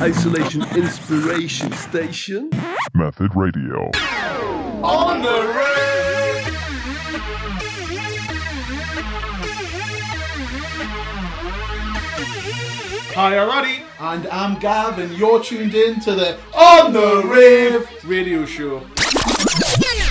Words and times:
Isolation 0.00 0.62
Inspiration 0.76 1.72
Station. 1.72 2.50
Method 2.94 3.34
Radio. 3.34 3.90
On 4.84 5.20
the 5.20 5.28
road. 5.28 6.54
Hi, 13.14 13.34
alrighty. 13.34 13.82
And 13.98 14.28
I'm 14.28 14.60
Gav, 14.60 15.00
and 15.00 15.12
you're 15.18 15.42
tuned 15.42 15.74
in 15.74 15.98
to 16.02 16.14
the 16.14 16.38
On 16.54 16.92
the 16.92 17.24
Rave 17.26 17.88
Radio 18.04 18.46
show. 18.46 18.86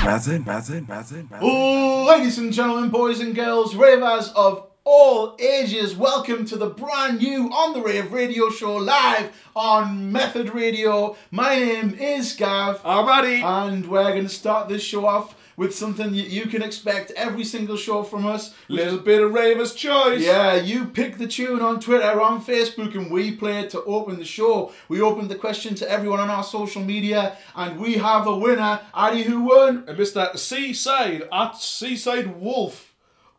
Method, 0.03 0.45
method, 0.45 0.89
method, 0.89 1.31
method. 1.31 1.45
Ladies 1.45 2.37
and 2.37 2.51
gentlemen, 2.51 2.89
boys 2.89 3.21
and 3.21 3.33
girls, 3.33 3.73
ravers 3.73 4.33
of 4.35 4.67
all 4.89 5.35
ages, 5.37 5.97
welcome 5.97 6.45
to 6.45 6.55
the 6.55 6.69
brand 6.69 7.19
new 7.19 7.51
On 7.51 7.73
the 7.73 7.81
Rave 7.81 8.13
radio 8.13 8.49
show 8.49 8.77
live 8.77 9.33
on 9.53 10.13
Method 10.13 10.55
Radio. 10.55 11.17
My 11.29 11.59
name 11.59 11.95
is 11.99 12.33
Gav, 12.33 12.81
Alrighty. 12.83 13.43
and 13.43 13.85
we're 13.85 14.11
going 14.13 14.23
to 14.23 14.29
start 14.29 14.69
this 14.69 14.81
show 14.81 15.05
off 15.05 15.35
with 15.57 15.75
something 15.75 16.11
that 16.11 16.29
you 16.29 16.43
can 16.43 16.61
expect 16.61 17.11
every 17.17 17.43
single 17.43 17.75
show 17.75 18.01
from 18.01 18.25
us. 18.25 18.53
Little 18.69 18.99
bit 18.99 19.21
of 19.21 19.33
Raver's 19.33 19.75
choice. 19.75 20.21
Yeah, 20.21 20.55
you 20.55 20.85
pick 20.85 21.17
the 21.17 21.27
tune 21.27 21.61
on 21.61 21.81
Twitter, 21.81 22.21
on 22.21 22.41
Facebook, 22.41 22.95
and 22.95 23.11
we 23.11 23.33
play 23.33 23.59
it 23.59 23.69
to 23.71 23.83
open 23.83 24.17
the 24.17 24.23
show. 24.23 24.71
We 24.87 25.01
opened 25.01 25.29
the 25.29 25.35
question 25.35 25.75
to 25.75 25.91
everyone 25.91 26.21
on 26.21 26.29
our 26.29 26.45
social 26.45 26.81
media, 26.81 27.35
and 27.57 27.77
we 27.77 27.95
have 27.95 28.25
a 28.25 28.37
winner. 28.37 28.79
Addy, 28.95 29.23
who 29.23 29.41
won? 29.41 29.83
And 29.85 29.97
Mr. 29.97 30.37
Seaside 30.37 31.27
at 31.29 31.57
Seaside 31.57 32.39
Wolf 32.39 32.86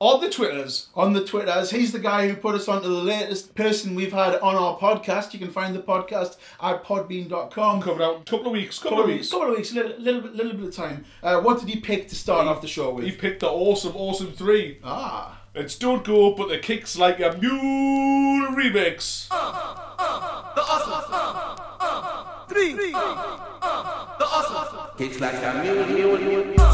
on 0.00 0.20
the 0.20 0.30
Twitters. 0.30 0.88
On 0.94 1.12
the 1.12 1.24
Twitters. 1.24 1.70
He's 1.70 1.90
the 1.92 1.98
guy 1.98 2.28
who 2.28 2.36
put 2.36 2.54
us 2.54 2.68
onto 2.68 2.86
the 2.88 2.94
latest 3.02 3.54
person 3.56 3.94
we've 3.96 4.12
had 4.12 4.36
on 4.36 4.54
our 4.54 4.78
podcast. 4.78 5.32
You 5.32 5.40
can 5.40 5.50
find 5.50 5.74
the 5.74 5.80
podcast 5.80 6.36
at 6.62 6.84
podbean.com. 6.84 7.82
Coming 7.82 8.02
out 8.02 8.14
in 8.16 8.20
a 8.22 8.24
couple 8.24 8.46
of 8.46 8.52
weeks. 8.52 8.78
Couple, 8.78 8.98
Couple 8.98 9.04
of 9.04 9.10
of 9.10 9.14
weeks. 9.16 9.20
weeks, 9.26 9.30
couple 9.32 9.50
of 9.50 9.56
weeks, 9.56 9.72
little, 9.72 9.98
little, 9.98 10.20
bit, 10.20 10.34
little 10.36 10.52
bit 10.52 10.68
of 10.68 10.74
time. 10.74 11.04
Uh, 11.22 11.40
what 11.40 11.58
did 11.60 11.68
he 11.68 11.80
pick 11.80 12.08
to 12.08 12.14
start 12.14 12.46
off 12.46 12.60
the 12.62 12.68
show 12.68 12.92
with? 12.94 13.04
He 13.06 13.12
picked 13.12 13.40
the 13.40 13.48
awesome, 13.48 13.96
awesome 13.96 14.32
three. 14.32 14.78
ah, 14.84 15.40
It's 15.54 15.74
Don't 15.76 16.04
Go, 16.04 16.32
but 16.34 16.48
the 16.48 16.58
kick's 16.58 16.96
like 16.96 17.18
a 17.18 17.36
mule 17.40 18.48
remix. 18.56 19.28
the 19.28 19.34
awesome 20.62 21.56
three 22.48 22.72
three 22.72 22.74
three 22.74 22.92
the 22.92 22.96
awesome 24.24 24.96
three 24.96 25.08
Kicks 25.08 25.20
like 25.20 25.34
a 25.34 25.62
mule, 25.62 25.86
mule, 25.86 26.18
mule. 26.18 26.54
Kicks 26.54 26.70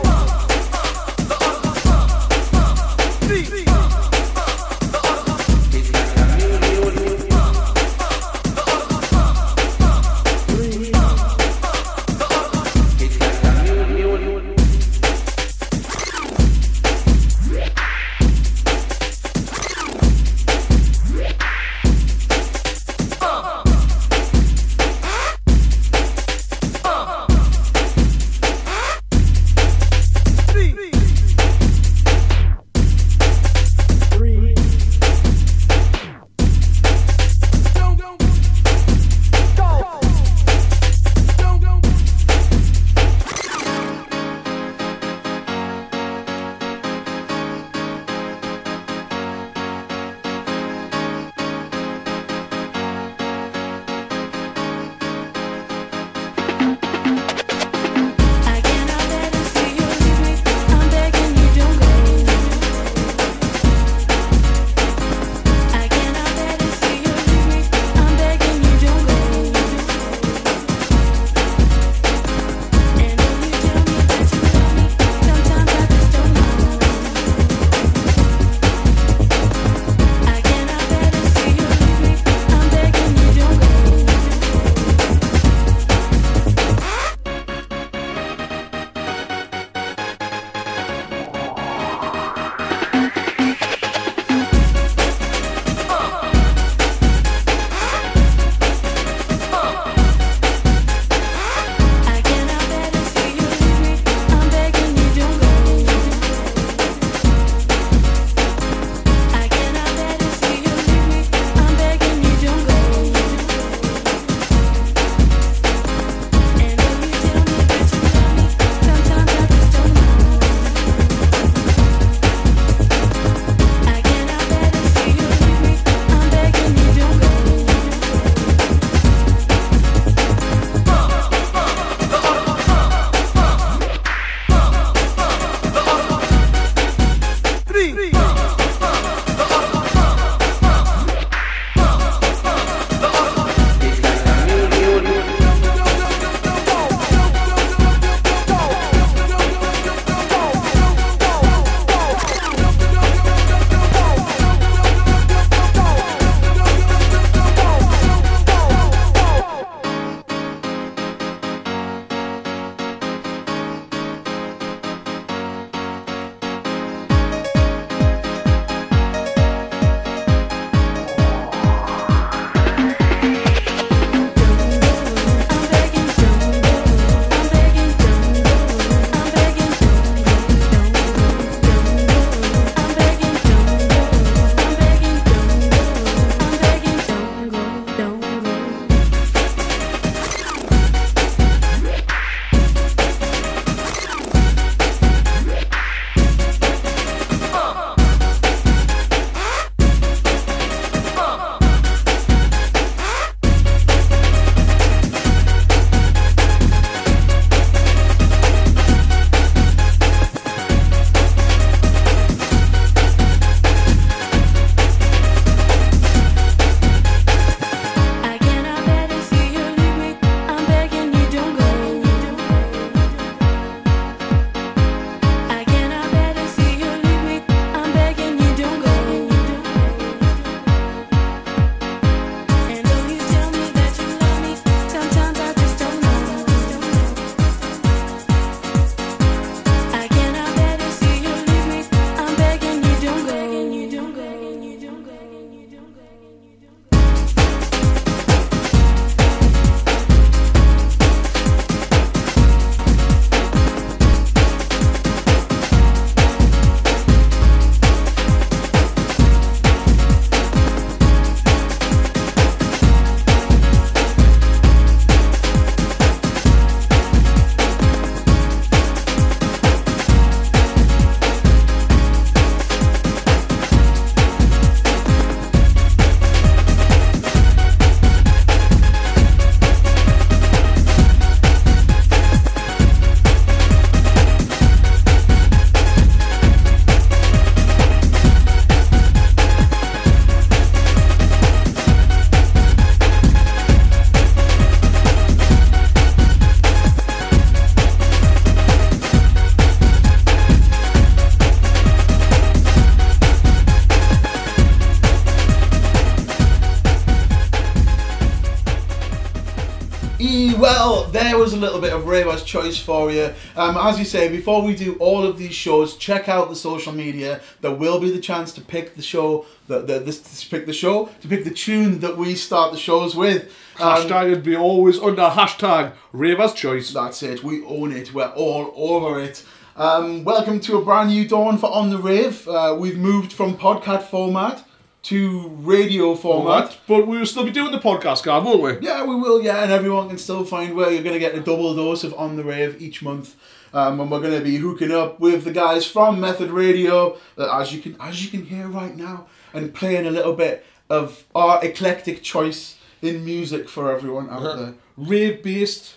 little 311.59 311.81
bit 311.81 311.93
of 311.93 312.07
Raver's 312.07 312.43
choice 312.43 312.79
for 312.79 313.11
you. 313.11 313.33
Um, 313.57 313.77
as 313.77 313.99
you 313.99 314.05
say, 314.05 314.29
before 314.29 314.63
we 314.63 314.75
do 314.75 314.97
all 314.97 315.25
of 315.25 315.39
these 315.39 315.55
shows, 315.55 315.97
check 315.97 316.29
out 316.29 316.49
the 316.49 316.57
social 316.57 316.93
media. 316.93 317.41
There 317.61 317.75
will 317.75 318.01
be 318.01 318.11
the 318.11 318.21
chance 318.21 318.53
to 318.55 318.61
pick 318.61 318.95
the 318.95 319.03
show, 319.03 319.47
the, 319.67 319.81
the, 319.81 319.99
this, 319.99 320.21
to 320.21 320.49
pick 320.49 320.67
the 320.67 320.73
show, 320.73 321.11
to 321.21 321.29
pick 321.29 321.45
the 321.45 321.51
tune 321.51 322.01
that 322.01 322.17
we 322.17 322.35
start 322.35 322.73
the 322.73 322.79
shows 322.79 323.17
with. 323.17 323.53
Um, 323.79 323.97
Hashtag 324.03 324.31
would 324.31 324.43
be 324.43 324.57
always 324.57 324.99
under 324.99 325.23
hashtag 325.23 325.95
Ravers 326.13 326.55
Choice. 326.55 326.93
That's 326.93 327.23
it. 327.23 327.43
We 327.43 327.65
own 327.65 327.93
it. 327.93 328.13
We're 328.15 328.29
all 328.31 328.73
over 328.77 329.21
it. 329.21 329.45
Um, 329.77 330.25
welcome 330.25 330.59
to 330.61 330.77
a 330.77 330.85
brand 330.85 331.11
new 331.11 331.27
dawn 331.27 331.57
for 331.59 331.71
On 331.73 331.91
the 331.91 331.99
Rave. 331.99 332.49
Uh, 332.49 332.77
we've 332.79 332.99
moved 332.99 333.33
from 333.33 333.57
podcast 333.57 334.05
format 334.05 334.65
to 335.09 335.49
radio 335.61 336.15
format. 336.15 336.77
But 336.87 337.07
we 337.07 337.19
will 337.19 337.27
still 337.27 337.45
be 337.45 337.51
doing 337.51 337.73
the 337.73 337.79
podcast, 337.79 338.25
Gav, 338.25 338.45
won't 338.45 338.63
we? 338.63 338.87
Yeah, 338.87 339.05
we 339.05 339.15
will. 339.15 339.43
Yeah, 339.43 339.63
and 339.63 339.73
everyone 339.73 340.09
can 340.09 340.19
still 340.19 340.45
find 340.45 340.75
where 340.75 340.91
you're 340.91 341.03
going 341.03 341.15
to 341.15 341.19
get 341.19 341.35
a 341.35 341.41
double 341.41 341.75
dose 341.75 342.05
of 342.05 342.13
On 342.15 342.37
the 342.37 342.45
Rave 342.45 342.81
each 342.81 343.03
month. 343.03 343.35
Um, 343.73 344.01
and 344.01 344.11
we're 344.11 344.21
going 344.21 344.39
to 344.39 344.45
be 344.45 344.57
hooking 344.57 344.93
up 344.93 345.21
with 345.21 345.45
the 345.45 345.53
guys 345.53 345.87
from 345.87 346.21
Method 346.21 346.51
Radio, 346.51 347.17
uh, 347.37 347.59
as 347.61 347.73
you 347.73 347.81
can 347.81 347.97
as 348.01 348.25
you 348.25 348.31
can 348.31 348.47
hear 348.47 348.67
right 348.67 348.97
now, 348.97 349.27
and 349.53 349.75
playing 349.75 350.07
a 350.07 350.11
little 350.11 350.33
bit 350.35 350.65
of 350.91 351.25
our 351.35 351.63
eclectic 351.65 352.23
choice 352.23 352.77
in 353.03 353.25
music 353.25 353.69
for 353.69 353.95
everyone 353.95 354.29
out 354.31 354.57
there. 354.57 354.75
Rave 354.97 355.43
based, 355.43 355.97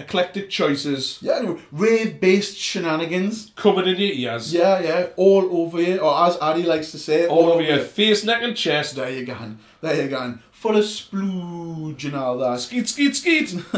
eclectic 0.00 0.50
choices 0.50 1.18
Yeah, 1.20 1.54
rave 1.72 2.20
based 2.20 2.56
shenanigans. 2.56 3.52
coming 3.56 3.86
in 3.86 3.96
your 3.96 4.12
ears. 4.32 4.52
Yeah, 4.52 4.80
yeah, 4.80 5.06
all 5.16 5.44
over 5.62 5.80
you, 5.80 5.98
or 5.98 6.26
as 6.26 6.36
Addy 6.40 6.62
likes 6.64 6.90
to 6.92 6.98
say, 6.98 7.26
All 7.26 7.50
over 7.52 7.62
your 7.62 7.78
face, 7.78 8.24
neck, 8.24 8.42
and 8.42 8.56
chest. 8.56 8.96
There 8.96 9.10
you 9.10 9.24
go, 9.26 9.36
there 9.80 10.02
you 10.02 10.08
go. 10.08 10.38
Full 10.52 10.76
of 10.76 10.84
splooge 10.84 12.04
and 12.04 12.14
all 12.16 12.36
that. 12.38 12.60
Skeet, 12.60 12.88
skeet, 12.88 13.16
skeet. 13.16 13.54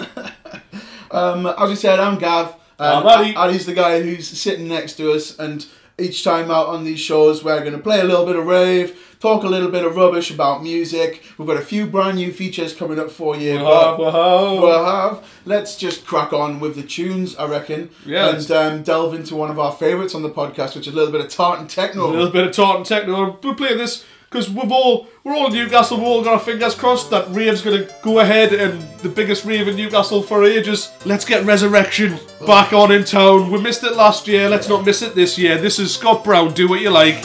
Um, 1.10 1.46
as 1.46 1.68
we 1.68 1.76
said, 1.76 2.00
I'm 2.00 2.18
Gav. 2.18 2.54
I'm 2.78 3.06
Um, 3.06 3.20
Addy. 3.20 3.36
Addy's 3.36 3.66
the 3.66 3.74
guy 3.74 4.00
who's 4.00 4.26
sitting 4.26 4.66
next 4.66 4.94
to 4.96 5.12
us, 5.12 5.38
and 5.38 5.66
each 5.98 6.24
time 6.24 6.50
out 6.50 6.68
on 6.68 6.84
these 6.84 7.00
shows, 7.00 7.44
we're 7.44 7.60
going 7.60 7.74
to 7.74 7.78
play 7.78 8.00
a 8.00 8.04
little 8.04 8.24
bit 8.24 8.36
of 8.36 8.46
rave, 8.46 9.11
talk 9.22 9.44
a 9.44 9.48
little 9.48 9.70
bit 9.70 9.84
of 9.84 9.94
rubbish 9.94 10.32
about 10.32 10.62
music. 10.64 11.22
We've 11.38 11.46
got 11.46 11.56
a 11.56 11.60
few 11.64 11.86
brand 11.86 12.16
new 12.16 12.32
features 12.32 12.74
coming 12.74 12.98
up 12.98 13.10
for 13.10 13.36
you. 13.36 13.56
but- 13.58 13.96
Whoa, 13.98 14.60
We'll 14.60 14.84
have. 14.84 15.24
Let's 15.46 15.76
just 15.76 16.04
crack 16.04 16.32
on 16.32 16.58
with 16.58 16.74
the 16.74 16.82
tunes, 16.82 17.36
I 17.36 17.46
reckon, 17.46 17.90
Yeah, 18.04 18.30
and 18.30 18.50
um, 18.50 18.82
delve 18.82 19.14
into 19.14 19.36
one 19.36 19.50
of 19.50 19.58
our 19.60 19.70
favourites 19.72 20.14
on 20.16 20.22
the 20.22 20.30
podcast, 20.30 20.74
which 20.74 20.86
is 20.88 20.92
a 20.92 20.96
little 20.96 21.12
bit 21.12 21.20
of 21.20 21.28
tartan 21.30 21.68
techno. 21.68 22.06
A 22.06 22.10
little 22.10 22.30
bit 22.30 22.44
of 22.46 22.52
Tartan 22.52 22.84
techno. 22.84 23.38
We're 23.42 23.54
playing 23.54 23.78
this 23.78 24.04
because 24.28 24.48
we've 24.50 24.72
all 24.72 25.06
we're 25.24 25.34
all 25.34 25.50
Newcastle. 25.50 25.98
We've 25.98 26.06
all 26.06 26.24
got 26.24 26.32
our 26.34 26.40
fingers 26.40 26.74
crossed 26.74 27.10
that 27.10 27.26
rave's 27.30 27.60
gonna 27.62 27.86
go 28.02 28.18
ahead 28.20 28.52
and 28.52 28.80
the 29.00 29.08
biggest 29.08 29.44
rave 29.44 29.68
in 29.68 29.76
Newcastle 29.76 30.22
for 30.22 30.42
ages. 30.44 30.90
Let's 31.04 31.24
get 31.24 31.44
Resurrection 31.44 32.18
back 32.46 32.72
on 32.72 32.90
in 32.90 33.04
town. 33.04 33.50
We 33.52 33.60
missed 33.60 33.84
it 33.84 33.94
last 33.94 34.26
year. 34.26 34.48
Let's 34.48 34.68
not 34.68 34.84
miss 34.86 35.00
it 35.02 35.14
this 35.14 35.38
year. 35.38 35.58
This 35.58 35.78
is 35.78 35.94
Scott 35.94 36.24
Brown. 36.24 36.54
Do 36.54 36.66
what 36.68 36.80
you 36.80 36.90
like. 36.90 37.22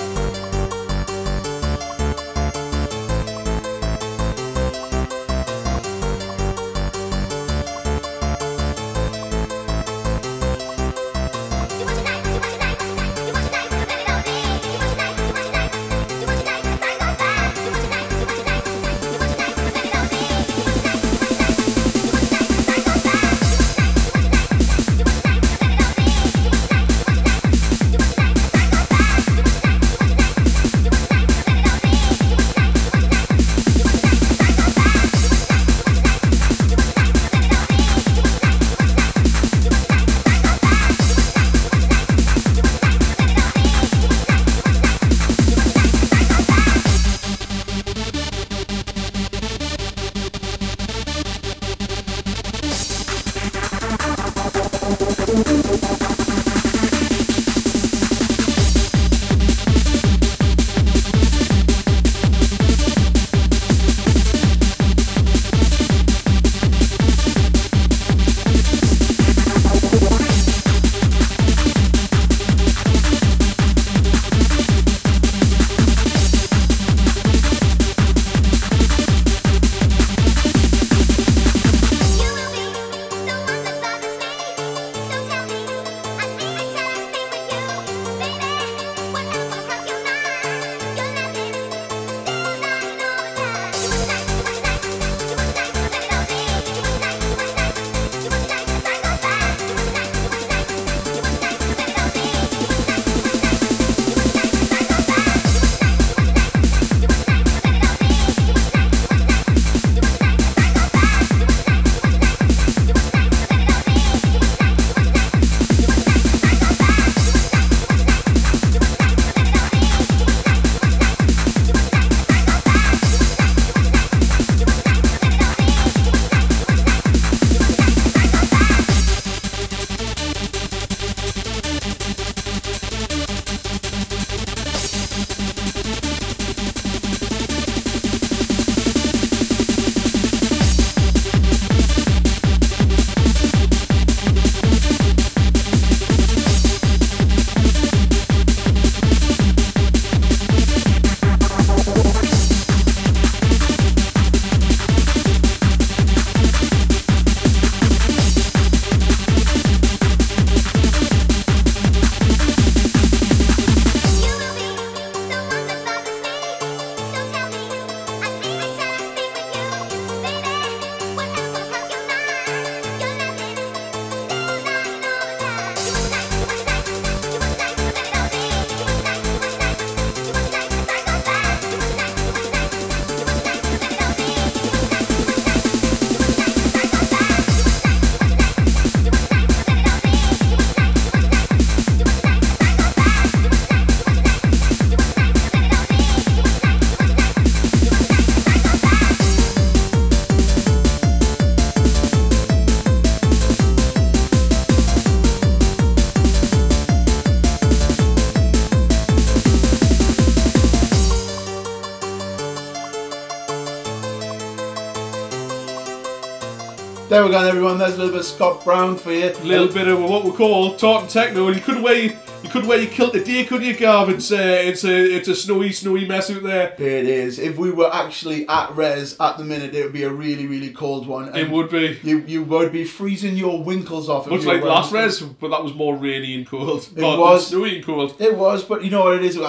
There 217.18 217.26
we 217.26 217.32
go, 217.32 217.48
everyone. 217.48 217.80
There's 217.80 217.96
a 217.96 217.98
little 217.98 218.12
bit 218.12 218.20
of 218.20 218.28
Scott 218.28 218.64
Brown 218.64 218.96
for 218.96 219.12
you. 219.12 219.32
A 219.32 219.34
little 219.40 219.74
bit 219.74 219.88
of 219.88 220.00
what 220.00 220.24
we 220.24 220.30
call 220.30 220.76
talking 220.76 221.10
techno. 221.10 221.50
You 221.50 221.60
couldn't 221.60 221.82
wear 221.82 221.96
you 221.96 222.16
couldn't 222.52 222.68
wear 222.68 222.80
your 222.80 222.92
kilt 222.92 223.14
today, 223.14 223.44
could 223.44 223.64
you, 223.64 223.76
Gav? 223.76 224.10
It's 224.10 224.32
a 224.32 224.68
it's 224.68 224.84
a 224.84 225.16
it's 225.16 225.28
a 225.28 225.36
snowy 225.36 225.72
snowy 225.72 226.06
mess 226.06 226.30
out 226.30 226.44
there. 226.44 226.76
It 226.78 227.08
is. 227.08 227.40
If 227.40 227.58
we 227.58 227.72
were 227.72 227.92
actually 227.92 228.48
at 228.48 228.76
Res 228.76 229.20
at 229.20 229.40
the 229.40 229.44
minute, 229.44 229.74
it 229.74 229.84
would 229.84 229.94
be 229.94 230.04
a 230.04 230.12
really, 230.12 230.46
really 230.46 230.70
cold 230.70 231.08
one. 231.08 231.36
It 231.36 231.50
would 231.50 231.72
be. 231.72 232.00
You 232.04 232.20
you 232.20 232.44
would 232.44 232.72
be 232.72 232.84
freezing 232.84 233.36
your 233.36 233.64
winkles 233.64 234.10
off. 234.10 234.28
Much 234.28 234.46
like 234.46 234.62
um, 234.62 234.68
last 234.68 234.92
res, 234.92 235.20
but 235.20 235.50
that 235.50 235.64
was 235.64 235.74
more 235.74 235.96
rainy 235.96 236.36
and 236.36 236.46
cold. 236.46 236.88
It 236.96 237.02
was. 237.02 237.48
snowy 237.48 237.78
and 237.78 237.84
cold. 237.84 238.14
It 238.22 238.38
was, 238.38 238.64
but 238.64 238.84
you 238.84 238.92
know 238.92 239.06
what 239.06 239.16
it 239.16 239.24
is. 239.24 239.40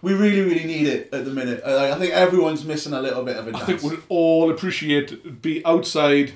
We 0.00 0.14
really, 0.14 0.42
really 0.42 0.64
need 0.64 0.86
it 0.86 1.12
at 1.12 1.24
the 1.24 1.32
minute. 1.32 1.60
Uh, 1.64 1.90
I 1.92 1.98
think 1.98 2.12
everyone's 2.12 2.64
missing 2.64 2.92
a 2.92 3.00
little 3.00 3.24
bit 3.24 3.36
of 3.36 3.48
a 3.48 3.48
I 3.48 3.52
dance. 3.52 3.64
think 3.64 3.82
we'd 3.82 4.02
all 4.08 4.48
appreciate 4.48 5.42
be 5.42 5.66
outside 5.66 6.34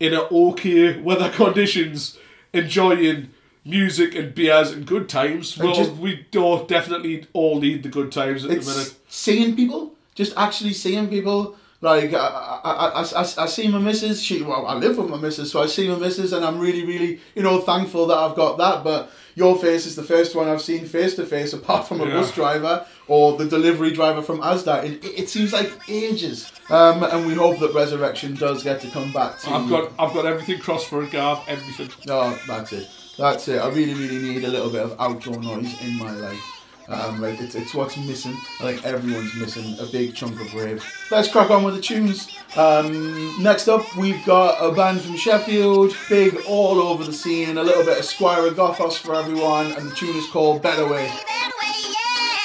in 0.00 0.14
a 0.14 0.22
okay 0.22 0.98
weather 1.00 1.30
conditions, 1.34 2.18
enjoying 2.52 3.30
music 3.64 4.14
and 4.14 4.34
beers 4.34 4.70
and 4.70 4.86
good 4.86 5.08
times. 5.08 5.56
Well, 5.58 5.74
just- 5.74 5.92
we 5.92 6.26
do 6.30 6.64
definitely 6.68 7.26
all 7.32 7.60
need 7.60 7.82
the 7.82 7.88
good 7.88 8.12
times 8.12 8.44
at 8.44 8.50
the 8.50 8.56
minute. 8.56 8.94
seeing 9.08 9.56
people, 9.56 9.94
just 10.14 10.36
actually 10.36 10.72
seeing 10.72 11.08
people. 11.08 11.56
Like 11.80 12.14
I, 12.14 12.16
I, 12.64 12.70
I, 12.70 13.02
I, 13.02 13.20
I 13.20 13.46
see 13.46 13.68
my 13.68 13.78
missus. 13.78 14.22
She 14.22 14.40
well, 14.40 14.66
I 14.66 14.74
live 14.74 14.96
with 14.96 15.10
my 15.10 15.18
missus, 15.18 15.50
so 15.52 15.62
I 15.62 15.66
see 15.66 15.86
my 15.86 15.96
missus, 15.96 16.32
and 16.32 16.42
I'm 16.42 16.58
really, 16.58 16.82
really, 16.82 17.20
you 17.34 17.42
know, 17.42 17.60
thankful 17.60 18.06
that 18.06 18.16
I've 18.16 18.34
got 18.34 18.56
that. 18.56 18.82
But 18.82 19.10
your 19.34 19.56
face 19.58 19.86
is 19.86 19.96
the 19.96 20.02
first 20.02 20.34
one 20.34 20.48
I've 20.48 20.62
seen 20.62 20.84
face 20.86 21.14
to 21.16 21.26
face, 21.26 21.52
apart 21.52 21.86
from 21.88 22.00
a 22.00 22.06
Yeah. 22.06 22.14
bus 22.14 22.32
driver 22.32 22.86
or 23.08 23.36
the 23.36 23.44
delivery 23.44 23.92
driver 23.92 24.22
from 24.22 24.38
Asda. 24.40 24.84
It, 24.84 25.04
it 25.04 25.28
seems 25.28 25.52
like 25.52 25.70
ages. 25.88 26.52
Um, 26.70 27.02
and 27.02 27.26
we 27.26 27.34
hope 27.34 27.58
that 27.60 27.74
Resurrection 27.74 28.34
does 28.34 28.62
get 28.62 28.80
to 28.82 28.88
come 28.90 29.12
back 29.12 29.38
to. 29.40 29.50
I've 29.50 29.68
got 29.68 29.92
I've 29.98 30.14
got 30.14 30.24
everything 30.26 30.58
crossed 30.60 30.88
for 30.88 31.02
a 31.02 31.06
Gav, 31.06 31.42
everything. 31.48 31.90
No, 32.06 32.34
that's 32.46 32.72
it. 32.72 32.88
That's 33.18 33.46
it. 33.48 33.58
I 33.58 33.68
really, 33.68 33.94
really 33.94 34.18
need 34.18 34.44
a 34.44 34.48
little 34.48 34.70
bit 34.70 34.80
of 34.82 34.96
outdoor 34.98 35.36
noise 35.40 35.72
in 35.82 35.98
my 35.98 36.10
life. 36.10 36.40
Um, 36.88 37.20
like 37.20 37.40
it's, 37.40 37.54
it's 37.54 37.74
what's 37.74 37.96
missing. 37.96 38.36
I 38.60 38.72
think 38.72 38.84
everyone's 38.84 39.34
missing 39.34 39.78
a 39.78 39.86
big 39.86 40.14
chunk 40.14 40.40
of 40.40 40.52
rave. 40.54 40.84
Let's 41.10 41.30
crack 41.30 41.50
on 41.50 41.64
with 41.64 41.74
the 41.76 41.80
tunes. 41.80 42.36
Um, 42.56 43.42
next 43.42 43.68
up, 43.68 43.96
we've 43.96 44.24
got 44.26 44.62
a 44.62 44.74
band 44.74 45.00
from 45.00 45.16
Sheffield, 45.16 45.96
big 46.08 46.36
all 46.46 46.80
over 46.80 47.04
the 47.04 47.12
scene, 47.12 47.56
a 47.56 47.62
little 47.62 47.84
bit 47.84 47.98
of 47.98 48.04
Squire 48.04 48.46
of 48.46 48.54
Gothos 48.54 48.98
for 48.98 49.14
everyone, 49.14 49.72
and 49.72 49.90
the 49.90 49.94
tune 49.94 50.16
is 50.16 50.26
called 50.28 50.62
Better 50.62 50.86
Way. 50.86 51.08
Off 51.08 52.43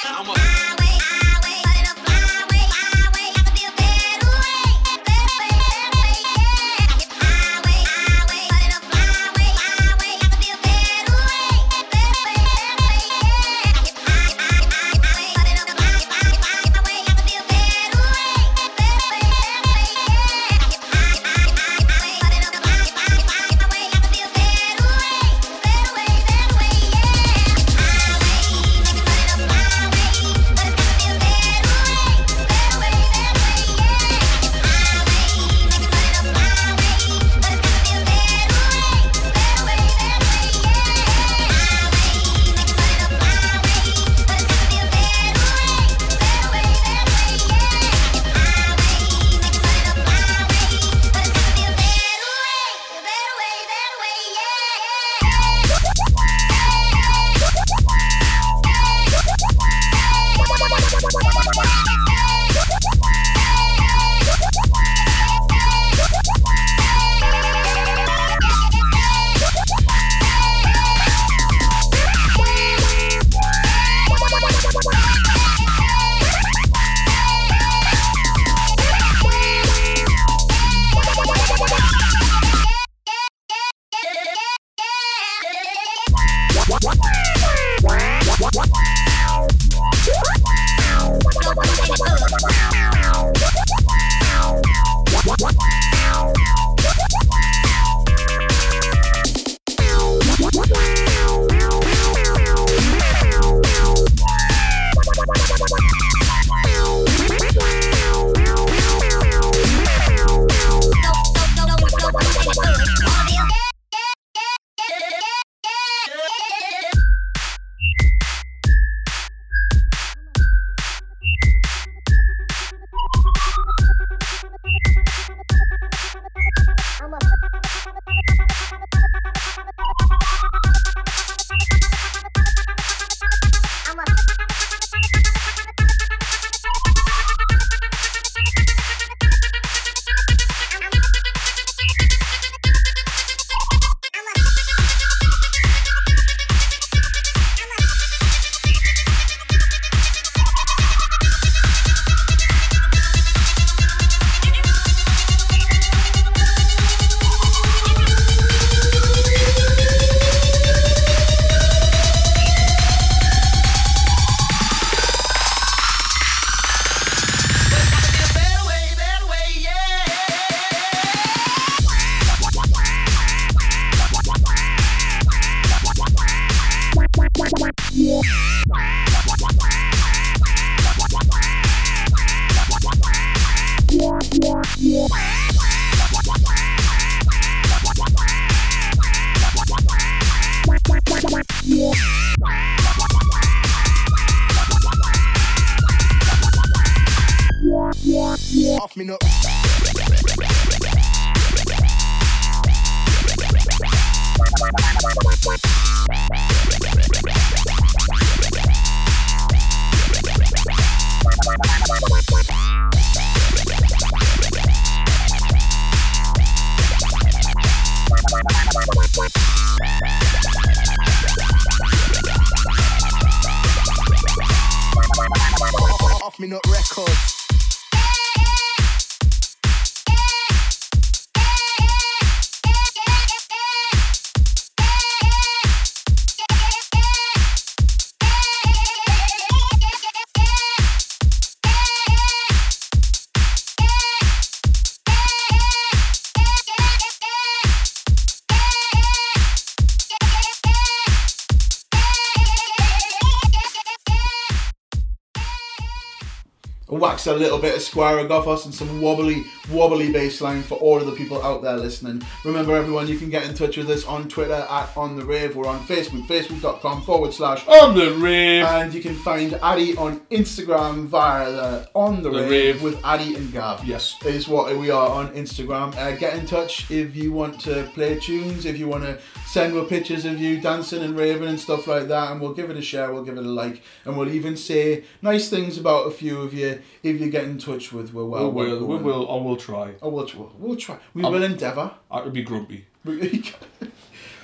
little 257.40 257.58
bit 257.58 257.74
of 257.74 257.82
Squire 257.82 258.30
off 258.30 258.46
us 258.46 258.64
and 258.66 258.74
some 258.74 259.00
wobbly, 259.00 259.46
wobbly 259.70 260.12
bass 260.12 260.40
line 260.40 260.62
for 260.62 260.76
all 260.78 260.98
of 260.98 261.06
the 261.06 261.12
people 261.12 261.42
out 261.42 261.62
there 261.62 261.76
listening. 261.76 262.22
Remember, 262.44 262.74
everyone, 262.76 263.06
you 263.08 263.18
can 263.18 263.30
get 263.30 263.44
in 263.48 263.54
touch 263.54 263.76
with 263.76 263.88
us 263.90 264.04
on 264.06 264.28
Twitter 264.28 264.66
at 264.70 264.96
On 264.96 265.16
The 265.16 265.24
Rave. 265.24 265.56
We're 265.56 265.66
on 265.66 265.80
Facebook, 265.86 266.26
facebook.com 266.26 267.02
forward 267.02 267.32
slash 267.32 267.66
On 267.68 267.96
the 267.96 268.12
rave. 268.14 268.64
And 268.64 268.92
you 268.92 269.00
can 269.00 269.14
find 269.14 269.54
Addy 269.62 269.96
on 269.96 270.20
Instagram 270.30 271.06
via 271.06 271.50
the 271.50 271.88
On 271.94 272.22
The, 272.22 272.30
The 272.30 272.40
Rave, 272.40 272.50
Rave. 272.50 272.82
with 272.82 273.04
Addy 273.04 273.34
and 273.34 273.52
Gav. 273.52 273.84
Yes. 273.84 274.16
Is 274.24 274.48
what 274.48 274.76
we 274.76 274.90
are 274.90 275.08
on 275.10 275.28
Instagram. 275.34 275.96
Uh, 275.96 276.12
get 276.16 276.34
in 276.38 276.46
touch 276.46 276.90
if 276.90 277.16
you 277.16 277.32
want 277.32 277.60
to 277.62 277.88
play 277.94 278.18
tunes, 278.18 278.64
if 278.66 278.78
you 278.78 278.88
want 278.88 279.04
to 279.04 279.18
send 279.46 279.76
us 279.76 279.88
pictures 279.88 280.24
of 280.24 280.40
you 280.40 280.60
dancing 280.60 281.02
and 281.02 281.16
raving 281.16 281.48
and 281.48 281.58
stuff 281.58 281.86
like 281.86 282.06
that, 282.08 282.30
and 282.30 282.40
we'll 282.40 282.54
give 282.54 282.70
it 282.70 282.76
a 282.76 282.82
share, 282.82 283.12
we'll 283.12 283.24
give 283.24 283.36
it 283.36 283.44
a 283.44 283.48
like, 283.48 283.82
and 284.04 284.16
we'll 284.16 284.28
even 284.32 284.56
say 284.56 285.04
nice 285.22 285.48
things 285.48 285.76
about 285.76 286.06
a 286.06 286.10
few 286.10 286.40
of 286.40 286.54
you 286.54 286.80
if 287.02 287.20
you 287.20 287.28
get 287.30 287.44
in 287.44 287.58
touch 287.58 287.92
with. 287.92 288.12
We're 288.14 288.24
well 288.24 288.50
we 288.52 288.66
will, 288.66 288.86
we 288.86 288.96
will, 288.96 289.24
or 289.24 289.42
we'll 289.42 289.56
try. 289.60 289.94
Oh, 290.02 290.08
we'll, 290.08 290.26
try- 290.26 290.46
we'll 290.58 290.76
try. 290.76 290.98
We 291.14 291.22
Um, 291.24 291.32
will 291.32 291.42
endeavour. 291.42 291.92
I 292.10 292.20
could 292.22 292.32
be 292.32 292.42
grumpy. 292.42 292.86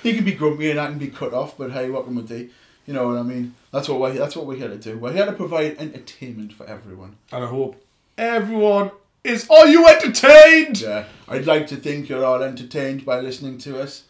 he 0.03 0.13
can 0.13 0.23
be 0.25 0.33
grumpy 0.33 0.71
and 0.71 0.79
I 0.79 0.87
can 0.87 0.97
be 0.97 1.07
cut 1.07 1.33
off, 1.33 1.57
but 1.57 1.71
hey, 1.71 1.89
what 1.89 2.05
can 2.05 2.15
we 2.15 2.21
do? 2.23 2.49
You 2.85 2.93
know 2.93 3.07
what 3.07 3.17
I 3.17 3.23
mean? 3.23 3.53
That's 3.71 3.89
what 3.89 3.99
we're 3.99 4.13
that's 4.13 4.35
what 4.35 4.45
we're 4.45 4.55
here 4.55 4.69
to 4.69 4.77
do. 4.77 4.97
We're 4.97 5.11
here 5.13 5.25
to 5.25 5.33
provide 5.33 5.77
entertainment 5.77 6.53
for 6.53 6.65
everyone. 6.65 7.17
And 7.33 7.43
I 7.43 7.47
hope 7.47 7.75
everyone 8.17 8.91
is. 9.23 9.49
Are 9.49 9.67
you 9.67 9.85
entertained? 9.87 10.79
Yeah, 10.81 11.05
I'd 11.27 11.45
like 11.45 11.67
to 11.67 11.75
think 11.75 12.07
you're 12.07 12.23
all 12.23 12.41
entertained 12.41 13.05
by 13.05 13.19
listening 13.19 13.57
to 13.59 13.81
us. 13.81 14.03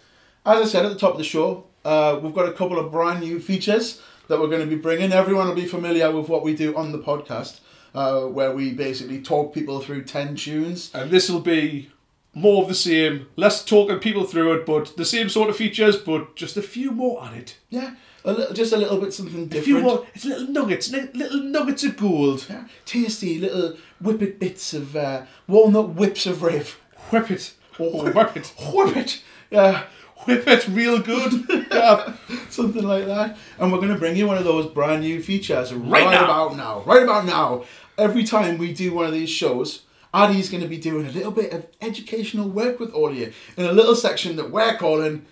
As 0.45 0.61
I 0.61 0.65
said 0.65 0.85
at 0.85 0.89
the 0.93 0.99
top 0.99 1.13
of 1.13 1.17
the 1.17 1.23
show, 1.23 1.65
uh, 1.83 2.19
we've 2.21 2.33
got 2.35 2.47
a 2.47 2.53
couple 2.53 2.77
of 2.79 2.91
brand 2.91 3.21
new 3.21 3.39
features 3.39 4.01
that 4.27 4.39
we're 4.39 4.47
going 4.47 4.61
to 4.61 4.67
be 4.67 4.75
bringing. 4.81 5.11
Everyone 5.11 5.47
will 5.47 5.55
be 5.55 5.65
familiar 5.65 6.11
with 6.11 6.29
what 6.29 6.43
we 6.43 6.55
do 6.55 6.75
on 6.75 6.91
the 6.91 6.99
podcast, 6.99 7.59
uh, 7.97 8.21
where 8.37 8.51
we 8.53 8.65
basically 8.73 9.19
talk 9.21 9.53
people 9.53 9.79
through 9.81 10.03
ten 10.03 10.35
tunes. 10.35 10.91
And 10.93 11.09
this 11.11 11.29
will 11.29 11.39
be 11.41 11.89
more 12.33 12.61
of 12.63 12.67
the 12.69 12.75
same. 12.75 13.27
Less 13.35 13.65
talking 13.65 13.99
people 13.99 14.23
through 14.25 14.53
it, 14.53 14.65
but 14.65 14.95
the 14.97 15.05
same 15.05 15.29
sort 15.29 15.49
of 15.49 15.55
features, 15.57 15.95
but 15.97 16.35
just 16.35 16.57
a 16.57 16.61
few 16.61 16.91
more 16.91 17.19
on 17.21 17.33
it. 17.33 17.57
Yeah, 17.69 17.95
a 18.23 18.31
little, 18.33 18.53
just 18.53 18.73
a 18.73 18.77
little 18.77 18.99
bit 19.01 19.13
something 19.13 19.47
different. 19.47 19.61
A 19.63 19.65
few 19.65 19.79
more. 19.81 20.05
It's 20.13 20.25
little 20.25 20.47
nuggets, 20.47 20.91
little 20.91 21.41
nuggets 21.41 21.83
of 21.83 21.97
gold. 21.97 22.45
Yeah, 22.49 22.65
tasty 22.85 23.39
little 23.39 23.75
whippet 23.99 24.39
bits 24.39 24.73
of 24.73 24.95
uh, 24.95 25.23
walnut 25.47 25.89
whips 25.95 26.25
of 26.27 26.43
rave. 26.43 26.77
Whip 27.09 27.31
it. 27.31 27.53
Oh, 27.79 28.03
whip 28.11 28.35
it. 28.37 28.53
Whip 28.73 28.95
it! 28.97 29.21
Yeah, 29.49 29.83
Whip 30.25 30.45
it 30.47 30.67
real 30.67 30.99
good. 30.99 31.45
yeah. 31.71 32.13
something 32.49 32.83
like 32.83 33.05
that. 33.05 33.37
And 33.59 33.71
we're 33.71 33.77
going 33.77 33.93
to 33.93 33.99
bring 33.99 34.17
you 34.17 34.27
one 34.27 34.37
of 34.37 34.43
those 34.43 34.65
brand 34.65 35.01
new 35.03 35.21
features 35.21 35.71
right, 35.73 36.03
Right 36.03 36.11
now. 36.11 36.23
about 36.25 36.57
now. 36.57 36.83
Right 36.85 37.03
about 37.03 37.25
now. 37.25 37.63
Every 37.97 38.23
time 38.23 38.57
we 38.57 38.73
do 38.73 38.93
one 38.93 39.05
of 39.05 39.11
these 39.11 39.29
shows, 39.29 39.83
Addy's 40.13 40.49
going 40.49 40.63
to 40.63 40.69
be 40.69 40.77
doing 40.77 41.07
a 41.07 41.11
little 41.11 41.31
bit 41.31 41.51
of 41.51 41.67
educational 41.81 42.47
work 42.47 42.79
with 42.79 42.91
all 42.91 43.09
of 43.09 43.15
you 43.15 43.33
in 43.55 43.65
a 43.65 43.71
little 43.71 43.95
section 43.95 44.35
that 44.35 44.51
we're 44.51 44.77
calling 44.77 45.25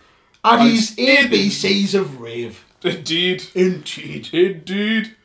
Addy's 0.43 0.95
ABCs 0.95 1.93
of 1.93 2.19
Rave. 2.19 2.65
Indeed. 2.83 3.45
Indeed. 3.55 4.33
Indeed. 4.33 5.15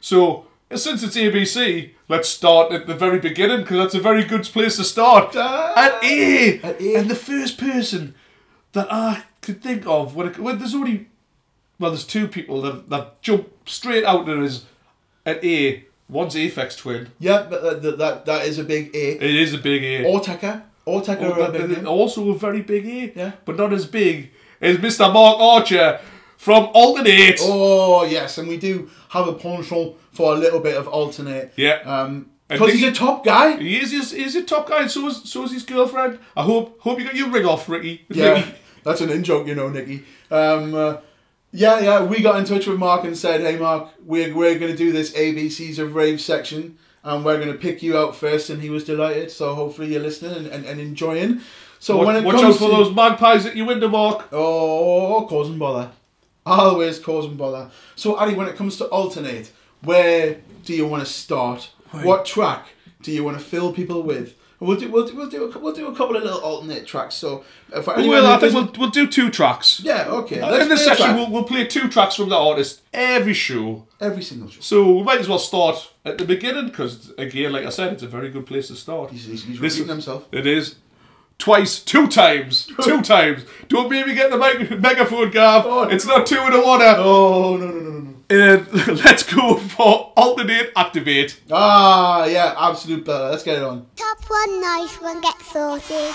So, 0.00 0.46
since 0.74 1.02
it's 1.02 1.16
ABC, 1.16 1.90
let's 2.08 2.28
start 2.28 2.72
at 2.72 2.86
the 2.86 2.94
very 2.94 3.18
beginning 3.18 3.60
because 3.60 3.78
that's 3.78 3.94
a 3.94 4.00
very 4.00 4.22
good 4.24 4.44
place 4.44 4.76
to 4.76 4.84
start. 4.84 5.34
Ah. 5.34 5.72
At 5.76 6.04
A. 6.04 6.60
At 6.60 6.80
A. 6.80 6.94
And 6.94 7.10
the 7.10 7.16
first 7.16 7.58
person 7.58 8.14
that 8.72 8.86
I 8.92 9.24
could 9.40 9.62
think 9.62 9.86
of, 9.86 10.14
when, 10.14 10.28
it, 10.28 10.38
when 10.38 10.58
there's 10.58 10.74
only, 10.74 11.08
well, 11.80 11.90
there's 11.90 12.04
two 12.04 12.28
people 12.28 12.60
that, 12.62 12.90
that 12.90 13.22
jump 13.22 13.48
straight 13.68 14.04
out 14.04 14.26
there 14.26 14.42
is 14.42 14.66
at 15.26 15.42
A. 15.44 15.84
One's 16.08 16.34
Aphex 16.34 16.76
Twin. 16.78 17.08
Yeah, 17.18 17.42
that, 17.42 17.82
that, 17.82 17.98
that, 17.98 18.24
that 18.26 18.46
is 18.46 18.58
a 18.58 18.64
big 18.64 18.94
A. 18.94 19.16
It 19.22 19.34
is 19.34 19.52
a 19.54 19.58
big 19.58 19.82
A. 19.84 20.04
Orteca. 20.04 20.62
Orteca 20.86 21.22
Oh, 21.22 21.32
are 21.42 21.48
a 21.48 21.52
big 21.52 21.70
name. 21.76 21.86
also 21.86 22.30
a 22.30 22.34
very 22.38 22.62
big 22.62 22.86
A. 22.86 23.12
Yeah. 23.18 23.32
But 23.44 23.56
not 23.56 23.72
as 23.74 23.86
big 23.86 24.30
as 24.60 24.78
Mr. 24.78 25.12
Mark 25.12 25.38
Archer 25.38 26.00
from 26.38 26.70
Alternate. 26.72 27.38
Oh 27.42 28.04
yes, 28.04 28.38
and 28.38 28.48
we 28.48 28.56
do 28.56 28.88
have 29.10 29.28
a 29.28 29.34
penchant 29.34 29.96
for 30.12 30.34
a 30.34 30.38
little 30.38 30.60
bit 30.60 30.76
of 30.76 30.86
Altern-8. 30.86 31.50
Yeah. 31.56 31.80
Um, 31.84 32.30
because 32.48 32.72
he's 32.72 32.82
a 32.84 32.92
top 32.92 33.24
guy. 33.26 33.58
He 33.58 33.76
is, 33.78 33.90
he's, 33.90 34.10
he's 34.12 34.34
a 34.34 34.42
top 34.42 34.68
guy, 34.70 34.80
and 34.80 34.90
so 34.90 35.06
is, 35.08 35.30
so 35.30 35.44
is 35.44 35.52
his 35.52 35.62
girlfriend. 35.64 36.18
I 36.34 36.42
hope 36.44 36.80
hope 36.80 36.98
you 36.98 37.04
got 37.04 37.14
your 37.14 37.28
ring 37.28 37.44
off, 37.44 37.68
Ricky. 37.68 38.06
Yeah, 38.08 38.42
that's 38.82 39.02
an 39.02 39.10
in 39.10 39.22
joke, 39.22 39.46
you 39.46 39.54
know, 39.54 39.68
Nicky. 39.68 40.04
Um, 40.30 40.74
uh, 40.74 40.96
yeah, 41.52 41.80
yeah, 41.80 42.04
we 42.04 42.20
got 42.20 42.38
in 42.38 42.44
touch 42.44 42.66
with 42.66 42.78
Mark 42.78 43.04
and 43.04 43.16
said, 43.16 43.40
"Hey, 43.40 43.56
Mark, 43.56 43.88
we're 44.04 44.34
we're 44.34 44.58
going 44.58 44.70
to 44.70 44.76
do 44.76 44.92
this 44.92 45.12
ABCs 45.12 45.78
of 45.78 45.94
rave 45.94 46.20
section, 46.20 46.78
and 47.02 47.24
we're 47.24 47.36
going 47.36 47.52
to 47.52 47.58
pick 47.58 47.82
you 47.82 47.96
out 47.96 48.14
first. 48.14 48.50
And 48.50 48.62
he 48.62 48.70
was 48.70 48.84
delighted. 48.84 49.30
So 49.30 49.54
hopefully 49.54 49.92
you're 49.92 50.02
listening 50.02 50.36
and, 50.36 50.46
and, 50.46 50.64
and 50.66 50.80
enjoying. 50.80 51.40
So 51.78 52.04
when 52.04 52.16
it 52.16 52.24
Watch 52.24 52.36
comes 52.36 52.56
out 52.56 52.58
for 52.58 52.70
to, 52.70 52.76
those 52.76 52.94
magpies 52.94 53.46
at 53.46 53.56
your 53.56 53.66
window, 53.66 53.88
Mark. 53.88 54.28
Oh, 54.32 55.26
causing 55.28 55.58
bother. 55.58 55.90
Always 56.44 56.98
causing 56.98 57.36
bother. 57.36 57.70
So, 57.94 58.18
Addy, 58.18 58.34
when 58.34 58.48
it 58.48 58.56
comes 58.56 58.78
to 58.78 58.84
Altern-8, 58.84 59.50
where 59.82 60.38
do 60.64 60.74
you 60.74 60.86
want 60.86 61.06
to 61.06 61.12
start? 61.12 61.70
What 61.90 62.24
track 62.24 62.68
do 63.02 63.12
you 63.12 63.22
want 63.22 63.38
to 63.38 63.44
fill 63.44 63.72
people 63.72 64.02
with? 64.02 64.37
We'll 64.60 64.76
do, 64.76 64.90
we'll 64.90 65.06
do, 65.06 65.14
we'll 65.16 65.28
do, 65.28 65.44
a, 65.52 65.58
we'll 65.60 65.72
do 65.72 65.86
a 65.86 65.94
couple 65.94 66.16
of 66.16 66.24
little 66.24 66.40
Altern-8 66.40 66.84
tracks. 66.84 67.14
So, 67.14 67.44
anyone 67.72 68.08
Well, 68.08 68.26
I 68.26 68.38
think 68.38 68.54
we'll, 68.54 68.72
we'll 68.76 68.90
do 68.90 69.06
two 69.06 69.30
tracks. 69.30 69.80
yeah, 69.84 70.06
okay. 70.08 70.40
Uh, 70.40 70.52
In 70.58 70.68
this 70.68 70.84
section, 70.84 71.14
we'll, 71.14 71.30
we'll 71.30 71.44
play 71.44 71.64
two 71.64 71.88
tracks 71.88 72.16
from 72.16 72.28
the 72.30 72.36
artist 72.36 72.82
every 72.92 73.34
show. 73.34 73.86
every 74.00 74.22
single 74.22 74.48
show. 74.50 74.60
So 74.60 74.96
we 74.96 75.02
might 75.04 75.20
as 75.20 75.28
well 75.28 75.38
start 75.38 75.92
at 76.04 76.18
the 76.18 76.24
beginning 76.24 76.66
because, 76.66 77.12
again, 77.18 77.52
like 77.52 77.66
I 77.66 77.70
said, 77.70 77.92
it's 77.92 78.02
a 78.02 78.08
very 78.08 78.30
good 78.30 78.46
place 78.46 78.66
to 78.66 78.74
start. 78.74 79.10
He's, 79.12 79.26
he's, 79.26 79.44
he's 79.44 79.60
This- 79.60 79.74
repeating 79.74 79.94
himself. 79.94 80.26
It 80.32 80.46
is. 80.46 80.74
Twice, 81.38 81.78
two 81.78 82.08
times, 82.08 82.66
two 82.82 83.00
times. 83.00 83.44
Don't 83.68 83.88
maybe 83.88 84.12
get 84.12 84.28
the 84.32 84.36
mic- 84.38 84.80
megaphone, 84.80 85.30
Gav. 85.30 85.66
Oh, 85.66 85.82
it's 85.84 86.04
not 86.04 86.26
two 86.26 86.40
in 86.40 86.52
a 86.52 86.60
water. 86.60 86.96
Oh 86.98 87.56
no 87.56 87.66
no 87.66 87.72
no 87.78 87.90
no 87.90 87.98
no! 88.00 88.14
Uh, 88.30 88.62
let's 89.04 89.22
go 89.22 89.56
for 89.56 90.12
Altern-8 90.16 90.72
Activ-8. 90.74 91.36
Ah 91.50 92.26
yeah, 92.26 92.54
absolute 92.58 93.02
better. 93.04 93.30
Let's 93.30 93.42
get 93.42 93.56
it 93.56 93.64
on. 93.64 93.86
Top 93.96 94.18
one, 94.28 94.60
nice 94.60 95.00
one, 95.00 95.20
get 95.22 95.40
sorted. 95.40 96.14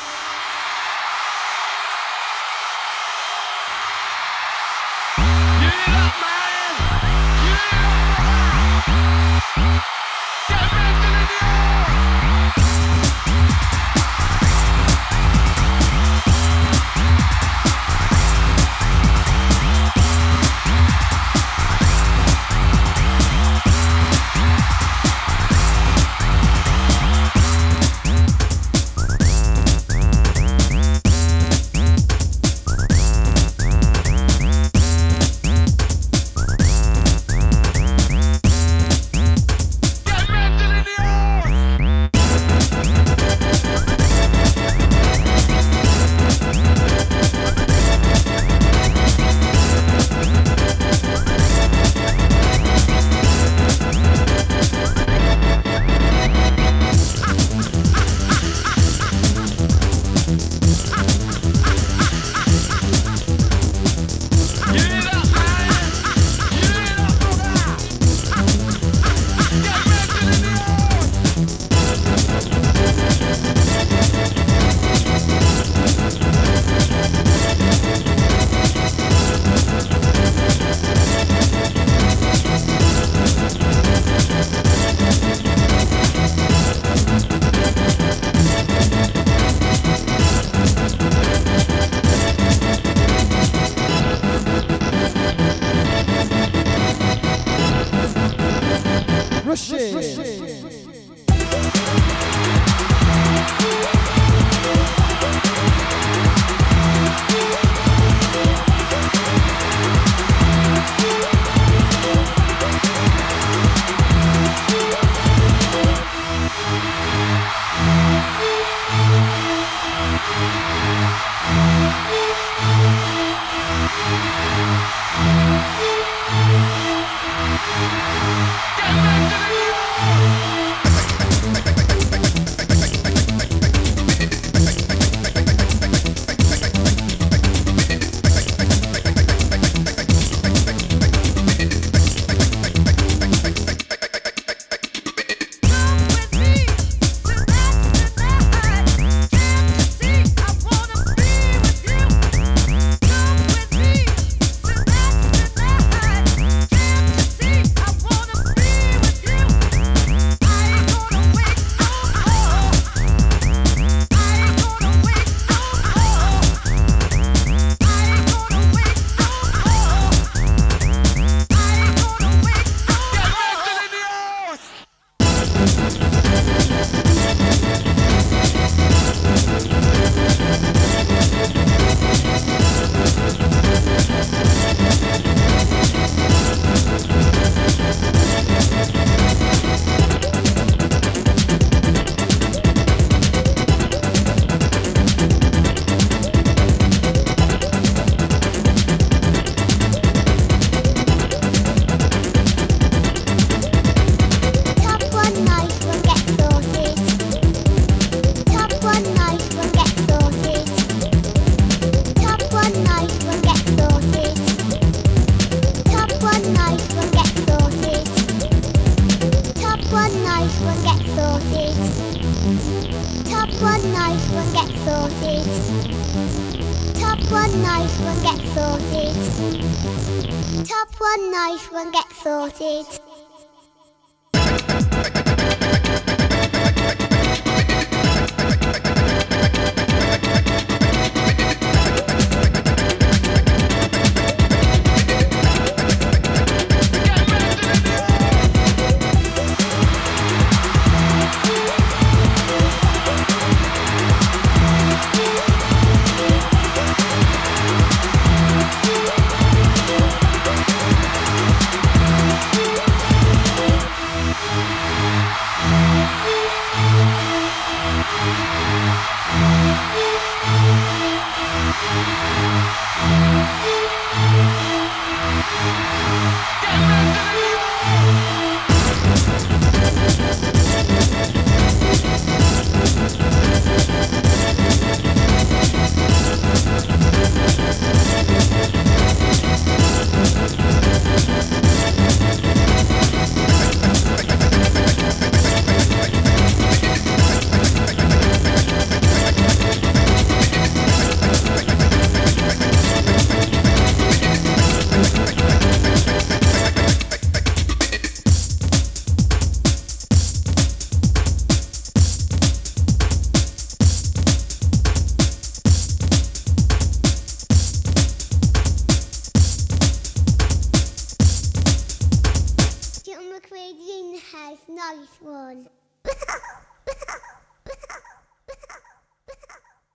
Nice 324.91 325.21
one. 325.21 325.67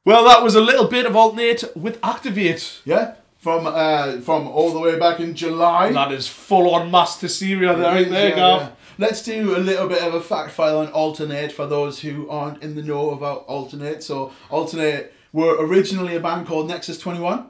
Well, 0.04 0.24
that 0.24 0.42
was 0.42 0.54
a 0.54 0.60
little 0.60 0.86
bit 0.88 1.04
of 1.04 1.12
Altern-8 1.12 1.76
with 1.76 2.00
Activ-8. 2.00 2.80
Yeah, 2.86 3.16
from 3.36 3.66
uh, 3.66 4.20
from 4.20 4.46
all 4.48 4.72
the 4.72 4.78
way 4.80 4.98
back 4.98 5.20
in 5.20 5.34
July. 5.34 5.92
That 5.92 6.12
is 6.12 6.26
full 6.26 6.72
on 6.74 6.90
Mask 6.90 7.20
Hysteria 7.20 7.76
there, 7.76 7.92
right 7.92 8.08
there, 8.08 8.30
Yeah, 8.30 8.36
Gav. 8.36 8.60
yeah. 8.62 8.70
Let's 8.96 9.22
do 9.22 9.54
a 9.54 9.58
little 9.58 9.86
bit 9.86 10.02
of 10.02 10.14
a 10.14 10.20
fact 10.22 10.50
file 10.52 10.78
on 10.78 10.88
Altern-8 10.88 11.52
for 11.52 11.66
those 11.66 12.00
who 12.00 12.28
aren't 12.30 12.62
in 12.62 12.74
the 12.74 12.82
know 12.82 13.10
about 13.10 13.46
Altern-8. 13.46 14.02
So, 14.02 14.32
Altern-8 14.50 15.08
were 15.34 15.56
originally 15.64 16.16
a 16.16 16.20
band 16.20 16.46
called 16.46 16.68
Nexus 16.68 16.98
21. 16.98 17.46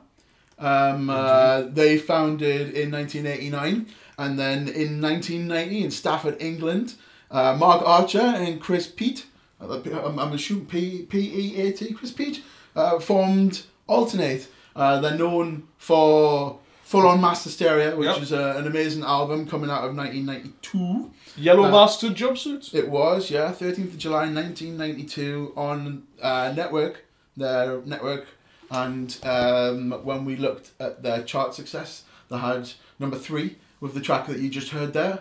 Um, 0.58 1.08
uh, 1.08 1.62
they 1.62 1.96
founded 1.96 2.70
in 2.74 2.90
1989, 2.90 3.86
and 4.18 4.36
then 4.38 4.66
in 4.66 5.00
1990 5.00 5.84
in 5.84 5.90
Stafford, 5.92 6.36
England, 6.42 6.94
uh, 7.30 7.56
Mark 7.58 7.82
Archer 7.86 8.20
and 8.20 8.60
Chris 8.60 8.86
Peat, 8.86 9.26
uh, 9.60 9.80
I'm, 10.04 10.18
I'm 10.18 10.32
assuming 10.32 10.66
P 10.66 11.02
P 11.08 11.18
E 11.18 11.60
A 11.60 11.72
T, 11.72 11.92
Chris 11.92 12.12
Peat, 12.12 12.42
uh, 12.76 12.98
formed 12.98 13.62
Altern-8. 13.88 14.46
Uh, 14.76 15.00
they're 15.00 15.16
known 15.18 15.66
for 15.78 16.58
Full 16.82 17.06
On 17.06 17.20
Mask 17.20 17.44
Hysteria, 17.44 17.96
which 17.96 18.06
Yep. 18.08 18.22
is 18.22 18.32
uh, 18.32 18.54
an 18.56 18.66
amazing 18.66 19.02
album 19.02 19.46
coming 19.46 19.68
out 19.70 19.84
of 19.84 19.94
1992. 19.96 21.10
Yellow 21.36 21.64
Uh, 21.64 21.70
Master 21.70 22.08
jumpsuits. 22.10 22.74
It 22.74 22.88
was, 22.88 23.30
yeah, 23.30 23.52
13th 23.52 23.78
of 23.94 23.98
July 23.98 24.26
1992 24.32 25.52
on 25.56 26.04
uh, 26.22 26.52
Network, 26.56 27.04
their 27.36 27.80
network. 27.84 28.26
And 28.70 29.16
um, 29.22 29.92
when 30.04 30.24
we 30.24 30.36
looked 30.36 30.70
at 30.78 31.02
their 31.02 31.22
chart 31.22 31.54
success, 31.54 32.04
they 32.30 32.38
had 32.38 32.70
number 32.98 33.16
three 33.18 33.56
with 33.80 33.94
the 33.94 34.00
track 34.00 34.26
that 34.26 34.38
you 34.40 34.48
just 34.50 34.70
heard 34.70 34.92
there 34.92 35.20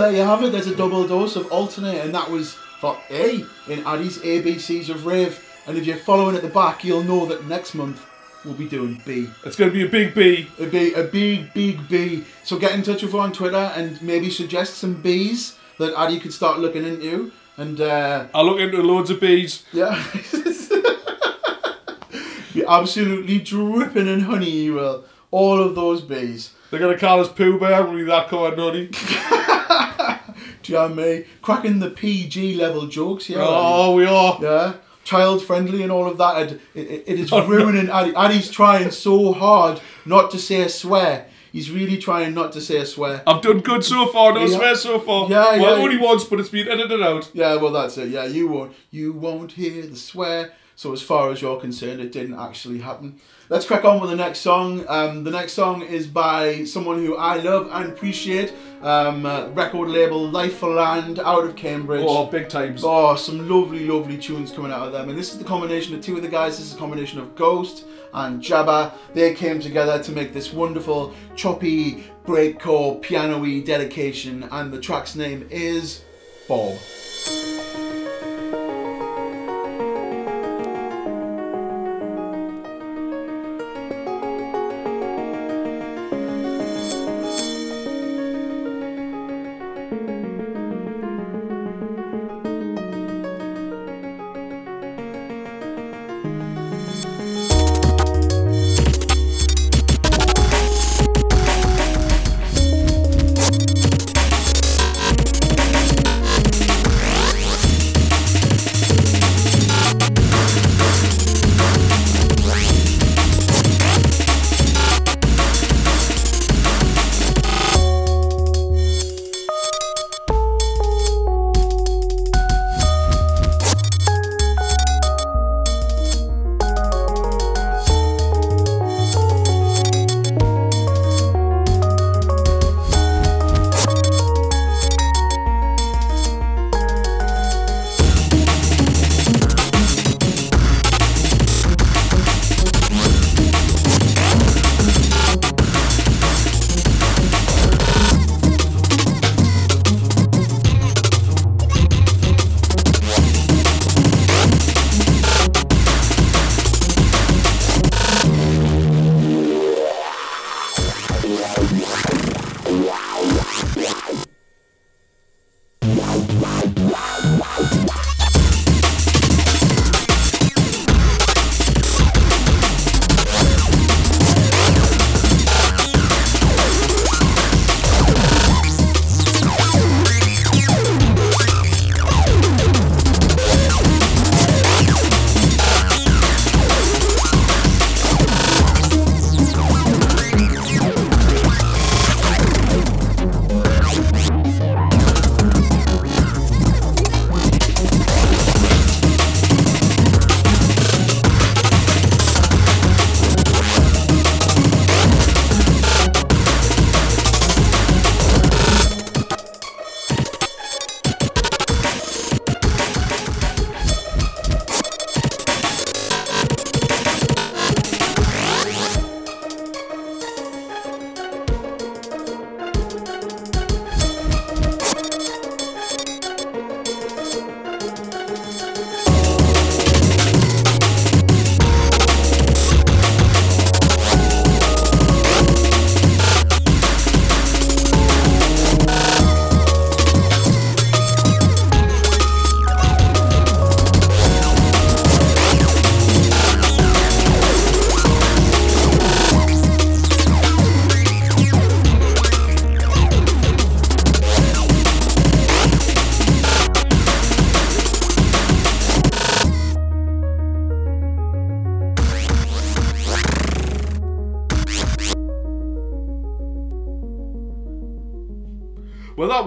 there 0.09 0.23
you 0.23 0.27
have 0.27 0.42
it. 0.42 0.53
There's 0.53 0.66
a 0.66 0.75
double 0.75 1.07
dose 1.07 1.37
of 1.37 1.44
Altern-8, 1.49 2.05
and 2.05 2.14
that 2.14 2.31
was 2.31 2.55
for 2.55 2.99
A 3.11 3.44
in 3.68 3.87
Addy's 3.87 4.16
ABCs 4.18 4.88
of 4.88 5.05
Rave. 5.05 5.44
And 5.66 5.77
if 5.77 5.85
you're 5.85 5.99
following 5.99 6.35
at 6.35 6.40
the 6.40 6.49
back, 6.49 6.83
you'll 6.83 7.05
know 7.05 7.27
that 7.27 7.47
next 7.47 7.75
month 7.75 8.07
we'll 8.42 8.55
be 8.55 8.66
doing 8.66 9.03
B. 9.05 9.29
It's 9.44 9.57
going 9.57 9.71
to 9.71 9.75
be 9.75 9.85
a 9.85 9.88
big 9.88 10.14
B. 10.14 10.49
A 10.59 10.66
B, 10.66 10.94
a 10.94 11.05
big, 11.05 11.53
big 11.53 11.87
B. 11.88 12.25
So 12.42 12.59
get 12.59 12.73
in 12.73 12.83
touch 12.83 13.03
with 13.03 13.12
her 13.12 13.18
on 13.18 13.33
Twitter 13.33 13.71
and 13.77 14.01
maybe 14.01 14.31
suggest 14.31 14.79
some 14.79 15.03
Bs 15.03 15.57
that 15.79 15.94
Addy 15.94 16.18
could 16.18 16.33
start 16.33 16.59
looking 16.59 16.87
into. 16.87 17.31
And 17.59 17.79
uh, 17.79 18.29
I 18.33 18.40
look 18.40 18.61
into 18.61 18.83
loads 18.83 19.11
of 19.11 19.21
B's. 19.21 19.64
yeah, 19.73 20.03
You're 22.55 22.71
absolutely 22.71 23.40
dripping 23.40 24.07
in 24.07 24.21
honey. 24.21 24.51
You 24.51 24.75
will. 24.75 25.05
All 25.31 25.62
of 25.62 25.75
those 25.75 26.01
Bs. 26.01 26.53
They're 26.71 26.81
going 26.81 26.94
to 26.94 27.01
call 27.01 27.21
us 27.21 27.29
Pooh 27.29 27.61
Bear. 27.61 27.85
Will 27.85 27.97
be 27.97 28.05
that 28.05 28.29
kind 28.29 28.55
of 28.55 28.59
nutty. 28.59 28.90
Do 30.68 30.74
you 30.74 30.78
know 30.78 30.88
what 30.94 30.98
I 30.98 31.02
mean? 31.09 31.24
Cracking 31.42 31.78
the 31.81 31.90
PG 31.90 32.54
level 32.57 32.87
jokes. 32.87 33.28
Addy. 33.31 33.38
Oh, 33.40 33.94
we 33.94 34.04
are. 34.07 34.38
Yeah, 34.40 34.74
child 35.02 35.42
friendly 35.42 35.83
and 35.83 35.90
all 35.90 36.07
of 36.07 36.18
that. 36.18 36.52
It, 36.52 36.61
it, 36.74 37.04
it 37.07 37.20
is 37.20 37.33
Oh, 37.33 37.40
no. 37.40 37.46
ruining 37.48 37.88
Addy. 37.88 38.14
Addy's 38.14 38.50
trying 38.50 38.90
so 38.90 39.33
hard 39.33 39.81
not 40.04 40.31
to 40.33 40.38
say 40.38 40.61
a 40.61 40.68
swear. 40.68 41.26
He's 41.52 41.70
really 41.70 41.96
trying 41.96 42.35
not 42.35 42.52
to 42.52 42.61
say 42.61 42.76
a 42.76 42.85
swear. 42.87 43.22
I've 43.26 43.40
done 43.40 43.61
good 43.61 43.83
so 43.83 44.07
far. 44.09 44.35
No 44.35 44.44
Yeah. 44.44 44.57
swear 44.59 44.74
so 44.74 45.00
far. 45.00 45.31
Yeah, 45.31 45.57
well, 45.59 45.78
yeah. 45.78 45.83
only 45.83 45.96
once, 45.96 46.24
but 46.24 46.38
it's 46.40 46.50
been 46.50 46.68
edited 46.68 47.02
out. 47.02 47.31
Yeah, 47.33 47.54
well 47.57 47.72
that's 47.72 47.96
it. 47.96 48.11
Yeah, 48.11 48.26
you 48.26 48.48
won't 48.48 48.74
you 48.90 49.14
won't 49.14 49.52
hear 49.52 49.87
the 49.87 49.96
swear. 49.96 50.52
So 50.78 50.92
as 50.92 51.02
far 51.02 51.32
as 51.32 51.42
you're 51.42 51.58
concerned, 51.58 52.00
it 52.00 52.12
didn't 52.12 52.38
actually 52.38 52.78
happen. 52.78 53.18
Let's 53.48 53.66
crack 53.66 53.84
on 53.84 54.00
with 54.00 54.10
the 54.10 54.16
next 54.16 54.38
song. 54.38 54.84
Um, 54.86 55.24
the 55.24 55.30
next 55.32 55.54
song 55.54 55.82
is 55.82 56.06
by 56.06 56.62
someone 56.62 57.04
who 57.04 57.16
I 57.16 57.38
love 57.38 57.68
and 57.72 57.90
appreciate. 57.90 58.54
Um, 58.80 59.26
uh, 59.26 59.48
record 59.48 59.88
label 59.88 60.30
Life 60.30 60.58
for 60.58 60.70
Land 60.70 61.18
out 61.18 61.42
of 61.42 61.56
Cambridge. 61.56 62.04
Oh, 62.06 62.26
big 62.26 62.48
times. 62.48 62.82
Oh, 62.84 63.16
some 63.16 63.48
lovely, 63.48 63.88
lovely 63.88 64.16
tunes 64.16 64.52
coming 64.52 64.70
out 64.70 64.86
of 64.86 64.92
them. 64.92 65.08
And 65.08 65.18
this 65.18 65.32
is 65.32 65.38
the 65.40 65.44
combination 65.44 65.96
of 65.96 66.00
two 66.00 66.14
of 66.14 66.22
the 66.22 66.28
guys. 66.28 66.58
This 66.58 66.68
is 66.68 66.74
a 66.74 66.78
combination 66.78 67.18
of 67.18 67.34
Ghost 67.34 67.84
and 68.14 68.40
Jabba. 68.40 68.92
They 69.14 69.34
came 69.34 69.58
together 69.58 70.00
to 70.00 70.12
make 70.12 70.32
this 70.32 70.52
wonderful, 70.52 71.12
choppy, 71.34 72.04
breakcore, 72.24 73.02
piano-y 73.02 73.62
dedication. 73.66 74.48
And 74.52 74.72
the 74.72 74.80
track's 74.80 75.16
name 75.16 75.44
is 75.50 76.04
Bob. 76.46 76.78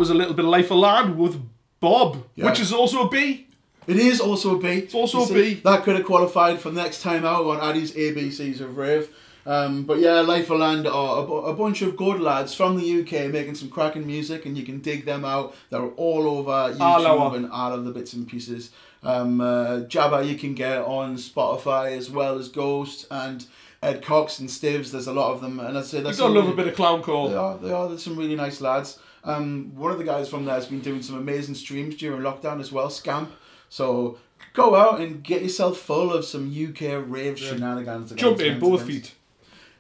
Was 0.02 0.10
a 0.10 0.14
little 0.22 0.34
bit 0.34 0.46
of 0.46 0.52
Life 0.52 0.72
of 0.72 0.78
Land 0.78 1.18
with 1.18 1.36
Bob, 1.80 2.24
Yeah. 2.36 2.46
which 2.48 2.60
is 2.60 2.74
also 2.74 2.98
a 3.08 3.10
B. 3.10 3.48
It 3.88 3.98
is 3.98 4.20
also 4.20 4.56
a 4.56 4.60
B. 4.60 4.68
It's 4.86 4.96
also 4.96 5.24
a 5.24 5.34
B. 5.34 5.62
That 5.64 5.84
could 5.84 5.96
have 5.96 6.06
qualified 6.06 6.60
for 6.60 6.72
next 6.72 7.02
time 7.04 7.24
out 7.24 7.46
on 7.46 7.58
Addy's 7.70 7.92
ABCs 7.94 8.62
of 8.62 8.78
Rave. 8.78 9.10
Um, 9.46 9.84
but 9.84 10.00
yeah, 10.00 10.22
Life 10.22 10.50
of 10.52 10.60
Land 10.60 10.86
are 10.88 11.18
a, 11.20 11.32
a 11.52 11.54
bunch 11.54 11.82
of 11.84 11.96
good 11.98 12.20
lads 12.20 12.54
from 12.54 12.78
the 12.80 12.88
UK 13.02 13.32
making 13.32 13.56
some 13.56 13.70
cracking 13.70 14.06
music, 14.06 14.46
and 14.46 14.58
you 14.58 14.64
can 14.64 14.80
dig 14.80 15.06
them 15.06 15.24
out. 15.26 15.56
They're 15.70 15.92
all 16.06 16.28
over 16.28 16.74
YouTube 16.76 17.36
and 17.36 17.52
all 17.52 17.74
of 17.74 17.86
the 17.86 17.92
bits 17.92 18.14
and 18.14 18.28
pieces. 18.28 18.72
Um, 19.04 19.40
uh, 19.42 19.82
Jabba 19.94 20.28
you 20.28 20.36
can 20.36 20.54
get 20.56 20.78
on 20.80 21.16
Spotify 21.18 21.98
as 21.98 22.10
well 22.12 22.38
as 22.38 22.50
Ghost 22.50 23.08
and 23.12 23.46
Ed 23.82 24.04
Cox 24.04 24.38
and 24.40 24.48
Stivs. 24.48 24.92
There's 24.92 25.08
a 25.08 25.14
lot 25.14 25.32
of 25.34 25.42
them, 25.42 25.60
and 25.60 25.76
I 25.76 25.82
say 25.82 25.98
You 25.98 26.04
that's 26.04 26.18
gotta 26.20 26.30
some 26.30 26.36
love 26.36 26.44
a 26.46 26.48
really- 26.52 26.58
bit 26.64 26.68
of 26.68 26.76
clown 26.76 27.02
call. 27.02 27.30
They 27.30 27.36
are. 27.36 27.58
They 27.58 27.72
are. 27.72 27.88
There's 27.90 28.04
some 28.04 28.16
really 28.16 28.36
nice 28.36 28.62
lads. 28.62 29.00
Um, 29.24 29.74
one 29.76 29.92
of 29.92 29.98
the 29.98 30.04
guys 30.04 30.30
from 30.30 30.46
there 30.46 30.56
has 30.56 30.66
been 30.66 30.80
doing 30.80 31.02
some 31.02 31.18
amazing 31.18 31.56
streams 31.56 31.96
during 31.96 32.22
lockdown 32.22 32.60
as 32.60 32.72
well, 32.72 32.90
Scamp. 32.90 33.32
So 33.70 34.18
go 34.54 34.76
out 34.76 35.00
and 35.00 35.24
get 35.24 35.42
yourself 35.42 35.78
full 35.78 36.12
of 36.14 36.26
some 36.26 36.50
UK 36.50 37.04
rave 37.08 37.38
shenanigans. 37.40 38.12
Jump 38.14 38.42
in, 38.42 38.60
both 38.60 38.86
feet. 38.86 39.14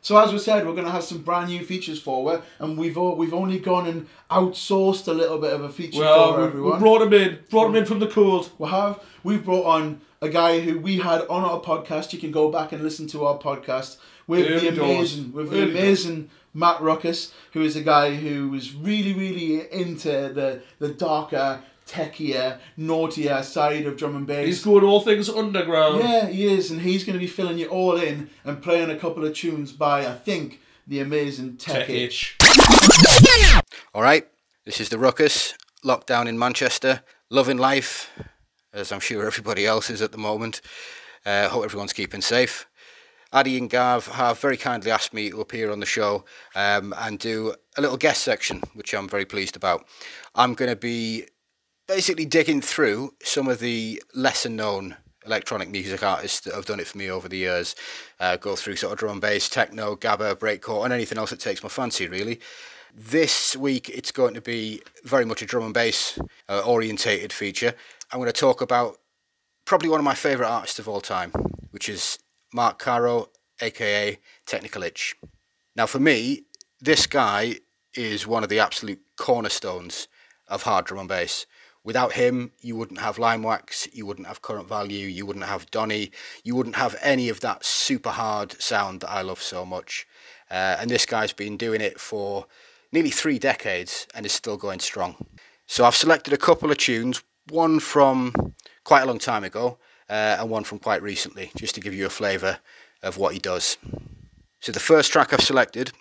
So 0.03 0.17
as 0.17 0.33
we 0.33 0.39
said, 0.39 0.65
we're 0.65 0.73
going 0.73 0.85
to 0.85 0.91
have 0.91 1.03
some 1.03 1.19
brand 1.19 1.49
new 1.49 1.63
features 1.63 2.01
for 2.01 2.33
it, 2.35 2.41
and 2.59 2.77
we've 2.77 2.97
all, 2.97 3.15
we've 3.15 3.33
only 3.35 3.59
gone 3.59 3.87
and 3.87 4.07
outsourced 4.31 5.07
a 5.07 5.13
little 5.13 5.37
bit 5.37 5.53
of 5.53 5.63
a 5.63 5.69
feature 5.69 5.99
Well, 5.99 6.33
for 6.33 6.39
we, 6.39 6.47
everyone. 6.47 6.73
we 6.73 6.79
brought 6.79 7.01
him 7.03 7.13
in. 7.13 7.39
Brought 7.49 7.67
him 7.69 7.75
in 7.75 7.85
from 7.85 7.99
the 7.99 8.07
cold. 8.07 8.49
We 8.57 8.67
have. 8.69 8.99
We've 9.23 9.43
brought 9.45 9.65
on 9.65 10.01
a 10.21 10.29
guy 10.29 10.59
who 10.61 10.79
we 10.79 10.97
had 10.97 11.21
on 11.27 11.43
our 11.43 11.59
podcast. 11.61 12.13
You 12.13 12.19
can 12.19 12.31
go 12.31 12.49
back 12.51 12.71
and 12.71 12.81
listen 12.83 13.05
to 13.07 13.25
our 13.25 13.37
podcast 13.37 13.97
with 14.27 14.47
Early 14.49 14.69
the 14.71 14.75
doors. 14.75 14.89
amazing, 15.13 15.33
with 15.33 15.49
the 15.51 15.57
Early 15.57 15.65
doors. 15.73 15.75
amazing 15.83 16.29
Matt 16.53 16.81
Ruckus, 16.81 17.31
who 17.53 17.61
is 17.61 17.75
a 17.75 17.81
guy 17.81 18.15
who 18.15 18.49
was 18.49 18.73
really, 18.75 19.13
really 19.13 19.71
into 19.71 20.09
the 20.33 20.61
the 20.79 20.89
darker, 20.89 21.61
techier, 21.91 22.59
naughtier 22.77 23.43
side 23.43 23.85
of 23.85 23.97
drum 23.97 24.15
and 24.15 24.25
bass. 24.25 24.45
He's 24.45 24.63
going 24.63 24.83
all 24.83 25.01
things 25.01 25.29
underground. 25.29 25.99
yeah, 25.99 26.27
he 26.27 26.45
is, 26.45 26.71
and 26.71 26.81
he's 26.81 27.03
going 27.03 27.13
to 27.13 27.19
be 27.19 27.27
filling 27.27 27.57
you 27.57 27.67
all 27.67 27.97
in 27.97 28.29
and 28.45 28.61
playing 28.61 28.89
a 28.89 28.95
couple 28.95 29.25
of 29.25 29.35
tunes 29.35 29.71
by 29.71 30.07
I 30.07 30.13
think 30.13 30.61
the 30.87 30.99
amazing 30.99 31.57
Tech, 31.57 31.87
Tech 31.87 31.89
Itch. 31.89 32.37
itch. 32.41 33.61
All 33.93 34.01
right, 34.01 34.27
this 34.65 34.79
is 34.79 34.89
the 34.89 34.97
Ruckus, 34.97 35.53
lockdown 35.85 36.27
in 36.27 36.39
Manchester, 36.39 37.01
loving 37.29 37.57
life, 37.57 38.09
as 38.73 38.91
I'm 38.91 38.99
sure 38.99 39.25
everybody 39.27 39.65
else 39.65 39.89
is 39.89 40.01
at 40.01 40.11
the 40.11 40.17
moment. 40.17 40.61
Uh, 41.25 41.49
hope 41.49 41.65
everyone's 41.65 41.93
keeping 41.93 42.21
safe. 42.21 42.67
Addy 43.33 43.57
and 43.57 43.69
Gav 43.69 44.07
have 44.07 44.39
very 44.39 44.57
kindly 44.57 44.91
asked 44.91 45.13
me 45.13 45.29
to 45.29 45.39
appear 45.39 45.71
on 45.71 45.79
the 45.79 45.85
show 45.85 46.25
um, 46.53 46.93
and 46.97 47.17
do 47.17 47.55
a 47.77 47.81
little 47.81 47.95
guest 47.95 48.23
section, 48.23 48.61
which 48.73 48.93
I'm 48.93 49.07
very 49.07 49.25
pleased 49.25 49.55
about. 49.55 49.85
I'm 50.35 50.53
going 50.53 50.69
to 50.69 50.75
be 50.75 51.27
basically 51.93 52.23
digging 52.23 52.61
through 52.61 53.13
some 53.21 53.49
of 53.49 53.59
the 53.59 54.01
lesser 54.15 54.47
known 54.47 54.95
electronic 55.25 55.69
music 55.69 56.01
artists 56.01 56.39
that 56.39 56.55
have 56.55 56.65
done 56.65 56.79
it 56.79 56.87
for 56.87 56.97
me 56.97 57.11
over 57.11 57.27
the 57.27 57.35
years. 57.35 57.75
Uh, 58.17 58.37
go 58.37 58.55
through 58.55 58.77
sort 58.77 58.93
of 58.93 58.99
drum 58.99 59.11
and 59.11 59.21
bass, 59.21 59.49
techno, 59.49 59.97
gabba, 59.97 60.33
breakcore, 60.35 60.85
and 60.85 60.93
anything 60.93 61.17
else 61.17 61.31
that 61.31 61.41
takes 61.41 61.61
my 61.61 61.67
fancy, 61.67 62.07
really. 62.07 62.39
This 62.95 63.57
week 63.57 63.89
it's 63.89 64.13
going 64.13 64.33
to 64.35 64.41
be 64.41 64.81
very 65.03 65.25
much 65.25 65.41
a 65.41 65.45
drum 65.45 65.65
and 65.65 65.73
bass 65.73 66.17
uh, 66.47 66.61
orientated 66.61 67.33
feature. 67.33 67.73
I'm 68.09 68.19
going 68.19 68.31
to 68.31 68.39
talk 68.39 68.61
about 68.61 68.95
probably 69.65 69.89
one 69.89 69.99
of 69.99 70.05
my 70.05 70.15
favourite 70.15 70.49
artists 70.49 70.79
of 70.79 70.87
all 70.87 71.01
time, 71.01 71.31
which 71.71 71.89
is 71.89 72.19
Mark 72.53 72.79
Caro, 72.79 73.31
aka 73.59 74.17
Technical 74.45 74.83
Itch. 74.83 75.17
Now, 75.75 75.87
for 75.87 75.99
me, 75.99 76.43
this 76.79 77.05
guy 77.05 77.55
is 77.93 78.25
one 78.25 78.43
of 78.43 78.49
the 78.49 78.59
absolute 78.59 79.01
cornerstones 79.17 80.07
of 80.47 80.63
hard 80.63 80.85
drum 80.85 81.01
and 81.01 81.09
bass. 81.09 81.45
Without 81.83 82.13
him, 82.13 82.51
you 82.61 82.75
wouldn't 82.75 82.99
have 82.99 83.17
Limewax, 83.17 83.87
you 83.91 84.05
wouldn't 84.05 84.27
have 84.27 84.43
Current 84.43 84.67
Value, 84.67 85.07
you 85.07 85.25
wouldn't 85.25 85.45
have 85.45 85.69
Donny, 85.71 86.11
you 86.43 86.55
wouldn't 86.55 86.75
have 86.75 86.95
any 87.01 87.27
of 87.27 87.39
that 87.39 87.65
super 87.65 88.11
hard 88.11 88.61
sound 88.61 89.01
that 89.01 89.09
I 89.09 89.21
love 89.23 89.41
so 89.41 89.65
much. 89.65 90.05
Uh, 90.49 90.77
and 90.79 90.89
this 90.89 91.05
guy's 91.07 91.33
been 91.33 91.57
doing 91.57 91.81
it 91.81 91.99
for 91.99 92.45
nearly 92.91 93.09
three 93.09 93.39
decades 93.39 94.05
and 94.13 94.25
is 94.25 94.31
still 94.31 94.57
going 94.57 94.79
strong. 94.79 95.15
So 95.65 95.85
I've 95.85 95.95
selected 95.95 96.33
a 96.33 96.37
couple 96.37 96.69
of 96.69 96.77
tunes, 96.77 97.23
one 97.49 97.79
from 97.79 98.53
quite 98.83 99.01
a 99.01 99.05
long 99.05 99.19
time 99.19 99.43
ago 99.43 99.79
uh, 100.09 100.37
and 100.39 100.49
one 100.49 100.63
from 100.63 100.77
quite 100.77 101.01
recently, 101.01 101.51
just 101.55 101.73
to 101.75 101.81
give 101.81 101.95
you 101.95 102.05
a 102.05 102.09
flavour 102.09 102.59
of 103.01 103.17
what 103.17 103.33
he 103.33 103.39
does. 103.39 103.77
So 104.59 104.71
the 104.71 104.79
first 104.79 105.11
track 105.11 105.33
I've 105.33 105.41
selected 105.41 105.93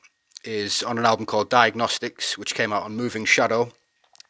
is 0.44 0.82
on 0.82 0.98
an 0.98 1.06
album 1.06 1.24
called 1.24 1.48
Diagnostics, 1.48 2.36
which 2.36 2.54
came 2.54 2.72
out 2.72 2.82
on 2.82 2.96
Moving 2.96 3.24
Shadow, 3.24 3.72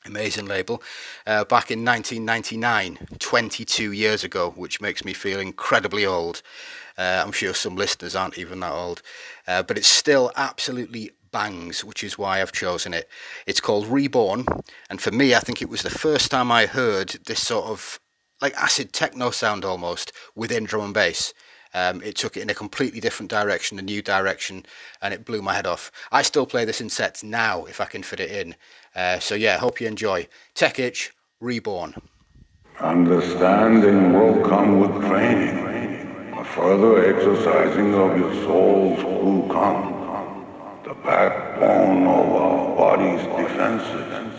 amazing 0.06 0.46
label, 0.46 0.82
uh, 1.26 1.44
back 1.44 1.70
in 1.70 1.84
1999, 1.84 3.18
22 3.18 3.92
years 3.92 4.24
ago, 4.24 4.50
which 4.56 4.80
makes 4.80 5.04
me 5.04 5.12
feel 5.12 5.40
incredibly 5.40 6.06
old. 6.06 6.42
Uh, 6.96 7.22
I'm 7.24 7.32
sure 7.32 7.54
some 7.54 7.76
listeners 7.76 8.16
aren't 8.16 8.38
even 8.38 8.60
that 8.60 8.72
old, 8.72 9.02
uh, 9.46 9.62
but 9.62 9.78
it's 9.78 9.88
still 9.88 10.32
absolutely 10.36 11.12
bangs, 11.32 11.84
which 11.84 12.02
is 12.02 12.18
why 12.18 12.40
I've 12.40 12.52
chosen 12.52 12.92
it. 12.92 13.08
It's 13.46 13.60
called 13.60 13.86
Reborn, 13.86 14.46
and 14.88 15.00
for 15.00 15.10
me, 15.10 15.34
I 15.34 15.40
think 15.40 15.62
it 15.62 15.68
was 15.68 15.82
the 15.82 15.90
first 15.90 16.30
time 16.30 16.50
I 16.50 16.66
heard 16.66 17.10
this 17.26 17.46
sort 17.46 17.66
of 17.66 18.00
like 18.40 18.54
acid 18.54 18.92
techno 18.92 19.30
sound 19.30 19.64
almost 19.64 20.12
within 20.34 20.64
drum 20.64 20.84
and 20.86 20.94
bass. 20.94 21.34
Um, 21.72 22.02
it 22.02 22.16
took 22.16 22.36
it 22.36 22.40
in 22.40 22.50
a 22.50 22.54
completely 22.54 23.00
different 23.00 23.30
direction, 23.30 23.78
a 23.78 23.82
new 23.82 24.02
direction, 24.02 24.66
and 25.00 25.14
it 25.14 25.24
blew 25.24 25.40
my 25.40 25.54
head 25.54 25.66
off. 25.66 25.92
I 26.10 26.22
still 26.22 26.46
play 26.46 26.64
this 26.64 26.80
in 26.80 26.90
sets 26.90 27.22
now 27.22 27.64
if 27.66 27.80
I 27.80 27.84
can 27.84 28.02
fit 28.02 28.18
it 28.18 28.30
in. 28.30 28.56
Uh, 28.94 29.18
so 29.18 29.34
yeah, 29.34 29.58
hope 29.58 29.80
you 29.80 29.86
enjoy. 29.86 30.26
Tech 30.54 30.78
Itch, 30.78 31.12
Reborn. 31.40 31.94
Understanding 32.80 34.12
will 34.14 34.42
come 34.48 34.80
with 34.80 35.06
training, 35.08 35.58
a 36.36 36.44
further 36.44 37.14
exercising 37.14 37.94
of 37.94 38.18
your 38.18 38.34
soul's 38.44 38.98
Wukong, 39.00 40.84
the 40.84 40.94
backbone 40.94 42.06
of 42.06 42.32
our 42.32 42.76
body's 42.76 43.22
defenses. 43.36 44.29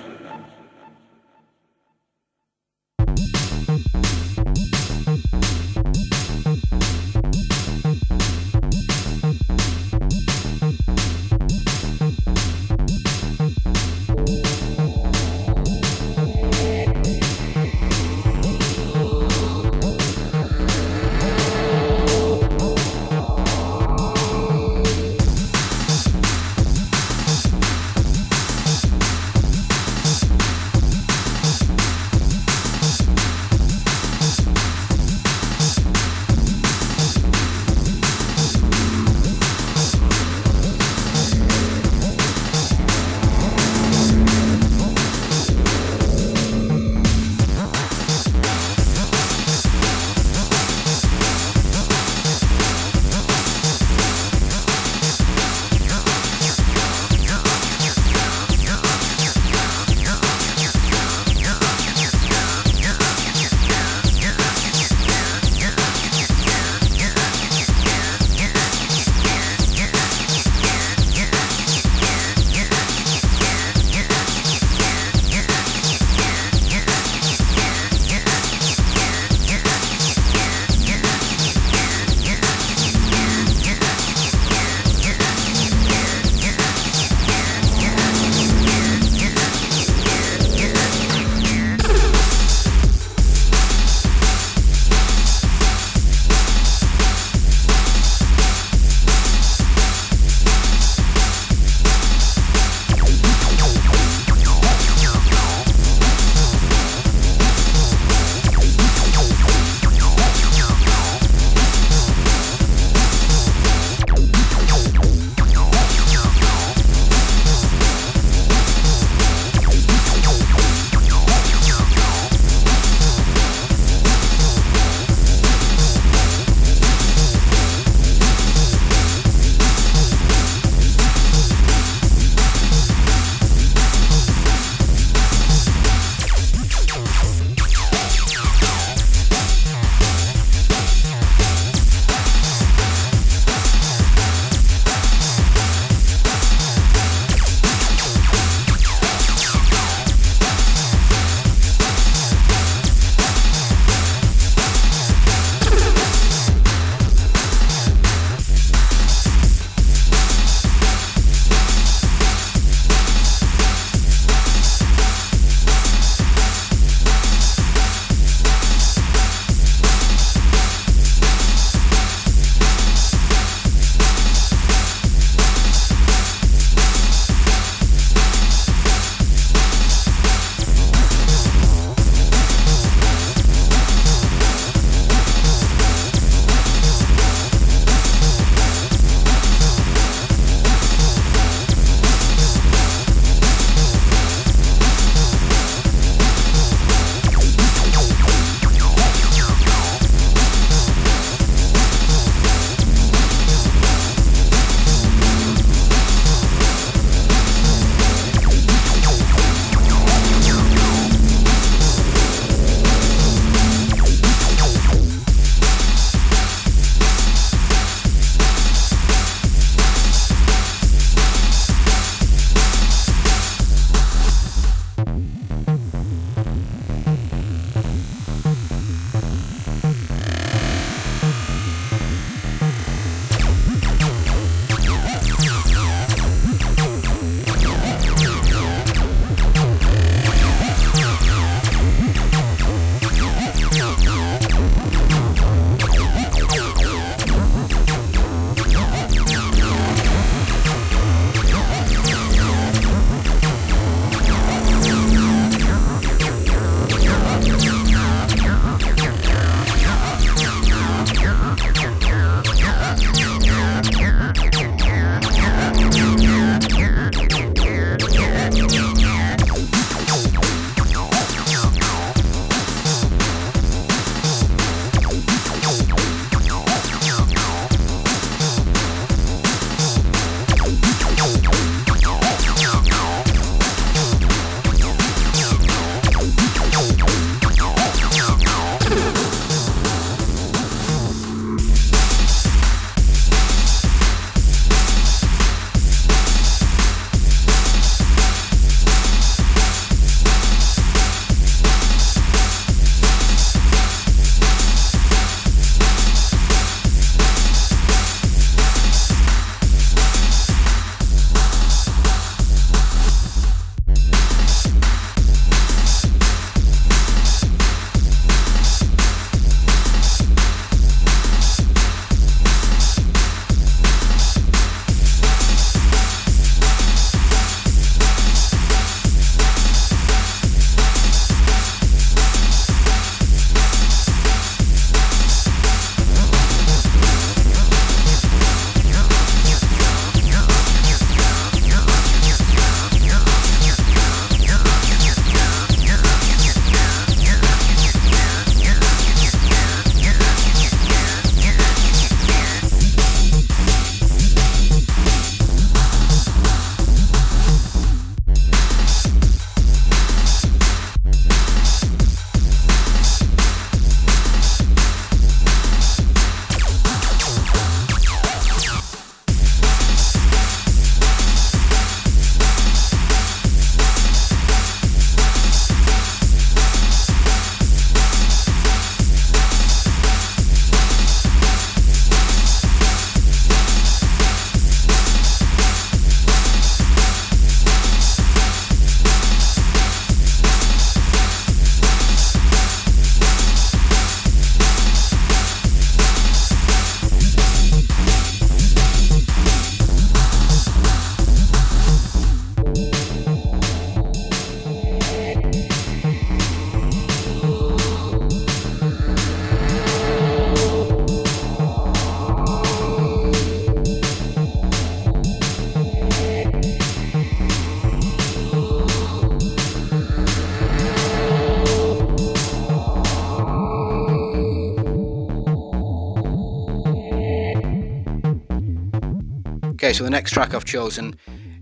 So 430.02 430.06
the 430.06 430.10
next 430.10 430.32
track 430.32 430.56
I've 430.56 430.66
chosen 430.66 431.16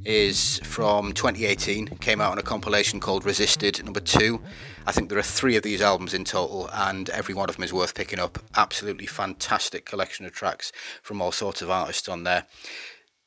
is 0.05 0.59
from 0.63 1.11
2018. 1.11 1.87
Came 1.97 2.21
out 2.21 2.31
on 2.31 2.37
a 2.37 2.41
compilation 2.41 3.01
called 3.01 3.25
Resisted 3.25 3.83
Number 3.83 3.99
Two. 3.99 4.41
I 4.87 4.93
think 4.93 5.09
there 5.09 5.19
are 5.19 5.21
three 5.21 5.57
of 5.57 5.63
these 5.63 5.81
albums 5.81 6.13
in 6.13 6.23
total, 6.23 6.69
and 6.71 7.09
every 7.09 7.35
one 7.35 7.49
of 7.49 7.57
them 7.57 7.65
is 7.65 7.73
worth 7.73 7.95
picking 7.95 8.17
up. 8.17 8.39
Absolutely 8.55 9.07
fantastic 9.07 9.85
collection 9.85 10.25
of 10.25 10.31
tracks 10.31 10.71
from 11.03 11.21
all 11.21 11.33
sorts 11.33 11.61
of 11.61 11.69
artists 11.69 12.07
on 12.07 12.23
there. 12.23 12.45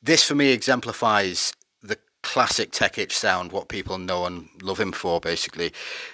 This 0.01 0.23
for 0.23 0.33
me 0.33 0.47
exemplifies 0.51 1.53
classic 2.23 2.71
Tech 2.71 2.97
Itch 2.97 3.15
sound, 3.15 3.51
what 3.51 3.67
people 3.67 3.97
know 3.99 4.25
and 4.25 4.49
love 4.61 4.79
him 4.79 4.91
for, 4.91 5.19
basically. 5.19 5.71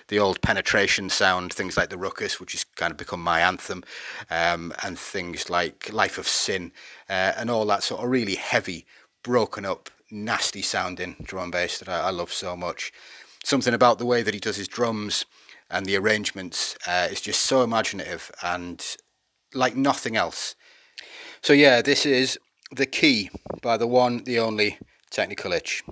The 0.10 0.20
old 0.20 0.42
penetration 0.42 1.10
sound, 1.10 1.54
things 1.54 1.78
like 1.78 1.90
the 1.90 1.98
Ruckus, 1.98 2.40
which 2.40 2.52
has 2.52 2.66
kind 2.76 2.92
of 2.92 2.98
become 2.98 3.24
my 3.24 3.40
anthem, 3.40 3.84
um, 4.30 4.74
and 4.84 5.00
things 5.00 5.50
like 5.50 5.94
Life 5.94 6.18
of 6.18 6.28
Sin, 6.28 6.74
uh, 7.10 7.34
and 7.38 7.50
all 7.50 7.66
that 7.68 7.84
sort 7.84 8.04
of 8.04 8.10
really 8.10 8.36
heavy, 8.36 8.86
broken 9.24 9.66
up, 9.66 9.90
nasty 10.12 10.62
sounding 10.62 11.16
drum 11.24 11.44
and 11.44 11.52
bass 11.52 11.78
that 11.78 11.88
I, 11.88 12.08
I 12.08 12.10
love 12.10 12.34
so 12.34 12.58
much. 12.58 12.92
Something 13.44 13.74
about 13.74 14.00
the 14.00 14.06
way 14.06 14.22
that 14.24 14.34
he 14.34 14.40
does 14.40 14.58
his 14.58 14.68
drums 14.68 15.26
and 15.70 15.86
the 15.86 15.96
arrangements 15.96 16.76
uh, 16.88 17.08
is 17.12 17.22
just 17.22 17.42
so 17.42 17.64
imaginative 17.64 18.32
and 18.44 18.84
like 19.54 19.76
nothing 19.76 20.16
else. 20.16 20.56
So, 21.42 21.54
yeah, 21.54 21.82
this 21.82 22.06
is 22.06 22.38
The 22.72 22.86
Key 22.86 23.30
by 23.62 23.78
the 23.78 23.88
one, 23.88 24.24
the 24.24 24.40
only 24.40 24.78
Technical 25.10 25.54
Itch. 25.54 25.84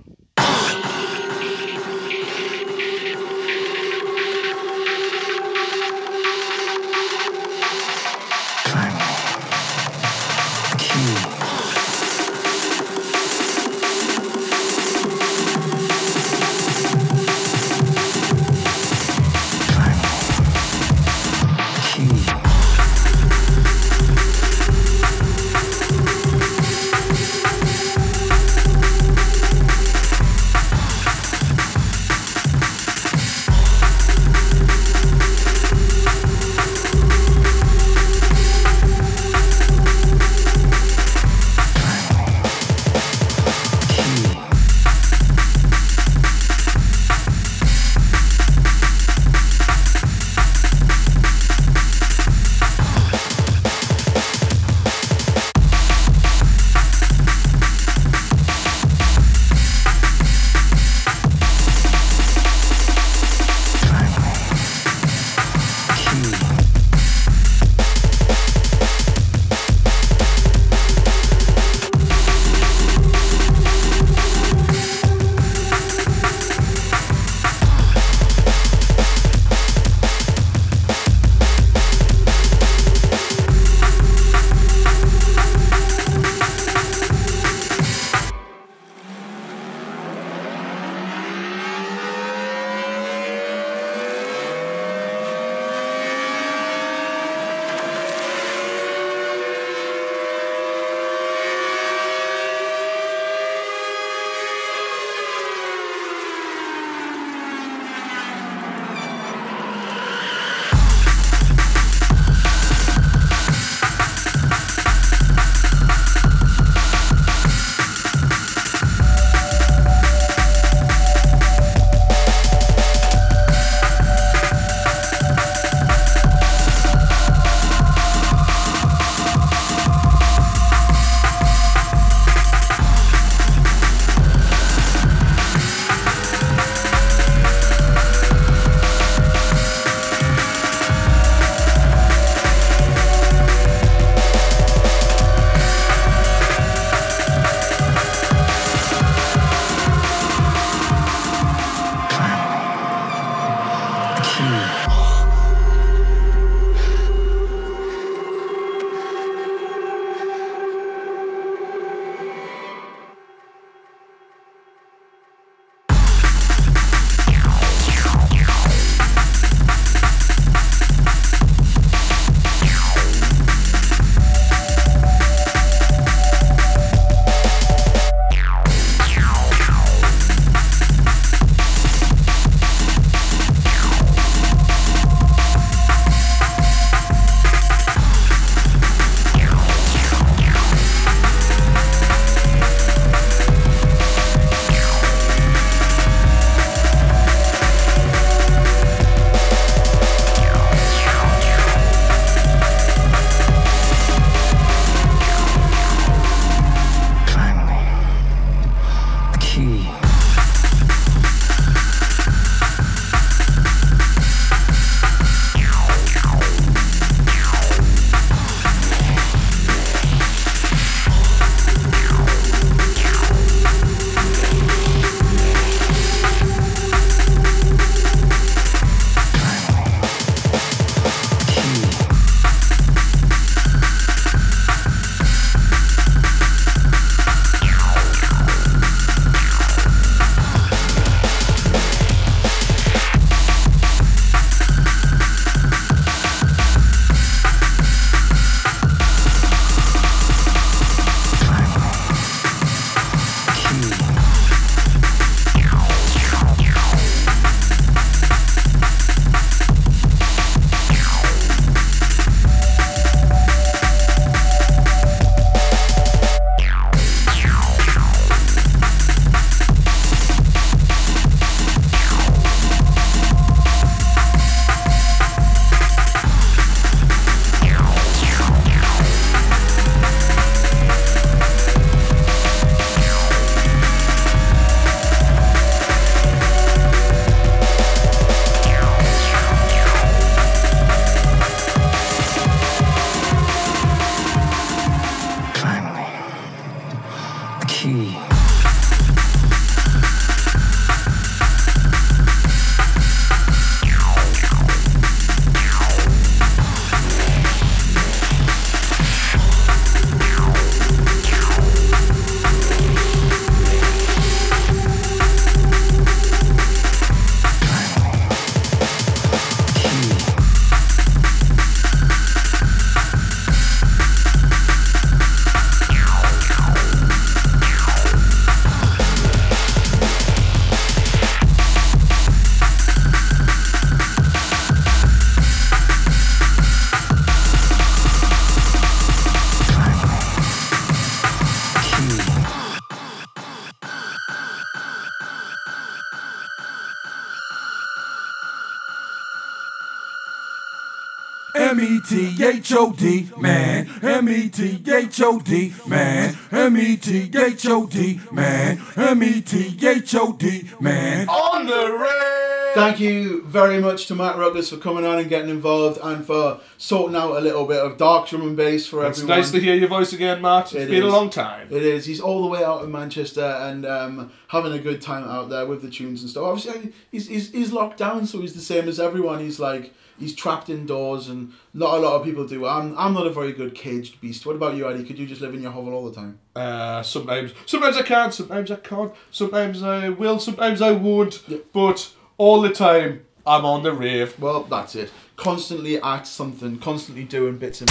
O 352.78 352.92
D, 352.92 353.28
man. 353.36 353.90
M 354.04 354.28
E 354.28 354.48
T 354.48 354.80
H 354.86 355.20
O 355.22 355.40
D, 355.40 355.74
man. 355.88 356.38
M 356.52 356.76
E 356.76 356.96
T 356.96 357.28
H 357.36 357.66
O 357.66 357.86
D, 357.86 358.20
man. 358.30 358.80
M 358.96 359.20
E 359.24 359.40
T 359.40 359.76
H 359.84 360.14
O 360.14 360.32
D, 360.32 360.70
man. 360.78 361.28
On 361.28 361.66
the 361.66 361.92
rave! 361.98 362.74
Thank 362.74 363.00
you 363.00 363.42
very 363.46 363.80
much 363.80 364.06
to 364.06 364.14
Matt 364.14 364.36
Ruckus 364.38 364.70
for 364.70 364.76
coming 364.76 365.04
on 365.04 365.18
and 365.18 365.28
getting 365.28 365.50
involved 365.50 365.98
and 366.00 366.24
for 366.24 366.60
sorting 366.76 367.16
out 367.16 367.36
a 367.36 367.40
little 367.40 367.66
bit 367.66 367.80
of 367.80 367.96
dark 367.96 368.28
drum 368.28 368.42
and 368.42 368.56
bass 368.56 368.86
for 368.86 369.04
It's 369.04 369.18
everyone. 369.18 369.38
It's 369.40 369.52
nice 369.52 369.60
to 369.60 369.66
hear 369.66 369.74
your 369.74 369.88
voice 369.88 370.12
again, 370.12 370.40
Matt. 370.40 370.66
It's 370.66 370.84
It 370.84 370.90
been 370.90 371.02
a 371.02 371.08
long 371.08 371.30
time. 371.30 371.66
It 371.72 371.82
is. 371.82 372.06
He's 372.06 372.20
all 372.20 372.42
the 372.42 372.48
way 372.48 372.62
out 372.62 372.84
in 372.84 372.92
Manchester 372.92 373.42
and 373.42 373.84
um, 373.84 374.30
having 374.46 374.72
a 374.72 374.78
good 374.78 375.02
time 375.02 375.24
out 375.24 375.48
there 375.48 375.66
with 375.66 375.82
the 375.82 375.90
tunes 375.90 376.20
and 376.20 376.30
stuff. 376.30 376.44
Obviously, 376.44 376.92
he's, 377.10 377.26
he's, 377.26 377.50
he's 377.50 377.72
locked 377.72 377.98
down, 377.98 378.24
so 378.26 378.40
he's 378.40 378.54
the 378.54 378.60
same 378.60 378.86
as 378.86 379.00
everyone. 379.00 379.40
He's 379.40 379.58
like 379.58 379.92
he's 380.18 380.34
trapped 380.34 380.68
indoors, 380.68 381.28
and 381.28 381.52
not 381.72 381.94
a 381.94 381.98
lot 381.98 382.14
of 382.14 382.24
people 382.24 382.46
do. 382.46 382.66
I'm 382.66 382.96
I'm 382.98 383.14
not 383.14 383.26
a 383.26 383.30
very 383.30 383.52
good 383.52 383.74
caged 383.74 384.20
beast. 384.20 384.46
What 384.46 384.56
about 384.56 384.76
you, 384.76 384.88
Eddie? 384.88 385.04
Could 385.04 385.18
you 385.18 385.26
just 385.26 385.40
live 385.40 385.54
in 385.54 385.62
your 385.62 385.70
hovel 385.70 385.92
all 385.92 386.08
the 386.08 386.14
time? 386.14 386.38
Uh, 386.54 387.02
sometimes, 387.02 387.52
sometimes 387.66 387.96
I 387.96 388.02
can, 388.02 388.32
sometimes 388.32 388.70
I 388.70 388.76
can't, 388.76 389.12
sometimes 389.30 389.82
I 389.82 390.08
will, 390.08 390.38
sometimes 390.38 390.82
I 390.82 390.92
won't. 390.92 391.42
But 391.72 392.12
all 392.36 392.60
the 392.60 392.70
time, 392.72 393.24
I'm 393.46 393.64
on 393.64 393.82
the 393.82 393.92
rave. 393.92 394.38
Well, 394.38 394.64
that's 394.64 394.94
it. 394.94 395.10
Constantly 395.36 396.00
at 396.02 396.26
something, 396.26 396.78
constantly 396.78 397.24
doing 397.24 397.58
bits 397.58 397.80
and. 397.80 397.90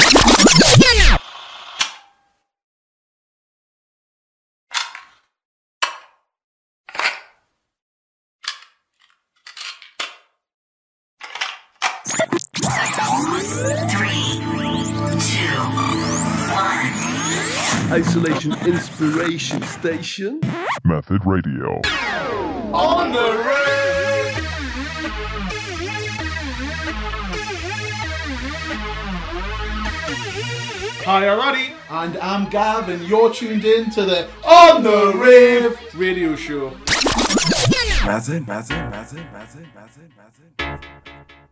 Isolation 17.89 18.51
Inspiration 18.67 19.61
Station. 19.63 20.41
Method 20.83 21.25
Radio. 21.25 21.79
On 22.73 23.13
the 23.13 23.29
rave! 23.45 24.33
Hi, 31.05 31.23
alrighty. 31.23 31.73
And 31.89 32.17
I'm 32.17 32.49
Gav, 32.49 32.89
and 32.89 33.01
you're 33.07 33.33
tuned 33.33 33.63
in 33.63 33.89
to 33.91 34.03
the 34.03 34.27
On 34.45 34.83
the 34.83 35.13
Rave. 35.15 35.79
Radio 35.95 36.35
show. 36.35 36.71
Method, 38.05 38.45
method, 38.45 38.89
method, 38.89 39.25
method, 39.31 39.67
method, 39.73 40.11
method. 40.59 41.46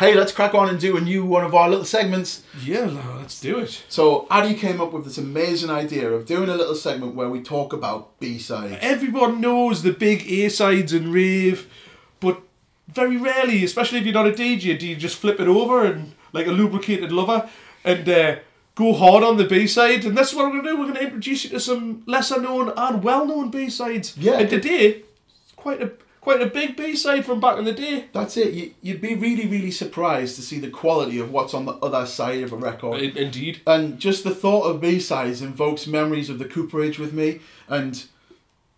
Hey, 0.00 0.14
let's 0.14 0.32
crack 0.32 0.54
on 0.54 0.70
and 0.70 0.80
do 0.80 0.96
a 0.96 1.00
new 1.00 1.22
one 1.26 1.44
of 1.44 1.54
our 1.54 1.68
little 1.68 1.84
segments. 1.84 2.42
Yeah, 2.64 2.86
let's 3.18 3.38
do 3.38 3.58
it. 3.58 3.84
So 3.90 4.26
Addy 4.30 4.54
came 4.54 4.80
up 4.80 4.92
with 4.92 5.04
this 5.04 5.18
amazing 5.18 5.68
idea 5.68 6.10
of 6.10 6.24
doing 6.24 6.48
a 6.48 6.54
little 6.54 6.74
segment 6.74 7.14
where 7.14 7.28
we 7.28 7.42
talk 7.42 7.74
about 7.74 8.18
B-sides. 8.18 8.78
Everyone 8.80 9.42
knows 9.42 9.82
the 9.82 9.92
big 9.92 10.26
A 10.26 10.48
sides 10.48 10.94
and 10.94 11.12
rave, 11.12 11.70
but 12.18 12.40
very 12.88 13.18
rarely, 13.18 13.62
especially 13.62 13.98
if 13.98 14.06
you're 14.06 14.14
not 14.14 14.26
a 14.26 14.32
DJ, 14.32 14.78
do 14.78 14.88
you 14.88 14.96
just 14.96 15.18
flip 15.18 15.38
it 15.38 15.46
over 15.46 15.84
and 15.84 16.14
like 16.32 16.46
a 16.46 16.52
lubricated 16.52 17.12
lover 17.12 17.50
and 17.84 18.08
uh, 18.08 18.36
go 18.76 18.94
hard 18.94 19.22
on 19.22 19.36
the 19.36 19.44
B 19.44 19.66
side? 19.66 20.06
And 20.06 20.16
that's 20.16 20.32
what 20.32 20.46
we're 20.46 20.62
gonna 20.62 20.70
do. 20.70 20.80
We're 20.80 20.86
gonna 20.86 21.00
introduce 21.00 21.44
you 21.44 21.50
to 21.50 21.60
some 21.60 22.04
lesser 22.06 22.40
known 22.40 22.72
and 22.74 23.04
well 23.04 23.26
known 23.26 23.50
B 23.50 23.68
sides. 23.68 24.16
Yeah. 24.16 24.38
And 24.38 24.48
today, 24.48 25.02
it's 25.42 25.52
quite 25.56 25.82
a 25.82 25.92
quite 26.20 26.42
a 26.42 26.46
big 26.46 26.76
B 26.76 26.94
side 26.94 27.24
from 27.24 27.40
back 27.40 27.58
in 27.58 27.64
the 27.64 27.72
day. 27.72 28.06
That's 28.12 28.36
it. 28.36 28.52
You, 28.52 28.74
you'd 28.82 29.00
be 29.00 29.14
really, 29.14 29.46
really 29.46 29.70
surprised 29.70 30.36
to 30.36 30.42
see 30.42 30.58
the 30.58 30.70
quality 30.70 31.18
of 31.18 31.30
what's 31.30 31.54
on 31.54 31.64
the 31.64 31.74
other 31.74 32.06
side 32.06 32.42
of 32.42 32.52
a 32.52 32.56
record. 32.56 33.00
In- 33.00 33.16
Indeed. 33.16 33.60
And 33.66 33.98
just 33.98 34.24
the 34.24 34.34
thought 34.34 34.64
of 34.64 34.80
B-sides 34.80 35.42
invokes 35.42 35.86
memories 35.86 36.30
of 36.30 36.38
the 36.38 36.44
Cooperage 36.44 36.98
with 36.98 37.12
me 37.12 37.40
and 37.68 38.04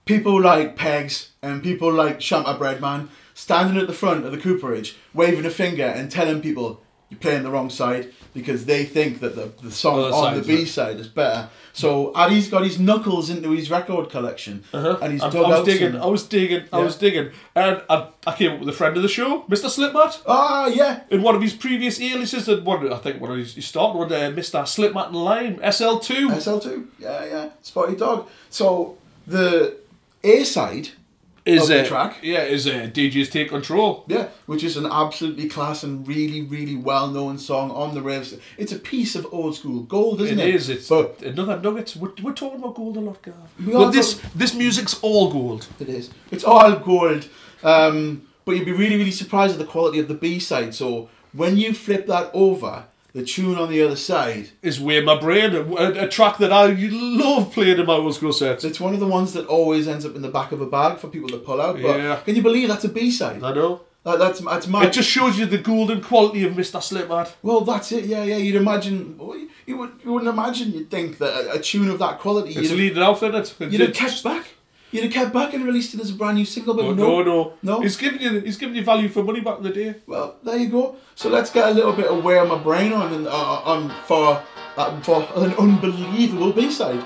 people 0.05 0.41
like 0.41 0.77
Pegs 0.77 1.31
and 1.43 1.63
people 1.63 1.93
like 1.93 2.21
Shampa 2.21 2.59
Breadman 2.59 3.09
standing 3.35 3.81
at 3.81 3.87
the 3.87 3.95
front 3.95 4.25
of 4.27 4.33
the 4.33 4.39
Cooperage, 4.39 4.97
waving 5.15 5.47
a 5.47 5.51
finger 5.51 5.85
and 5.87 6.11
telling 6.11 6.43
people 6.43 6.82
you're 7.13 7.21
playing 7.21 7.43
the 7.43 7.51
wrong 7.51 7.71
side 7.71 8.11
because 8.35 8.65
they 8.65 8.85
think 8.85 9.21
that 9.21 9.37
the, 9.37 9.53
the 9.63 9.71
song 9.71 9.99
Other 9.99 10.15
on 10.15 10.35
the 10.39 10.43
side's 10.43 10.47
B 10.47 10.65
side 10.65 10.99
is 10.99 11.09
better. 11.09 11.49
So 11.75 12.13
Addy's 12.17 12.49
got 12.49 12.65
his 12.65 12.79
knuckles 12.79 13.29
into 13.31 13.51
his 13.51 13.71
record 13.71 14.09
collection 14.11 14.65
and 14.73 15.13
he's 15.13 15.23
I, 15.23 15.29
I 15.29 15.31
was 15.59 15.65
digging, 15.67 15.93
some- 15.93 16.03
I 16.03 16.07
was 16.07 16.23
digging, 16.25 16.63
I 16.73 16.79
Yeah. 16.79 16.85
was 16.85 16.97
digging. 16.97 17.31
And 17.55 17.83
I, 17.91 18.09
I 18.27 18.33
came 18.35 18.53
up 18.53 18.61
with 18.61 18.69
a 18.71 18.73
friend 18.73 18.97
of 18.97 19.03
the 19.03 19.09
show, 19.09 19.43
Mr. 19.51 19.69
Slipmat. 19.69 20.23
Ah, 20.27 20.67
yeah. 20.67 21.01
In 21.11 21.23
one 21.23 21.35
of 21.35 21.43
his 21.43 21.53
previous 21.53 22.01
aliases, 22.01 22.47
that 22.47 22.65
one 22.65 22.91
I 22.93 22.97
think 22.99 23.21
one 23.21 23.31
of 23.31 23.37
his 23.39 23.55
he 23.55 23.61
started 23.61 23.99
with 23.99 24.13
uh, 24.13 24.31
Mr. 24.33 24.67
Slipmat 24.67 25.09
and 25.09 25.17
Lime, 25.17 25.57
SL2. 25.57 26.29
SL2. 26.31 26.87
Yeah, 26.99 27.25
yeah. 27.27 27.51
Spotty 27.63 27.97
Dog. 27.97 28.29
So 28.49 28.97
the 29.27 29.77
A 30.25 30.45
side 30.45 30.89
is 31.45 31.71
uh, 31.71 31.85
track. 31.85 32.19
Yeah, 32.23 32.43
is 32.45 32.67
uh, 32.67 32.89
DJ's 32.93 33.29
Take 33.29 33.49
Control. 33.49 34.05
Yeah, 34.07 34.29
which 34.47 34.63
is 34.63 34.77
an 34.77 34.87
absolutely 34.87 35.49
class 35.49 35.83
and 35.83 36.07
really, 36.07 36.43
really 36.43 36.77
well 36.77 37.09
known 37.09 37.39
song 37.39 37.71
on 37.71 37.95
the 37.95 38.03
raves. 38.03 38.35
It's 38.59 38.73
a 38.73 38.79
piece 38.79 39.15
of 39.17 39.27
old 39.33 39.57
school 39.57 39.81
gold, 39.83 40.21
isn't 40.21 40.39
It 40.39 40.49
it? 40.49 40.55
is. 40.55 40.69
It's 40.69 40.89
But 40.89 41.21
another 41.23 41.59
nugget. 41.61 41.97
We're, 41.97 42.13
we're 42.23 42.33
talking 42.33 42.59
about 42.61 42.75
gold 42.77 42.97
a 42.97 43.01
lot, 43.01 43.21
Gav. 43.23 43.35
But 43.59 43.91
this 43.91 44.15
talk- 44.21 44.33
this 44.35 44.55
music's 44.55 44.99
all 45.03 45.31
gold. 45.33 45.67
it 45.81 45.89
is. 45.89 46.11
It's 46.31 46.45
all 46.45 46.77
gold. 46.77 47.29
Um, 47.65 48.23
but 48.45 48.57
you'd 48.57 48.65
be 48.65 48.73
really, 48.73 48.97
really 48.97 49.11
surprised 49.13 49.53
at 49.53 49.59
the 49.59 49.65
quality 49.65 49.99
of 50.01 50.09
the 50.09 50.15
B 50.15 50.39
side. 50.39 50.75
So 50.75 51.09
when 51.33 51.57
you 51.57 51.73
flip 51.75 52.07
that 52.09 52.31
over, 52.35 52.85
the 53.13 53.25
tune 53.25 53.57
on 53.57 53.71
the 53.71 53.83
other 53.83 53.97
side, 53.97 54.51
Is 54.63 54.81
way 54.81 54.99
in 54.99 55.05
my 55.05 55.19
brain. 55.21 55.55
A, 55.55 55.61
a, 55.61 56.05
a 56.05 56.09
track 56.09 56.39
that 56.39 56.53
I 56.53 56.67
love 56.91 57.53
playing 57.53 57.79
in 57.79 57.87
my 57.87 57.95
old 57.95 58.15
school 58.15 58.33
sets. 58.33 58.65
it's 58.65 58.81
one 58.81 58.95
of 58.95 59.01
the 59.01 59.07
ones 59.07 59.33
that 59.35 59.47
always 59.47 59.87
ends 59.87 60.07
up 60.07 60.17
in 60.17 60.23
the 60.23 60.31
back 60.31 60.53
of 60.53 60.61
a 60.61 60.67
bag 60.67 60.99
for 60.99 61.09
people 61.09 61.29
to 61.31 61.39
pull 61.39 61.61
out. 61.61 61.75
But 61.81 61.99
Yeah. 61.99 62.17
can 62.25 62.37
you 62.37 62.43
believe 62.43 62.69
that's 62.69 62.85
a 62.85 62.89
B 62.89 63.11
side? 63.11 63.43
I 63.43 63.53
know. 63.53 63.83
That, 64.05 64.19
that's 64.19 64.41
that's 64.41 64.67
mad. 64.67 64.85
It 64.87 64.93
just 64.93 65.09
shows 65.09 65.39
you 65.39 65.47
the 65.47 65.59
golden 65.59 66.01
quality 66.01 66.45
of 66.45 66.55
Mr. 66.55 66.83
Slipmat. 66.83 67.37
Well, 67.43 67.61
that's 67.61 67.93
it. 67.93 68.05
Yeah, 68.07 68.25
yeah. 68.25 68.37
You'd 68.37 68.57
imagine. 68.57 69.17
You 69.67 69.77
would. 69.77 69.93
You 70.05 70.13
wouldn't 70.15 70.29
imagine. 70.33 70.73
You'd 70.73 70.91
think 70.91 71.19
that 71.19 71.33
a, 71.33 71.53
a 71.53 71.59
tune 71.61 71.89
of 71.89 72.01
that 72.01 72.19
quality. 72.19 72.51
It's 72.51 72.71
have, 72.71 72.79
leading 72.79 73.01
out 73.03 73.23
in 73.23 73.35
it. 73.37 73.55
you'd 73.61 73.81
have 73.81 73.95
kept 73.95 74.25
back. 74.25 74.45
You'd 74.93 75.05
have 75.05 75.13
kept 75.13 75.33
back 75.33 75.55
and 75.55 75.65
released 75.65 75.95
it 75.95 76.01
as 76.01 76.11
a 76.11 76.15
brand 76.15 76.37
new 76.37 76.45
single. 76.45 76.75
But 76.75 76.85
Oh, 76.85 76.95
no, 76.95 77.07
no, 77.07 77.23
no, 77.23 77.53
no. 77.63 77.81
He's 77.81 77.97
giving 77.97 78.21
you 78.21 78.41
he's 78.41 78.57
giving 78.59 78.77
you 78.77 78.85
value 78.85 79.09
for 79.09 79.25
money 79.25 79.41
back 79.41 79.57
in 79.59 79.65
the 79.65 79.71
day. 79.71 79.95
Well, 80.07 80.37
there 80.45 80.57
you 80.59 80.69
go. 80.69 80.97
So 81.15 81.29
let's 81.31 81.51
get 81.51 81.69
a 81.69 81.73
little 81.73 81.93
bit 81.95 82.07
of 82.07 82.23
Way 82.23 82.39
in 82.39 82.49
My 82.49 82.59
Brain 82.59 82.93
on 82.93 83.13
and 83.13 83.27
uh, 83.27 83.63
on 83.65 83.91
for 84.07 84.43
uh, 84.77 85.01
for 85.01 85.27
an 85.37 85.55
unbelievable 85.55 86.53
B 86.53 86.71
side. 86.71 87.03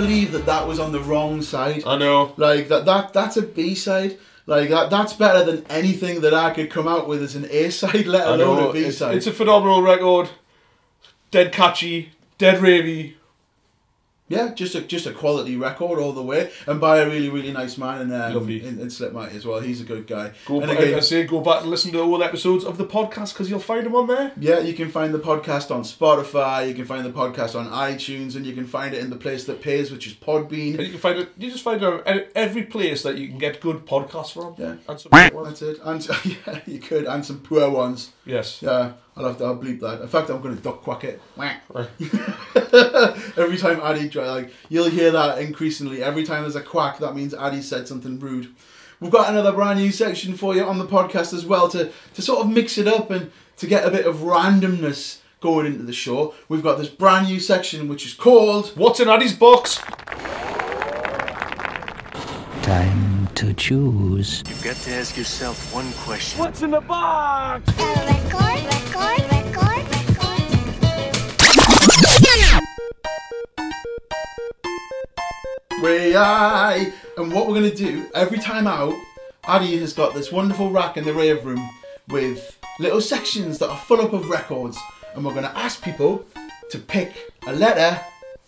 Believe 0.00 0.32
that 0.32 0.46
that 0.46 0.66
was 0.68 0.78
on 0.78 0.92
the 0.92 1.00
wrong 1.00 1.42
side? 1.42 1.82
I 1.84 1.96
know. 1.98 2.32
Like 2.36 2.68
that 2.68 2.84
that 2.84 3.12
that's 3.12 3.36
a 3.36 3.42
B 3.42 3.74
side. 3.74 4.18
Like 4.46 4.70
that 4.70 4.90
that's 4.90 5.12
better 5.12 5.44
than 5.44 5.66
anything 5.68 6.20
that 6.22 6.32
I 6.32 6.50
could 6.54 6.70
come 6.70 6.86
out 6.88 7.08
with 7.08 7.22
as 7.22 7.34
an 7.36 7.46
A 7.50 7.70
side, 7.70 8.06
let 8.06 8.26
alone 8.28 8.70
a 8.70 8.72
B 8.72 8.84
It's, 8.84 8.98
side. 8.98 9.16
it's 9.16 9.26
a 9.26 9.32
phenomenal 9.32 9.82
record. 9.82 10.30
Dead 11.30 11.52
catchy, 11.52 12.12
dead 12.38 12.60
ravey. 12.62 13.14
Yeah, 14.28 14.52
just 14.54 14.74
a 14.74 14.82
just 14.82 15.06
a 15.06 15.12
quality 15.12 15.56
record 15.56 15.98
all 15.98 16.12
the 16.12 16.22
way, 16.22 16.50
and 16.66 16.80
by 16.80 16.98
a 16.98 17.06
really 17.08 17.30
really 17.30 17.52
nice 17.52 17.78
man 17.78 18.02
and 18.02 18.12
um, 18.12 18.34
Lovely. 18.34 18.64
in, 18.64 18.78
in 18.78 18.90
Slip 18.90 19.12
Mighty 19.12 19.36
as 19.36 19.46
well. 19.46 19.60
He's 19.60 19.80
a 19.80 19.84
good 19.84 20.06
guy. 20.06 20.32
Go 20.46 20.60
and 20.60 20.68
back, 20.68 20.78
I 20.80 21.00
say 21.00 21.24
go 21.24 21.40
back 21.40 21.62
and 21.62 21.70
listen 21.70 21.92
to 21.92 22.00
all 22.00 22.22
episodes 22.22 22.64
of 22.64 22.76
the 22.78 22.84
podcast 22.84 23.32
because 23.32 23.48
you'll 23.48 23.60
find 23.60 23.86
them 23.86 23.94
on 23.94 24.06
there. 24.06 24.32
yeah, 24.38 24.58
you 24.60 24.74
can 24.74 24.90
find 24.90 25.14
the 25.14 25.18
podcast 25.18 25.70
on 25.70 25.82
Spotify. 25.82 26.68
You 26.68 26.74
can 26.74 26.84
find 26.84 27.04
the 27.04 27.10
podcast 27.10 27.58
on 27.58 27.66
iTunes, 27.68 28.36
and 28.36 28.44
you 28.44 28.54
can 28.54 28.66
find 28.66 28.94
it 28.94 29.02
in 29.02 29.10
the 29.10 29.16
place 29.16 29.44
that 29.44 29.62
pays, 29.62 29.90
which 29.90 30.06
is 30.06 30.14
Podbean. 30.14 30.74
And 30.74 30.82
you 30.84 30.90
can 30.90 31.00
find 31.00 31.18
it. 31.18 31.30
You 31.38 31.50
just 31.50 31.64
find 31.64 31.82
it 31.82 32.32
every 32.34 32.64
place 32.64 33.02
that 33.02 33.16
you 33.16 33.28
can 33.28 33.38
get 33.38 33.60
good 33.60 33.86
podcasts 33.86 34.32
from. 34.32 34.54
Yeah. 34.58 34.74
And 34.88 35.00
some. 35.00 35.10
That's 35.12 35.62
it. 35.62 35.78
And 35.82 36.06
yeah, 36.46 36.60
you 36.66 36.78
could, 36.80 37.06
and 37.06 37.24
some 37.24 37.40
poor 37.40 37.70
ones. 37.70 38.12
Yes. 38.24 38.60
Yeah, 38.62 38.92
I'll 39.18 39.26
have 39.26 39.38
to 39.38 39.44
I'll 39.44 39.56
bleep 39.56 39.80
that. 39.80 40.00
In 40.00 40.08
fact, 40.08 40.30
I'm 40.30 40.40
going 40.40 40.56
to 40.56 40.62
duck 40.62 40.82
quack 40.82 41.02
it. 41.04 41.20
every 43.36 43.56
time 43.56 43.80
Addy 43.80 44.08
try, 44.08 44.28
like 44.28 44.52
you'll 44.68 44.90
hear 44.90 45.10
that 45.10 45.40
increasingly. 45.40 46.02
Every 46.02 46.24
time 46.24 46.42
there's 46.42 46.56
a 46.56 46.62
quack, 46.62 46.98
that 46.98 47.16
means 47.16 47.34
Addy 47.34 47.60
said 47.60 47.88
something 47.88 48.20
rude. 48.20 48.54
We've 49.00 49.10
got 49.10 49.28
another 49.30 49.52
brand 49.52 49.80
new 49.80 49.90
section 49.90 50.36
for 50.36 50.54
you 50.54 50.64
on 50.64 50.78
the 50.78 50.86
podcast 50.86 51.34
as 51.34 51.44
well 51.44 51.68
to 51.70 51.90
to 52.14 52.22
sort 52.22 52.40
of 52.40 52.50
mix 52.50 52.78
it 52.78 52.86
up 52.86 53.10
and 53.10 53.32
to 53.56 53.66
get 53.66 53.84
a 53.84 53.90
bit 53.90 54.06
of 54.06 54.18
randomness 54.18 55.18
going 55.40 55.66
into 55.66 55.82
the 55.82 55.92
show. 55.92 56.34
We've 56.48 56.62
got 56.62 56.78
this 56.78 56.88
brand 56.88 57.28
new 57.28 57.40
section 57.40 57.88
which 57.88 58.06
is 58.06 58.14
called 58.14 58.68
What's 58.76 59.00
in 59.00 59.08
Addy's 59.08 59.34
box? 59.34 59.80
Time 62.62 63.17
to 63.36 63.52
choose. 63.54 64.42
You've 64.48 64.62
got 64.62 64.76
to 64.76 64.94
ask 64.94 65.16
yourself 65.16 65.72
one 65.74 65.92
question. 65.92 66.38
What's 66.38 66.62
in 66.62 66.70
the 66.70 66.80
box? 66.80 67.70
A 67.78 67.82
record, 68.06 68.64
record, 68.64 69.30
record, 69.30 69.88
Way 75.82 76.16
I. 76.16 76.92
And 77.16 77.32
what 77.32 77.46
we're 77.46 77.60
going 77.60 77.70
to 77.70 77.76
do 77.76 78.10
every 78.14 78.38
time 78.38 78.66
out, 78.66 78.94
Addy 79.44 79.78
has 79.78 79.92
got 79.92 80.12
this 80.14 80.32
wonderful 80.32 80.70
rack 80.70 80.96
in 80.96 81.04
the 81.04 81.14
rave 81.14 81.44
room 81.44 81.70
with 82.08 82.58
little 82.80 83.00
sections 83.00 83.58
that 83.58 83.70
are 83.70 83.78
full 83.78 84.00
up 84.00 84.12
of 84.12 84.28
records. 84.28 84.76
And 85.14 85.24
we're 85.24 85.32
going 85.32 85.44
to 85.44 85.56
ask 85.56 85.82
people 85.82 86.24
to 86.70 86.78
pick 86.78 87.32
a 87.46 87.52
letter 87.52 88.00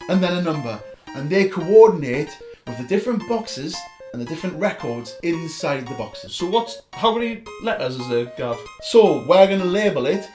and 0.09 0.23
then 0.23 0.37
a 0.37 0.43
number. 0.43 0.81
And 1.15 1.31
they 1.31 1.49
coordinate 1.49 2.37
with 2.67 2.79
the 2.79 2.85
different 2.85 3.29
boxes 3.29 3.77
and 4.13 4.21
the 4.21 4.27
different 4.27 4.57
records 4.59 5.17
inside 5.23 5.87
the 5.87 5.95
boxes. 5.95 6.35
So 6.35 6.47
what's 6.49 6.83
how 6.93 7.15
many 7.17 7.45
letters 7.63 7.97
is 7.99 8.09
there, 8.09 8.27
Gav? 8.37 8.59
So 8.83 9.25
we're 9.27 9.47
going 9.47 9.61
to 9.61 9.65
label 9.67 10.07
it 10.07 10.29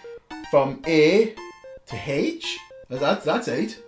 from 0.49 0.81
A 0.87 1.33
to 1.87 2.01
H. 2.05 2.57
That's, 2.89 3.25
that's 3.25 3.47
eight. 3.47 3.81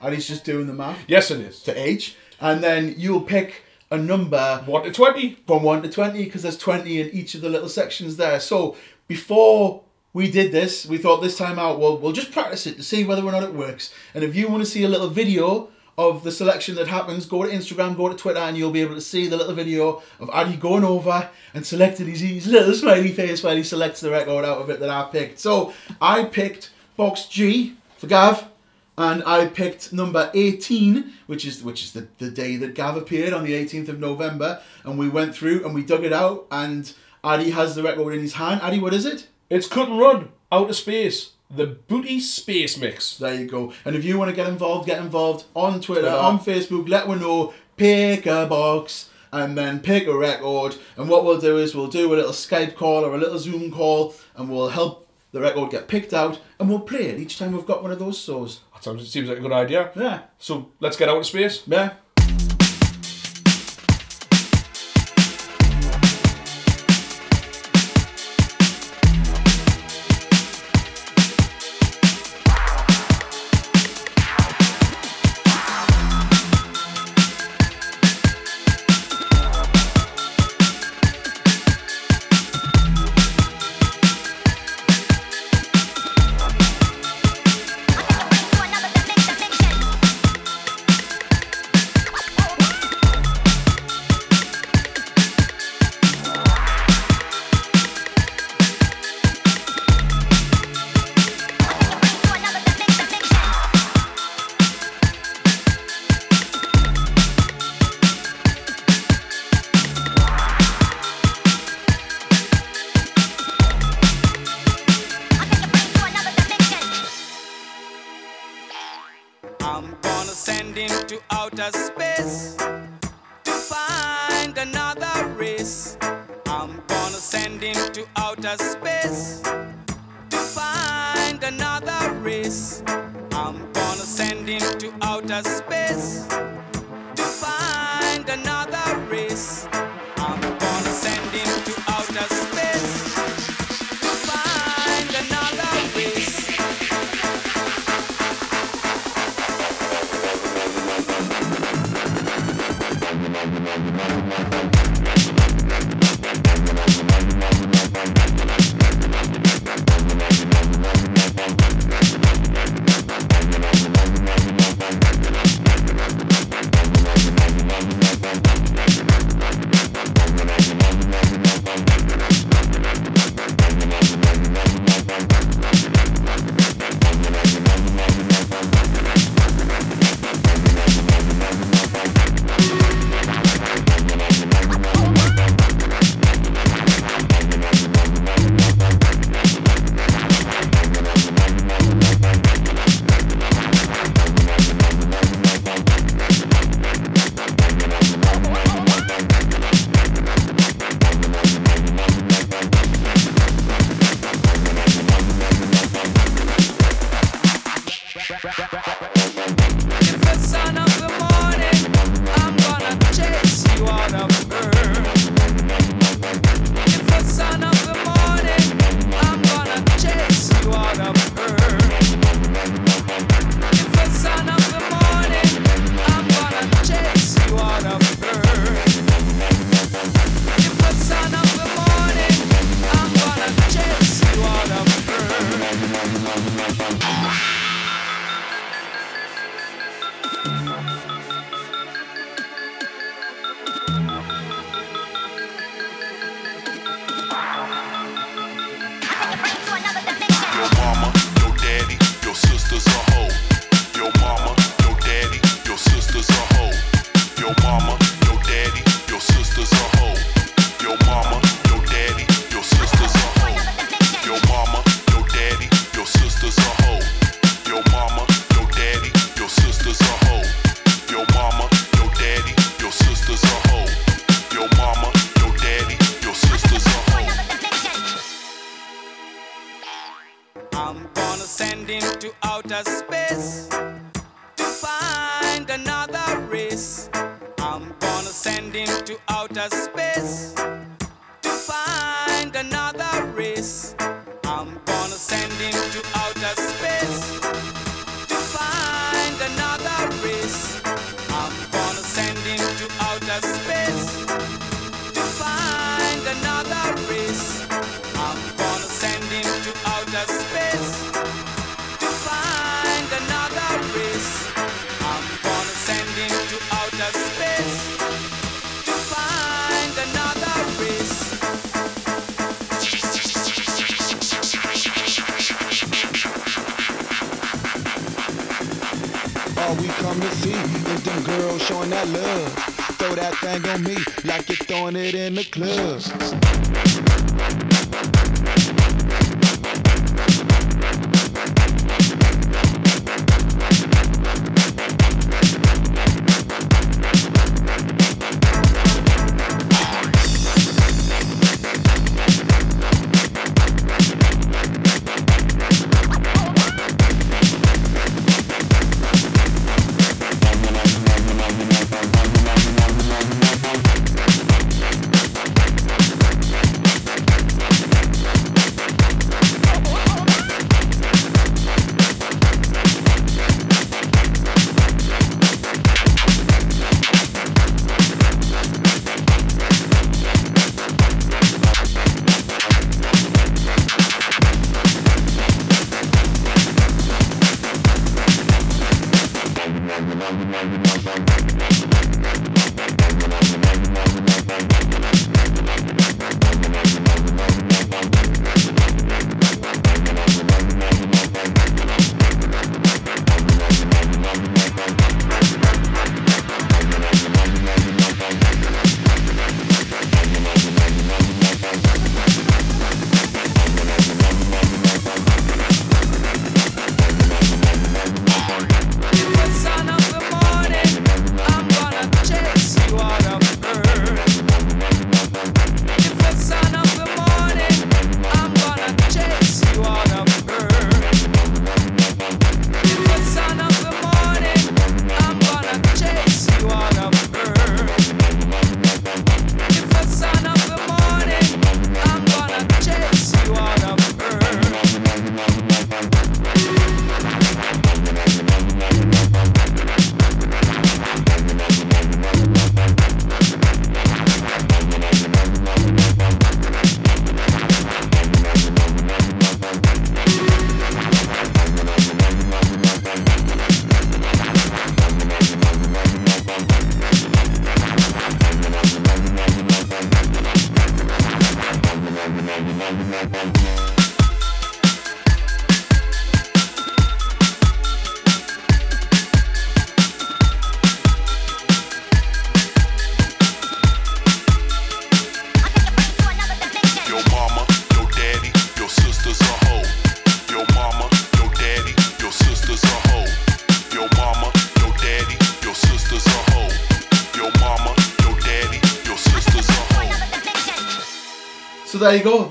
And 0.00 0.14
he's 0.14 0.28
just 0.28 0.44
doing 0.44 0.66
the 0.66 0.74
math. 0.74 0.98
Yes, 1.08 1.30
it 1.30 1.40
is. 1.40 1.62
to 1.62 1.72
H, 1.78 2.16
and 2.40 2.62
then 2.62 2.94
you'll 2.98 3.22
pick 3.22 3.62
a 3.90 3.96
number 3.96 4.62
One 4.66 4.82
to 4.84 4.92
twenty. 4.92 5.38
from 5.46 5.62
1 5.62 5.82
to 5.82 5.88
20 5.88 6.24
because 6.24 6.42
there's 6.42 6.58
20 6.58 7.00
in 7.00 7.10
each 7.10 7.34
of 7.34 7.40
the 7.42 7.48
little 7.48 7.68
sections 7.68 8.16
there. 8.16 8.40
So 8.40 8.76
before 9.08 9.82
we 10.12 10.30
did 10.30 10.52
this, 10.52 10.84
we 10.86 10.98
thought 10.98 11.22
this 11.22 11.38
time 11.38 11.58
out, 11.58 11.78
well, 11.78 11.96
we'll 11.98 12.12
just 12.12 12.32
practice 12.32 12.66
it 12.66 12.76
to 12.76 12.82
see 12.82 13.04
whether 13.04 13.22
or 13.22 13.30
not 13.32 13.42
it 13.44 13.54
works. 13.54 13.92
And 14.14 14.24
if 14.24 14.34
you 14.34 14.48
want 14.48 14.62
to 14.62 14.68
see 14.70 14.82
a 14.84 14.88
little 14.88 15.08
video 15.08 15.68
of 15.96 16.24
the 16.24 16.32
selection 16.32 16.74
that 16.74 16.88
happens, 16.88 17.26
go 17.26 17.44
to 17.44 17.48
Instagram, 17.48 17.96
go 17.96 18.08
to 18.08 18.16
Twitter, 18.16 18.40
and 18.40 18.56
you'll 18.56 18.70
be 18.70 18.80
able 18.80 18.94
to 18.94 19.00
see 19.00 19.26
the 19.26 19.36
little 19.36 19.54
video 19.54 20.02
of 20.18 20.30
Addy 20.32 20.56
going 20.56 20.84
over 20.84 21.28
and 21.52 21.64
selecting 21.64 22.06
his, 22.06 22.20
his 22.20 22.46
little 22.46 22.74
smiley 22.74 23.12
face 23.12 23.42
while 23.42 23.56
he 23.56 23.62
selects 23.62 24.00
the 24.00 24.10
record 24.10 24.44
out 24.44 24.58
of 24.58 24.70
it 24.70 24.80
that 24.80 24.90
I 24.90 25.04
picked. 25.04 25.38
So 25.38 25.72
I 26.00 26.24
picked 26.24 26.70
box 26.96 27.26
G 27.26 27.76
for 27.96 28.06
Gav 28.06 28.48
and 28.96 29.22
I 29.24 29.46
picked 29.46 29.92
number 29.92 30.30
18, 30.34 31.12
which 31.26 31.44
is 31.44 31.62
which 31.62 31.84
is 31.84 31.92
the, 31.92 32.06
the 32.18 32.30
day 32.30 32.56
that 32.56 32.74
Gav 32.74 32.96
appeared 32.96 33.32
on 33.32 33.44
the 33.44 33.52
18th 33.52 33.88
of 33.88 33.98
November, 33.98 34.60
and 34.84 34.98
we 34.98 35.08
went 35.08 35.34
through 35.34 35.64
and 35.64 35.74
we 35.74 35.82
dug 35.82 36.04
it 36.04 36.12
out, 36.12 36.46
and 36.50 36.92
Addy 37.24 37.50
has 37.50 37.74
the 37.74 37.82
record 37.82 38.14
in 38.14 38.20
his 38.20 38.34
hand. 38.34 38.60
Addy, 38.62 38.78
what 38.78 38.94
is 38.94 39.04
it? 39.04 39.28
It's 39.50 39.66
cut 39.66 39.88
and 39.88 39.98
run. 39.98 40.28
Outer 40.52 40.72
space. 40.72 41.33
The 41.50 41.66
booty 41.66 42.20
space 42.20 42.78
mix. 42.78 43.16
There 43.16 43.34
you 43.34 43.46
go. 43.46 43.72
And 43.84 43.94
if 43.94 44.04
you 44.04 44.18
want 44.18 44.30
to 44.30 44.36
get 44.36 44.48
involved, 44.48 44.86
get 44.86 45.00
involved 45.00 45.44
on 45.54 45.80
Twitter, 45.80 46.02
Twitter. 46.02 46.16
on 46.16 46.38
Facebook. 46.38 46.88
Let 46.88 47.08
me 47.08 47.16
know. 47.16 47.54
Pick 47.76 48.26
a 48.26 48.46
box 48.46 49.10
and 49.32 49.58
then 49.58 49.80
pick 49.80 50.06
a 50.06 50.16
record. 50.16 50.76
And 50.96 51.08
what 51.08 51.24
we'll 51.24 51.40
do 51.40 51.58
is 51.58 51.74
we'll 51.74 51.88
do 51.88 52.12
a 52.12 52.16
little 52.16 52.32
Skype 52.32 52.76
call 52.76 53.04
or 53.04 53.14
a 53.14 53.18
little 53.18 53.38
Zoom 53.38 53.70
call, 53.70 54.14
and 54.36 54.48
we'll 54.48 54.68
help 54.68 55.08
the 55.32 55.40
record 55.40 55.70
get 55.72 55.88
picked 55.88 56.14
out, 56.14 56.40
and 56.60 56.68
we'll 56.68 56.78
play 56.78 57.06
it 57.06 57.18
each 57.18 57.38
time 57.40 57.52
we've 57.52 57.66
got 57.66 57.82
one 57.82 57.90
of 57.90 57.98
those 57.98 58.16
shows. 58.16 58.60
That 58.72 58.84
sounds, 58.84 59.02
it 59.02 59.06
seems 59.06 59.28
like 59.28 59.38
a 59.38 59.40
good 59.40 59.52
idea. 59.52 59.90
Yeah. 59.96 60.20
So 60.38 60.70
let's 60.78 60.96
get 60.96 61.08
out 61.08 61.18
of 61.18 61.26
space. 61.26 61.64
Yeah. 61.66 61.94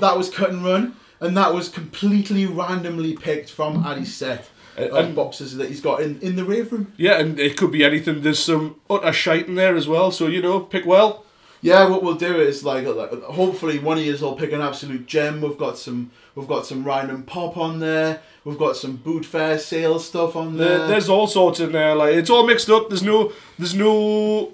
That 0.04 0.18
was 0.18 0.28
Cut 0.28 0.50
and 0.50 0.62
Run, 0.62 0.96
and 1.20 1.34
that 1.36 1.54
was 1.54 1.70
completely 1.70 2.44
randomly 2.44 3.14
picked 3.16 3.50
from 3.50 3.84
Addy's 3.86 4.14
set. 4.14 4.50
Uh, 4.76 4.92
and- 4.92 5.14
boxes 5.14 5.56
that 5.56 5.68
he's 5.68 5.80
got 5.80 6.02
in, 6.02 6.20
in 6.20 6.36
the 6.36 6.44
rave 6.44 6.72
room. 6.72 6.92
Yeah, 6.96 7.20
and 7.20 7.38
it 7.38 7.56
could 7.56 7.70
be 7.70 7.84
anything. 7.84 8.22
There's 8.22 8.40
some 8.40 8.80
utter 8.90 9.12
shite 9.12 9.46
in 9.46 9.54
there 9.54 9.76
as 9.76 9.86
well, 9.86 10.10
so 10.10 10.26
you 10.26 10.42
know, 10.42 10.60
pick 10.60 10.84
well. 10.84 11.24
Yeah, 11.62 11.88
what 11.88 12.02
we'll 12.02 12.16
do 12.16 12.38
is 12.40 12.62
like, 12.62 12.84
like 12.84 13.22
hopefully 13.22 13.78
one 13.78 13.96
of 13.96 14.04
you 14.04 14.14
will 14.18 14.34
pick 14.34 14.52
an 14.52 14.60
absolute 14.60 15.06
gem. 15.06 15.40
We've 15.40 15.56
got 15.56 15.78
some 15.78 16.10
we've 16.34 16.48
got 16.48 16.66
some 16.66 16.84
random 16.84 17.22
pop 17.22 17.56
on 17.56 17.78
there. 17.80 18.20
We've 18.44 18.58
got 18.58 18.76
some 18.76 18.96
boot 18.96 19.24
fair 19.24 19.58
sale 19.58 19.98
stuff 19.98 20.36
on 20.36 20.58
there. 20.58 20.80
There, 20.80 20.88
there's 20.88 21.08
all 21.08 21.26
sorts 21.26 21.60
in 21.60 21.72
there. 21.72 21.94
Like 21.94 22.14
it's 22.16 22.28
all 22.28 22.46
mixed 22.46 22.68
up. 22.68 22.90
There's 22.90 23.02
no, 23.02 23.32
there's 23.58 23.74
no 23.74 24.52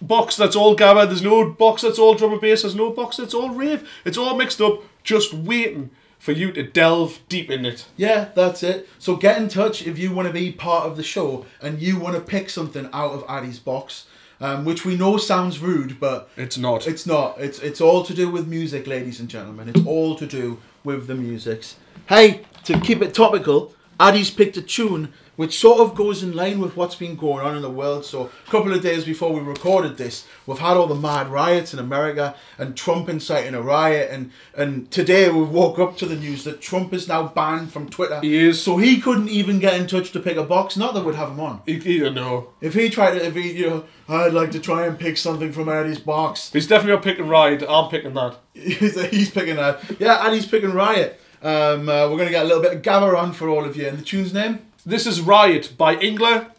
box 0.00 0.36
that's 0.36 0.54
all 0.54 0.76
gabba. 0.76 1.06
There's 1.06 1.22
no 1.22 1.50
box 1.50 1.82
that's 1.82 1.98
all 1.98 2.14
drum 2.14 2.32
and 2.32 2.40
bass. 2.40 2.62
There's 2.62 2.76
no 2.76 2.90
box 2.90 3.16
that's 3.16 3.34
all 3.34 3.50
rave. 3.50 3.88
It's 4.04 4.18
all 4.18 4.36
mixed 4.36 4.60
up, 4.60 4.82
just 5.04 5.32
waiting 5.34 5.90
for 6.18 6.32
you 6.32 6.52
to 6.52 6.62
delve 6.62 7.20
deep 7.28 7.50
in 7.50 7.66
it. 7.66 7.86
Yeah, 7.96 8.28
that's 8.34 8.62
it. 8.62 8.88
So 8.98 9.16
get 9.16 9.38
in 9.40 9.48
touch 9.48 9.86
if 9.86 9.98
you 9.98 10.12
want 10.12 10.28
to 10.28 10.32
be 10.34 10.52
part 10.52 10.86
of 10.86 10.96
the 10.96 11.02
show 11.02 11.46
and 11.60 11.80
you 11.82 11.98
want 11.98 12.14
to 12.14 12.20
pick 12.20 12.48
something 12.48 12.88
out 12.92 13.12
of 13.12 13.24
Addy's 13.28 13.58
box, 13.58 14.06
um, 14.40 14.64
which 14.64 14.84
we 14.84 14.96
know 14.96 15.16
sounds 15.16 15.58
rude, 15.58 15.98
but 15.98 16.28
It's 16.36 16.56
not. 16.56 16.86
it's 16.86 17.06
not. 17.06 17.38
It's 17.40 17.58
it's 17.58 17.80
all 17.80 18.04
to 18.04 18.14
do 18.14 18.30
with 18.30 18.46
music, 18.46 18.86
ladies 18.86 19.18
and 19.20 19.28
gentlemen. 19.28 19.68
It's 19.68 19.84
all 19.86 20.14
to 20.16 20.26
do 20.26 20.58
with 20.84 21.06
the 21.08 21.14
musics. 21.16 21.76
Hey, 22.08 22.42
to 22.64 22.78
keep 22.80 23.02
it 23.02 23.14
topical, 23.14 23.74
Addy's 23.98 24.30
picked 24.30 24.56
a 24.56 24.62
tune 24.62 25.12
which 25.36 25.58
sort 25.58 25.80
of 25.80 25.94
goes 25.94 26.22
in 26.22 26.34
line 26.34 26.60
with 26.60 26.76
what's 26.76 26.94
been 26.94 27.16
going 27.16 27.44
on 27.44 27.56
in 27.56 27.62
the 27.62 27.70
world. 27.70 28.04
So 28.04 28.30
a 28.46 28.50
couple 28.50 28.72
of 28.72 28.82
days 28.82 29.04
before 29.04 29.32
we 29.32 29.40
recorded 29.40 29.96
this, 29.96 30.26
we've 30.46 30.58
had 30.58 30.76
all 30.76 30.86
the 30.86 30.94
mad 30.94 31.28
riots 31.28 31.72
in 31.72 31.78
America 31.78 32.34
and 32.58 32.76
Trump 32.76 33.08
inciting 33.08 33.54
a 33.54 33.62
riot 33.62 34.10
and 34.10 34.30
and 34.56 34.90
today 34.90 35.30
we 35.30 35.42
woke 35.42 35.78
up 35.78 35.96
to 35.98 36.06
the 36.06 36.16
news 36.16 36.44
that 36.44 36.60
Trump 36.60 36.92
is 36.92 37.08
now 37.08 37.28
banned 37.28 37.72
from 37.72 37.88
Twitter. 37.88 38.20
He 38.20 38.36
is. 38.36 38.62
So 38.62 38.76
he 38.76 39.00
couldn't 39.00 39.28
even 39.30 39.58
get 39.58 39.74
in 39.80 39.86
touch 39.86 40.12
to 40.12 40.20
pick 40.20 40.36
a 40.36 40.44
box. 40.44 40.76
Not 40.76 40.94
that 40.94 41.04
we'd 41.04 41.14
have 41.14 41.30
him 41.30 41.40
on. 41.40 41.62
You, 41.66 41.76
you 41.76 42.10
know, 42.10 42.48
If 42.60 42.74
he 42.74 42.90
tried 42.90 43.18
to, 43.18 43.24
if 43.24 43.34
he, 43.34 43.52
you 43.52 43.70
know, 43.70 43.84
I'd 44.08 44.34
like 44.34 44.50
to 44.52 44.60
try 44.60 44.86
and 44.86 44.98
pick 44.98 45.16
something 45.16 45.52
from 45.52 45.68
Addy's 45.68 45.98
box. 45.98 46.52
he's 46.52 46.66
definitely 46.66 46.94
not 46.94 47.04
picking 47.04 47.28
ride. 47.28 47.62
I'm 47.62 47.88
picking 47.88 48.14
that. 48.14 48.36
he's, 48.54 49.00
he's 49.10 49.30
picking 49.30 49.56
that. 49.56 49.82
Yeah, 49.98 50.24
and 50.24 50.34
he's 50.34 50.46
picking 50.46 50.72
Riot. 50.72 51.18
Um, 51.42 51.88
uh, 51.88 52.08
we're 52.08 52.16
going 52.16 52.26
to 52.26 52.30
get 52.30 52.44
a 52.44 52.48
little 52.48 52.62
bit 52.62 52.72
of 52.72 52.82
Gabba 52.82 53.16
on 53.18 53.32
for 53.32 53.48
all 53.48 53.64
of 53.64 53.76
you. 53.76 53.88
And 53.88 53.98
the 53.98 54.02
tune's 54.02 54.32
name? 54.32 54.60
This 54.84 55.06
is 55.06 55.20
Riot 55.20 55.74
by 55.78 55.94
Ingler. 55.94 56.50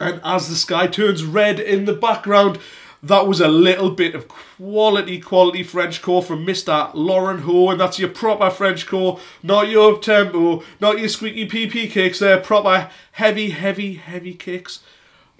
And 0.00 0.20
as 0.24 0.48
the 0.48 0.56
sky 0.56 0.86
turns 0.86 1.24
red 1.24 1.58
in 1.60 1.84
the 1.84 1.94
background, 1.94 2.58
that 3.02 3.26
was 3.26 3.40
a 3.40 3.48
little 3.48 3.90
bit 3.90 4.14
of 4.14 4.28
quality, 4.28 5.20
quality 5.20 5.62
French 5.62 6.00
core 6.00 6.22
from 6.22 6.46
Mr. 6.46 6.90
Laurent 6.94 7.42
Hô, 7.42 7.70
and 7.70 7.80
that's 7.80 7.98
your 7.98 8.08
proper 8.08 8.50
French 8.50 8.86
core, 8.86 9.20
not 9.42 9.68
your 9.68 9.98
tempo, 9.98 10.62
not 10.80 10.98
your 10.98 11.08
squeaky 11.08 11.46
PP 11.46 11.90
kicks, 11.90 12.18
they're 12.18 12.40
proper 12.40 12.90
heavy, 13.12 13.50
heavy, 13.50 13.94
heavy 13.94 14.34
kicks. 14.34 14.80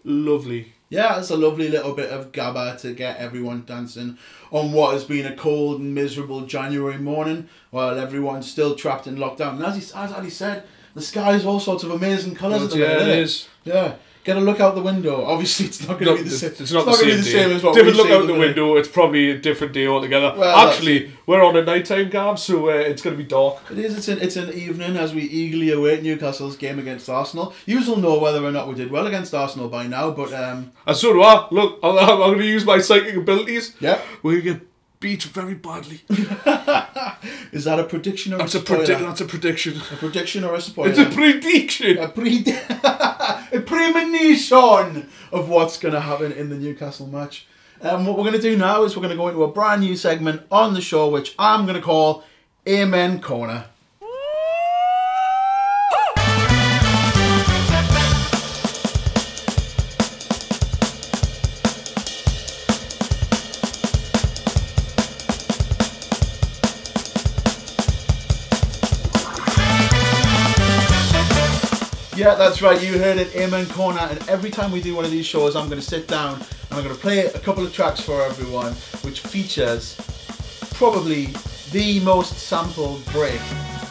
Lovely. 0.04 0.74
Yeah, 0.90 1.18
it's 1.18 1.30
a 1.30 1.36
lovely 1.36 1.68
little 1.68 1.94
bit 1.94 2.10
of 2.10 2.32
gabba 2.32 2.78
to 2.82 2.92
get 2.92 3.16
everyone 3.16 3.64
dancing 3.64 4.18
on 4.52 4.72
what 4.72 4.92
has 4.92 5.04
been 5.04 5.26
a 5.26 5.34
cold 5.34 5.80
and 5.80 5.94
miserable 5.94 6.42
January 6.42 6.98
morning 6.98 7.48
while 7.70 7.98
everyone's 7.98 8.50
still 8.50 8.76
trapped 8.76 9.06
in 9.06 9.16
lockdown. 9.16 9.54
And 9.54 9.64
as, 9.64 9.76
he, 9.76 9.98
as 9.98 10.12
Ali 10.12 10.30
said, 10.30 10.64
the 10.94 11.02
sky 11.02 11.32
is 11.34 11.44
all 11.44 11.60
sorts 11.60 11.84
of 11.84 11.90
amazing 11.90 12.34
colours 12.34 12.62
at 12.62 12.70
the 12.70 12.78
Yeah, 12.78 12.88
minute. 12.98 13.08
it 13.08 13.18
is. 13.20 13.48
Yeah. 13.64 13.94
Get 14.24 14.38
a 14.38 14.40
look 14.40 14.58
out 14.58 14.74
the 14.74 14.80
window. 14.80 15.22
Obviously, 15.26 15.66
it's 15.66 15.86
not 15.86 15.98
going 15.98 16.06
No, 16.06 16.16
to 16.16 16.22
be 16.22 16.30
the 16.30 16.34
same. 16.34 16.50
it's 16.58 16.72
not, 16.72 16.86
the 16.86 16.92
gonna 16.92 16.96
same, 16.96 17.08
be 17.10 17.16
the 17.16 17.22
same 17.24 17.50
as 17.50 17.62
what 17.62 17.74
Different 17.74 17.96
we 17.98 18.02
look 18.04 18.10
out 18.10 18.26
the 18.26 18.32
window. 18.32 18.76
It's 18.76 18.88
probably 18.88 19.30
a 19.32 19.36
different 19.38 19.74
day 19.74 19.86
altogether. 19.86 20.32
Well, 20.34 20.56
that's- 20.56 20.76
Actually, 20.76 21.12
we're 21.26 21.42
on 21.44 21.54
a 21.58 21.62
nighttime 21.62 22.08
gab, 22.08 22.38
so 22.38 22.70
uh, 22.70 22.72
it's 22.72 23.02
going 23.02 23.14
to 23.18 23.22
be 23.22 23.28
dark. 23.28 23.58
It 23.70 23.80
is. 23.80 23.98
It's 23.98 24.08
an, 24.08 24.22
it's 24.22 24.36
an 24.36 24.50
evening 24.54 24.96
as 24.96 25.12
we 25.14 25.24
eagerly 25.24 25.72
await 25.72 26.02
Newcastle's 26.02 26.56
game 26.56 26.78
against 26.78 27.06
Arsenal. 27.10 27.52
You 27.66 27.80
will 27.86 27.98
know 27.98 28.18
whether 28.18 28.42
or 28.42 28.50
not 28.50 28.66
we 28.66 28.74
did 28.74 28.90
well 28.90 29.06
against 29.06 29.34
Arsenal 29.34 29.68
by 29.68 29.86
now, 29.88 30.10
but 30.12 30.32
um, 30.32 30.72
And 30.86 30.96
so 30.96 31.12
do 31.12 31.20
I. 31.22 31.46
Look, 31.50 31.80
I'm, 31.82 31.98
I'm 31.98 32.16
going 32.16 32.38
to 32.38 32.46
use 32.46 32.64
my 32.64 32.78
psychic 32.78 33.16
abilities. 33.16 33.74
Yeah. 33.78 34.00
We're 34.22 34.40
going 34.40 34.42
to 34.42 34.52
get 34.60 34.68
beat 35.04 35.22
very 35.24 35.52
badly. 35.52 36.00
is 37.52 37.64
that 37.64 37.78
a 37.78 37.84
prediction 37.84 38.32
or 38.32 38.38
That's 38.38 38.54
a 38.54 38.58
a 38.58 38.60
spoiler? 38.62 38.78
prediction. 38.78 39.06
That's 39.06 39.20
a 39.20 39.26
prediction. 39.26 39.76
A 39.92 39.96
prediction 39.96 40.44
or 40.44 40.54
a 40.54 40.62
spoiler? 40.62 40.88
It's 40.88 40.98
a 40.98 41.04
prediction. 41.04 41.98
a 41.98 42.08
pre 42.08 42.42
a 42.82 43.60
premonition 43.60 45.10
of 45.30 45.50
what's 45.50 45.76
going 45.76 45.92
to 45.92 46.00
happen 46.00 46.32
in 46.32 46.48
the 46.48 46.56
Newcastle 46.56 47.06
match. 47.06 47.46
Um, 47.82 48.06
what 48.06 48.16
we're 48.16 48.24
going 48.24 48.36
to 48.36 48.40
do 48.40 48.56
now 48.56 48.84
is 48.84 48.96
we're 48.96 49.02
going 49.02 49.14
to 49.14 49.16
go 49.22 49.28
into 49.28 49.44
a 49.44 49.52
brand 49.52 49.82
new 49.82 49.94
segment 49.94 50.40
on 50.50 50.72
the 50.72 50.80
show, 50.80 51.10
which 51.10 51.34
I'm 51.38 51.66
going 51.66 51.76
to 51.76 51.82
call 51.82 52.24
Amen 52.66 53.20
Corner. 53.20 53.66
Yeah, 72.24 72.36
that's 72.36 72.62
right. 72.62 72.82
You 72.82 72.98
heard 72.98 73.18
it, 73.18 73.36
Amen 73.36 73.66
Corner. 73.66 74.00
And 74.00 74.18
every 74.30 74.48
time 74.50 74.72
we 74.72 74.80
do 74.80 74.94
one 74.96 75.04
of 75.04 75.10
these 75.10 75.26
shows, 75.26 75.54
I'm 75.54 75.68
going 75.68 75.78
to 75.78 75.86
sit 75.86 76.08
down 76.08 76.36
and 76.40 76.46
I'm 76.70 76.82
going 76.82 76.94
to 76.94 76.98
play 76.98 77.26
a 77.26 77.38
couple 77.38 77.62
of 77.66 77.70
tracks 77.70 78.00
for 78.00 78.22
everyone, 78.22 78.72
which 79.02 79.20
features 79.20 79.94
probably 80.72 81.26
the 81.70 82.00
most 82.00 82.38
sampled 82.38 83.04
break 83.12 83.42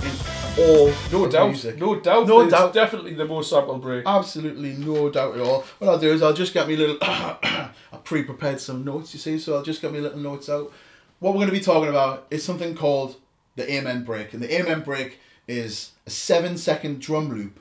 in 0.02 0.12
all 0.58 0.92
No 1.12 1.28
doubt. 1.30 1.50
music. 1.50 1.78
No 1.78 2.00
doubt. 2.00 2.26
No 2.28 2.50
doubt. 2.50 2.74
definitely 2.74 3.14
the 3.14 3.26
most 3.26 3.52
sampled 3.52 3.84
break. 3.84 4.04
Absolutely 4.08 4.74
no 4.74 5.12
doubt 5.12 5.36
at 5.36 5.42
all. 5.42 5.64
What 5.78 5.92
I'll 5.92 6.00
do 6.00 6.12
is 6.12 6.24
I'll 6.24 6.34
just 6.34 6.56
get 6.56 6.68
me 6.68 6.74
a 6.74 6.78
little. 6.78 6.98
I 7.04 7.70
pre-prepared 8.04 8.60
some 8.60 8.84
notes, 8.84 9.14
you 9.14 9.20
see, 9.20 9.38
so 9.38 9.58
I'll 9.58 9.62
just 9.64 9.80
get 9.80 9.92
me 9.94 10.00
little 10.00 10.18
notes 10.18 10.50
out. 10.50 10.74
What 11.20 11.34
we're 11.36 11.42
going 11.46 11.50
to 11.50 11.54
be 11.54 11.60
talking 11.62 11.90
about 11.90 12.26
is 12.32 12.44
something 12.44 12.74
called 12.74 13.16
the 13.58 13.72
Amen 13.72 14.04
break, 14.04 14.34
and 14.34 14.42
the 14.42 14.60
Amen 14.60 14.82
break 14.82 15.20
is 15.48 15.92
a 16.08 16.10
seven-second 16.10 17.00
drum 17.00 17.30
loop, 17.30 17.60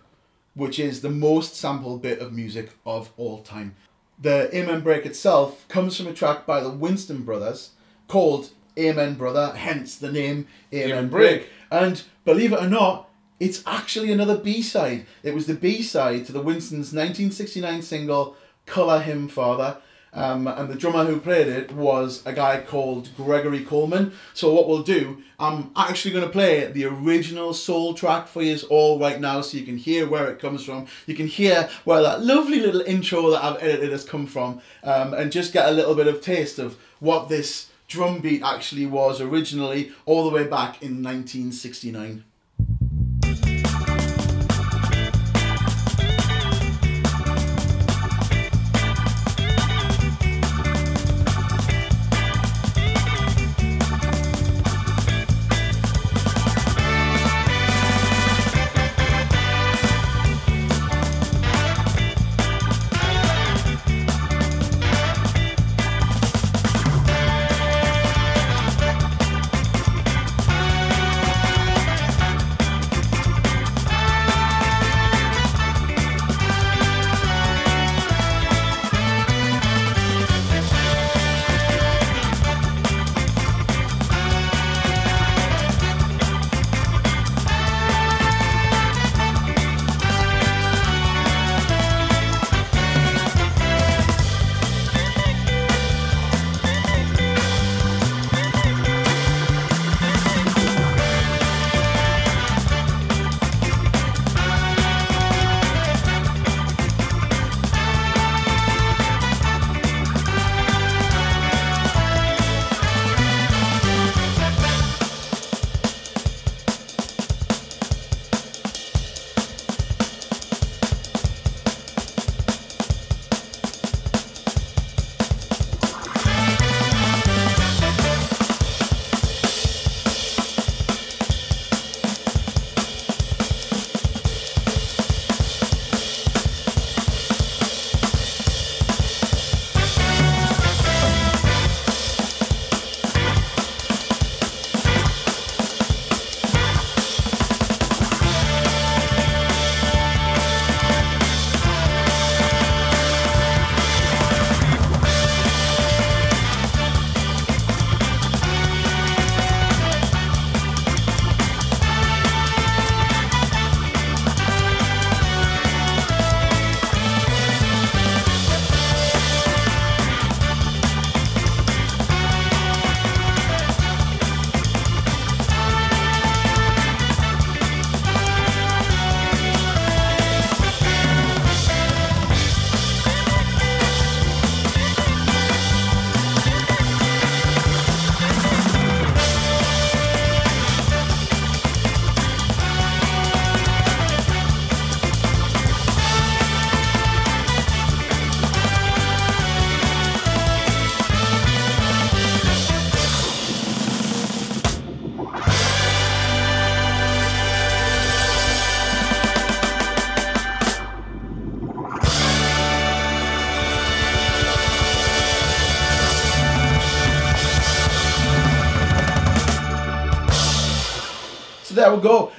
which 0.55 0.79
is 0.79 1.01
the 1.01 1.11
most 1.11 1.55
sampled 1.55 2.03
bit 2.03 2.19
of 2.19 2.33
music 2.33 2.71
of 2.85 3.11
all 3.17 3.43
time. 3.43 3.75
The 4.21 4.55
Amen 4.57 4.81
break 4.81 5.05
itself 5.07 5.67
comes 5.69 5.97
from 5.97 6.07
a 6.07 6.13
track 6.13 6.47
by 6.47 6.61
the 6.61 6.71
Winston 6.71 7.23
Brothers 7.23 7.71
called 8.09 8.51
Amen 8.79 9.15
Brother, 9.15 9.53
hence 9.57 9.97
the 9.97 10.13
name 10.13 10.47
Amen, 10.73 10.91
Amen 10.91 11.09
break. 11.09 11.41
Break. 11.41 11.51
And 11.71 12.03
believe 12.25 12.53
it 12.53 12.63
or 12.63 12.69
not, 12.69 13.09
it's 13.41 13.63
actually 13.67 14.13
another 14.13 14.37
B 14.37 14.63
side. 14.63 15.07
It 15.23 15.35
was 15.35 15.47
the 15.47 15.55
B 15.55 15.83
side 15.83 16.27
to 16.27 16.33
the 16.33 16.41
Winston's 16.41 16.93
1969 16.93 17.83
single 17.83 18.37
Colour 18.67 19.01
Him 19.01 19.29
Father. 19.29 19.79
Um, 20.15 20.47
and 20.47 20.69
the 20.69 20.75
drummer 20.75 21.05
who 21.05 21.19
played 21.19 21.49
it 21.49 21.73
was 21.73 22.23
a 22.27 22.35
guy 22.35 22.61
called 22.61 23.09
Gregory 23.17 23.65
Coleman. 23.65 24.13
So, 24.35 24.53
what 24.53 24.69
we'll 24.69 24.83
do, 24.83 25.23
I'm 25.39 25.71
actually 25.75 26.13
going 26.13 26.25
to 26.25 26.31
play 26.31 26.67
the 26.67 26.85
original 26.85 27.55
soul 27.55 27.95
track 27.95 28.29
for 28.29 28.43
you 28.43 28.59
all 28.69 28.99
right 28.99 29.19
now 29.19 29.41
so 29.41 29.57
you 29.57 29.65
can 29.65 29.79
hear 29.79 30.07
where 30.07 30.31
it 30.31 30.39
comes 30.39 30.65
from. 30.65 30.87
You 31.07 31.15
can 31.15 31.29
hear 31.29 31.71
where 31.85 32.03
that 32.03 32.23
lovely 32.23 32.61
little 32.61 32.83
intro 32.83 33.31
that 33.31 33.43
I've 33.43 33.63
edited 33.63 33.91
has 33.93 34.05
come 34.05 34.27
from 34.27 34.61
um, 34.85 35.15
and 35.15 35.33
just 35.33 35.55
get 35.55 35.69
a 35.69 35.73
little 35.73 35.95
bit 35.95 36.07
of 36.07 36.21
taste 36.21 36.59
of 36.59 36.77
what 37.01 37.31
this 37.31 37.71
drum 37.89 38.21
beat 38.21 38.43
actually 38.43 38.87
was 38.87 39.21
originally 39.21 39.93
all 40.05 40.29
the 40.29 40.35
way 40.35 40.45
back 40.45 40.83
in 40.83 41.03
1969. 41.03 42.25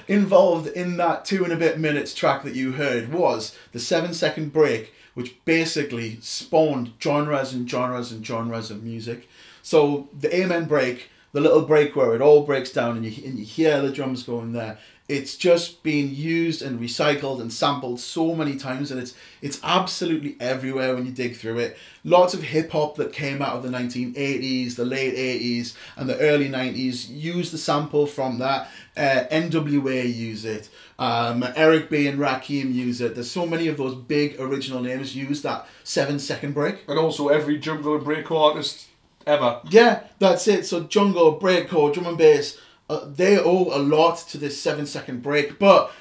Involved 0.07 0.67
in 0.67 0.97
that 0.97 1.25
two 1.25 1.43
and 1.43 1.53
a 1.53 1.57
bit 1.57 1.79
minutes 1.79 2.13
track 2.13 2.43
that 2.43 2.55
you 2.55 2.73
heard 2.73 3.13
was 3.13 3.57
the 3.71 3.79
seven 3.79 4.13
second 4.13 4.51
break, 4.51 4.93
which 5.13 5.43
basically 5.45 6.17
spawned 6.21 6.93
genres 7.01 7.53
and 7.53 7.69
genres 7.69 8.11
and 8.11 8.25
genres 8.25 8.69
of 8.69 8.83
music. 8.83 9.29
So 9.61 10.09
the 10.17 10.35
Amen 10.35 10.65
break, 10.65 11.09
the 11.31 11.41
little 11.41 11.61
break 11.61 11.95
where 11.95 12.13
it 12.13 12.21
all 12.21 12.43
breaks 12.43 12.71
down 12.71 12.97
and 12.97 13.05
you, 13.05 13.23
and 13.25 13.39
you 13.39 13.45
hear 13.45 13.81
the 13.81 13.91
drums 13.91 14.23
going 14.23 14.53
there, 14.53 14.77
it's 15.13 15.37
just 15.37 15.83
been 15.83 16.13
used 16.13 16.63
and 16.63 16.79
recycled 16.79 17.39
and 17.39 17.53
sampled 17.53 17.99
so 17.99 18.33
many 18.33 18.55
times 18.55 18.89
and 18.89 18.99
it's 18.99 19.13
it's 19.43 19.59
absolutely 19.63 20.35
everywhere 20.39 20.95
when 20.95 21.05
you 21.05 21.11
dig 21.11 21.35
through 21.35 21.59
it. 21.59 21.77
Lots 22.03 22.33
of 22.33 22.41
hip 22.41 22.71
hop 22.71 22.95
that 22.95 23.13
came 23.13 23.39
out 23.39 23.55
of 23.55 23.61
the 23.61 23.69
1980s 23.69 24.75
the 24.75 24.85
late 24.85 25.13
80s 25.13 25.75
and 25.97 26.09
the 26.09 26.17
early 26.17 26.49
90s 26.49 27.07
use 27.09 27.51
the 27.51 27.59
sample 27.59 28.07
from 28.07 28.39
that. 28.39 28.71
Uh, 28.97 29.25
NWA 29.31 30.11
use 30.11 30.45
it. 30.45 30.69
Um, 30.97 31.45
Eric 31.55 31.91
B 31.91 32.07
and 32.07 32.17
Rakim 32.17 32.73
use 32.73 32.99
it. 32.99 33.13
There's 33.13 33.29
so 33.29 33.45
many 33.45 33.67
of 33.67 33.77
those 33.77 33.93
big 33.93 34.39
original 34.39 34.81
names 34.81 35.15
use 35.15 35.43
that 35.43 35.67
7 35.83 36.17
second 36.17 36.53
break. 36.53 36.85
And 36.87 36.97
also 36.97 37.27
every 37.27 37.59
jungle 37.59 37.95
and 37.95 38.03
breakcore 38.05 38.49
artist 38.49 38.87
ever. 39.27 39.61
yeah, 39.69 40.03
that's 40.17 40.47
it. 40.47 40.65
So 40.65 40.81
jungle, 40.81 41.39
breakcore, 41.39 41.93
drum 41.93 42.07
and 42.07 42.17
bass, 42.17 42.57
uh, 42.93 43.05
they 43.15 43.37
owe 43.37 43.69
a 43.75 43.79
lot 43.79 44.17
to 44.29 44.37
this 44.37 44.61
seven 44.61 44.85
second 44.85 45.21
break. 45.23 45.59
But 45.59 45.91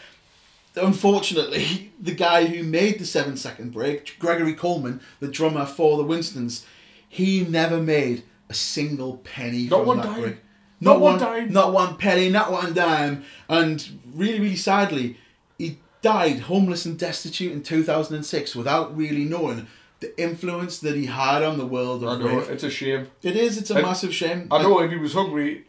unfortunately, 0.77 1.93
the 2.01 2.15
guy 2.15 2.47
who 2.47 2.63
made 2.63 2.99
the 2.99 3.07
seven 3.07 3.37
second 3.37 3.73
break, 3.73 4.17
Gregory 4.19 4.55
Coleman, 4.55 5.01
the 5.21 5.29
drummer 5.29 5.67
for 5.67 5.97
the 5.97 6.03
Winstons, 6.05 6.67
he 7.09 7.45
never 7.45 7.79
made 7.81 8.25
a 8.49 8.55
single 8.55 9.19
penny 9.19 9.65
Not 9.69 9.79
from 9.81 9.87
one 9.87 9.97
that 9.99 10.07
dime. 10.07 10.21
break. 10.21 10.37
Not 10.81 11.01
one 11.01 11.19
dime. 11.19 11.53
Not 11.53 11.73
one 11.73 11.97
penny, 11.97 12.29
not 12.29 12.51
one 12.51 12.75
dime. 12.75 13.25
And 13.49 14.01
really, 14.15 14.41
really 14.41 14.57
sadly, 14.57 15.17
he 15.59 15.79
died 16.01 16.41
homeless 16.41 16.85
and 16.85 16.99
destitute 16.99 17.53
in 17.53 17.63
2006 17.63 18.57
without 18.57 18.97
really 18.97 19.25
knowing 19.25 19.69
the 20.01 20.21
influence 20.21 20.81
that 20.81 20.97
he 20.97 21.07
had 21.07 21.45
on 21.45 21.59
the 21.59 21.67
world 21.67 22.03
I 22.03 22.19
know, 22.19 22.27
rave. 22.39 22.51
it's 22.51 22.65
a 22.65 22.71
shame. 22.71 23.07
It 23.23 23.37
is, 23.37 23.57
it's 23.59 23.71
a 23.71 23.77
I- 23.79 23.83
massive 23.83 24.13
shame. 24.13 24.49
I 24.51 24.61
know 24.63 24.81
if 24.81 24.91
he 24.91 24.97
was 24.97 25.13
hungry, 25.13 25.65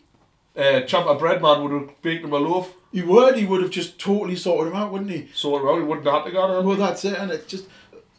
uh, 0.55 0.81
Champa 0.81 1.15
Breadman 1.15 1.63
would 1.63 1.71
have 1.71 2.01
baked 2.01 2.23
him 2.23 2.33
a 2.33 2.37
loaf. 2.37 2.73
He 2.91 3.01
would, 3.01 3.37
he 3.37 3.45
would 3.45 3.61
have 3.61 3.71
just 3.71 3.99
totally 3.99 4.35
sorted 4.35 4.71
him 4.71 4.79
out, 4.79 4.91
wouldn't 4.91 5.09
he? 5.09 5.29
Sorted 5.33 5.63
him 5.63 5.73
out, 5.73 5.77
he 5.79 5.83
wouldn't 5.83 6.07
have 6.07 6.25
to 6.25 6.31
go 6.31 6.61
Well, 6.61 6.77
that's 6.77 7.03
it, 7.05 7.17
and 7.17 7.31
it 7.31 7.47
just, 7.47 7.65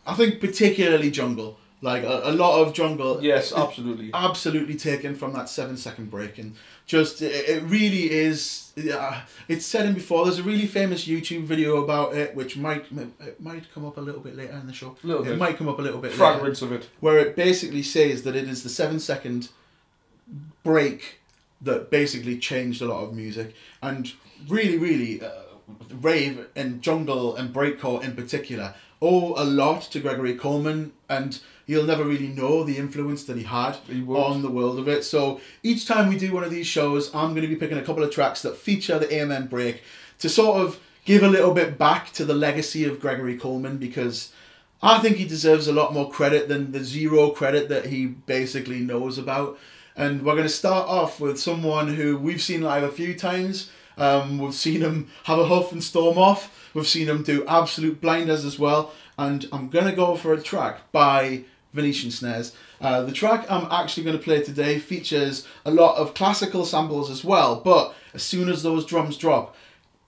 I 0.07 0.15
think 0.15 0.41
particularly 0.41 1.13
Jungle, 1.13 1.59
like 1.81 2.03
a, 2.03 2.23
a 2.25 2.33
lot 2.33 2.61
of 2.61 2.75
Jungle. 2.75 3.23
Yes, 3.23 3.53
absolutely. 3.53 4.11
Absolutely 4.13 4.75
taken 4.75 5.15
from 5.15 5.33
that 5.35 5.49
seven 5.49 5.77
second 5.77 6.11
break, 6.11 6.39
and 6.39 6.57
just, 6.87 7.23
it, 7.23 7.49
it 7.49 7.63
really 7.63 8.11
is, 8.11 8.73
yeah, 8.75 9.23
it's 9.47 9.65
said 9.65 9.87
in 9.87 9.95
before, 9.95 10.25
there's 10.25 10.41
a 10.41 10.43
really 10.43 10.67
famous 10.67 11.07
YouTube 11.07 11.45
video 11.45 11.85
about 11.85 12.17
it, 12.17 12.35
which 12.35 12.57
might, 12.57 12.87
it 13.21 13.41
might 13.41 13.73
come 13.73 13.87
up 13.87 13.97
a 13.97 14.01
little 14.01 14.21
bit 14.21 14.37
later 14.37 14.55
in 14.55 14.67
the 14.67 14.73
show. 14.73 14.97
Little 15.05 15.23
it 15.23 15.29
bit. 15.31 15.39
might 15.39 15.57
come 15.57 15.69
up 15.69 15.79
a 15.79 15.83
little 15.83 16.01
bit 16.01 16.11
Fragments 16.11 16.63
later, 16.63 16.75
of 16.75 16.81
it. 16.83 16.89
Where 16.99 17.19
it 17.19 17.37
basically 17.37 17.85
says 17.85 18.25
that 18.25 18.35
it 18.35 18.49
is 18.49 18.65
the 18.65 18.69
seven 18.69 18.99
second 18.99 19.51
break 20.65 21.21
that 21.61 21.91
basically 21.91 22.39
changed 22.39 22.83
a 22.83 22.87
lot 22.87 23.05
of 23.05 23.15
music. 23.15 23.55
And 23.83 24.13
really 24.49 24.79
really 24.79 25.23
uh, 25.23 25.31
rave 25.91 26.47
and 26.55 26.83
jungle 26.83 27.37
and 27.37 27.55
breakcore 27.55 28.03
in 28.03 28.15
particular 28.15 28.75
owe 29.01 29.35
a 29.41 29.45
lot 29.45 29.83
to 29.83 30.01
Gregory 30.01 30.35
Coleman 30.35 30.93
and 31.09 31.41
he'll 31.67 31.85
never 31.85 32.05
really 32.05 32.29
know 32.29 32.65
the 32.65 32.77
influence 32.77 33.25
that 33.25 33.37
he 33.37 33.43
had 33.43 33.77
on 34.09 34.43
the 34.43 34.51
world 34.51 34.79
of 34.79 34.89
it. 34.89 35.05
So 35.05 35.41
each 35.63 35.87
time 35.87 36.09
we 36.09 36.19
do 36.19 36.33
one 36.33 36.45
of 36.45 36.51
these 36.51 36.67
shows 36.67 37.15
I'm 37.15 37.31
going 37.31 37.43
to 37.43 37.49
be 37.49 37.57
picking 37.57 37.79
a 37.79 37.83
couple 37.83 38.03
of 38.03 38.11
tracks 38.11 38.43
that 38.43 38.57
feature 38.57 38.99
the 38.99 39.13
Amen 39.15 39.47
break 39.47 39.83
to 40.21 40.29
sort 40.29 40.61
of 40.61 40.81
give 41.05 41.23
a 41.23 41.29
little 41.29 41.53
bit 41.53 41.77
back 41.77 42.13
to 42.13 42.25
the 42.25 42.35
legacy 42.35 42.85
of 42.85 43.01
Gregory 43.01 43.37
Coleman 43.37 43.79
because 43.79 44.33
I 44.83 44.99
think 44.99 45.17
he 45.17 45.27
deserves 45.27 45.69
a 45.69 45.73
lot 45.73 45.93
more 45.93 46.11
credit 46.11 46.49
than 46.49 46.73
the 46.73 46.85
zero 46.85 47.31
credit 47.31 47.69
that 47.69 47.87
he 47.87 48.07
basically 48.07 48.81
knows 48.81 49.19
about. 49.19 49.59
And 49.97 50.23
we're 50.23 50.33
going 50.33 50.45
to 50.45 50.49
start 50.49 50.89
off 50.89 51.21
with 51.21 51.39
someone 51.39 51.95
who 51.95 52.19
we've 52.19 52.43
seen 52.43 52.63
live 52.63 52.83
a 52.83 52.91
few 52.91 53.15
times. 53.15 53.71
Um, 53.97 54.39
we've 54.39 54.55
seen 54.55 54.81
him 54.81 55.09
have 55.25 55.39
a 55.39 55.47
huff 55.47 55.71
and 55.71 55.83
storm 55.83 56.19
off. 56.19 56.71
We've 56.75 56.87
seen 56.87 57.09
him 57.09 57.23
do 57.23 57.47
absolute 57.47 58.01
blinders 58.01 58.45
as 58.45 58.59
well. 58.59 58.93
And 59.17 59.47
I'm 59.53 59.69
going 59.69 59.87
to 59.87 59.93
go 59.93 60.17
for 60.17 60.33
a 60.33 60.43
track 60.43 60.91
by 60.91 61.45
Venetian 61.73 62.11
Snares. 62.11 62.57
Uh, 62.81 63.03
the 63.03 63.13
track 63.13 63.47
I'm 63.51 63.71
actually 63.71 64.05
going 64.05 64.19
to 64.19 64.23
play 64.23 64.43
today 64.43 64.79
features 64.79 65.47
a 65.65 65.71
lot 65.71 65.97
of 65.97 66.15
classical 66.15 66.65
samples 66.65 67.11
as 67.11 67.25
well. 67.25 67.61
But 67.61 67.95
as 68.15 68.23
soon 68.23 68.49
as 68.49 68.63
those 68.63 68.85
drums 68.85 69.17
drop, 69.17 69.55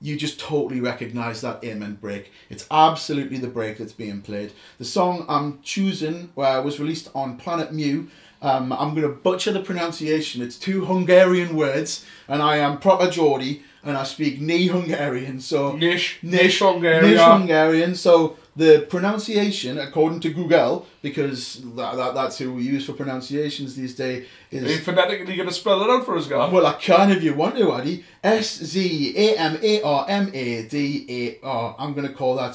you 0.00 0.16
just 0.16 0.38
totally 0.38 0.80
recognize 0.80 1.40
that 1.40 1.64
amen 1.64 1.94
break. 2.00 2.30
It's 2.50 2.66
absolutely 2.70 3.38
the 3.38 3.48
break 3.48 3.78
that's 3.78 3.92
being 3.92 4.20
played. 4.20 4.52
The 4.78 4.84
song 4.84 5.24
I'm 5.28 5.60
choosing 5.62 6.32
uh, 6.36 6.60
was 6.64 6.78
released 6.78 7.08
on 7.14 7.38
Planet 7.38 7.72
Mu. 7.72 8.08
Um, 8.42 8.72
I'm 8.72 8.94
going 8.94 9.02
to 9.02 9.08
butcher 9.08 9.52
the 9.52 9.60
pronunciation. 9.60 10.42
It's 10.42 10.58
two 10.58 10.84
Hungarian 10.84 11.56
words, 11.56 12.04
and 12.28 12.42
I 12.42 12.56
am 12.58 12.78
proper 12.78 13.10
Geordie, 13.10 13.62
and 13.82 13.96
I 13.96 14.04
speak 14.04 14.40
knee 14.40 14.66
Hungarian. 14.66 15.40
So 15.40 15.76
Nish, 15.76 16.18
Nish, 16.22 16.42
Nish 16.42 16.58
Hungarian. 16.58 17.12
Nish 17.12 17.20
Hungarian. 17.20 17.94
So 17.94 18.36
the 18.54 18.86
pronunciation, 18.88 19.78
according 19.78 20.20
to 20.20 20.30
Google, 20.32 20.86
because 21.02 21.62
that, 21.76 21.96
that, 21.96 22.14
that's 22.14 22.38
who 22.38 22.54
we 22.54 22.62
use 22.62 22.86
for 22.86 22.94
pronunciations 22.94 23.76
these 23.76 23.94
days, 23.94 24.26
is 24.50 24.64
Are 24.64 24.68
you 24.68 24.78
phonetically 24.78 25.36
going 25.36 25.48
to 25.48 25.54
spell 25.54 25.82
it 25.82 25.90
out 25.90 26.04
for 26.04 26.16
us, 26.16 26.26
Gav? 26.26 26.52
well, 26.52 26.66
I 26.66 26.74
can 26.74 27.10
if 27.10 27.22
you 27.22 27.34
want 27.34 27.56
to, 27.56 27.72
Addy. 27.72 28.04
S 28.24 28.56
Z 28.58 29.14
A 29.16 29.36
M 29.36 29.58
A 29.62 29.82
R 29.82 30.06
M 30.08 30.30
A 30.34 30.62
D 30.64 31.06
A 31.08 31.46
R. 31.46 31.76
I'm 31.78 31.94
going 31.94 32.08
to 32.08 32.12
call 32.14 32.36
that 32.36 32.52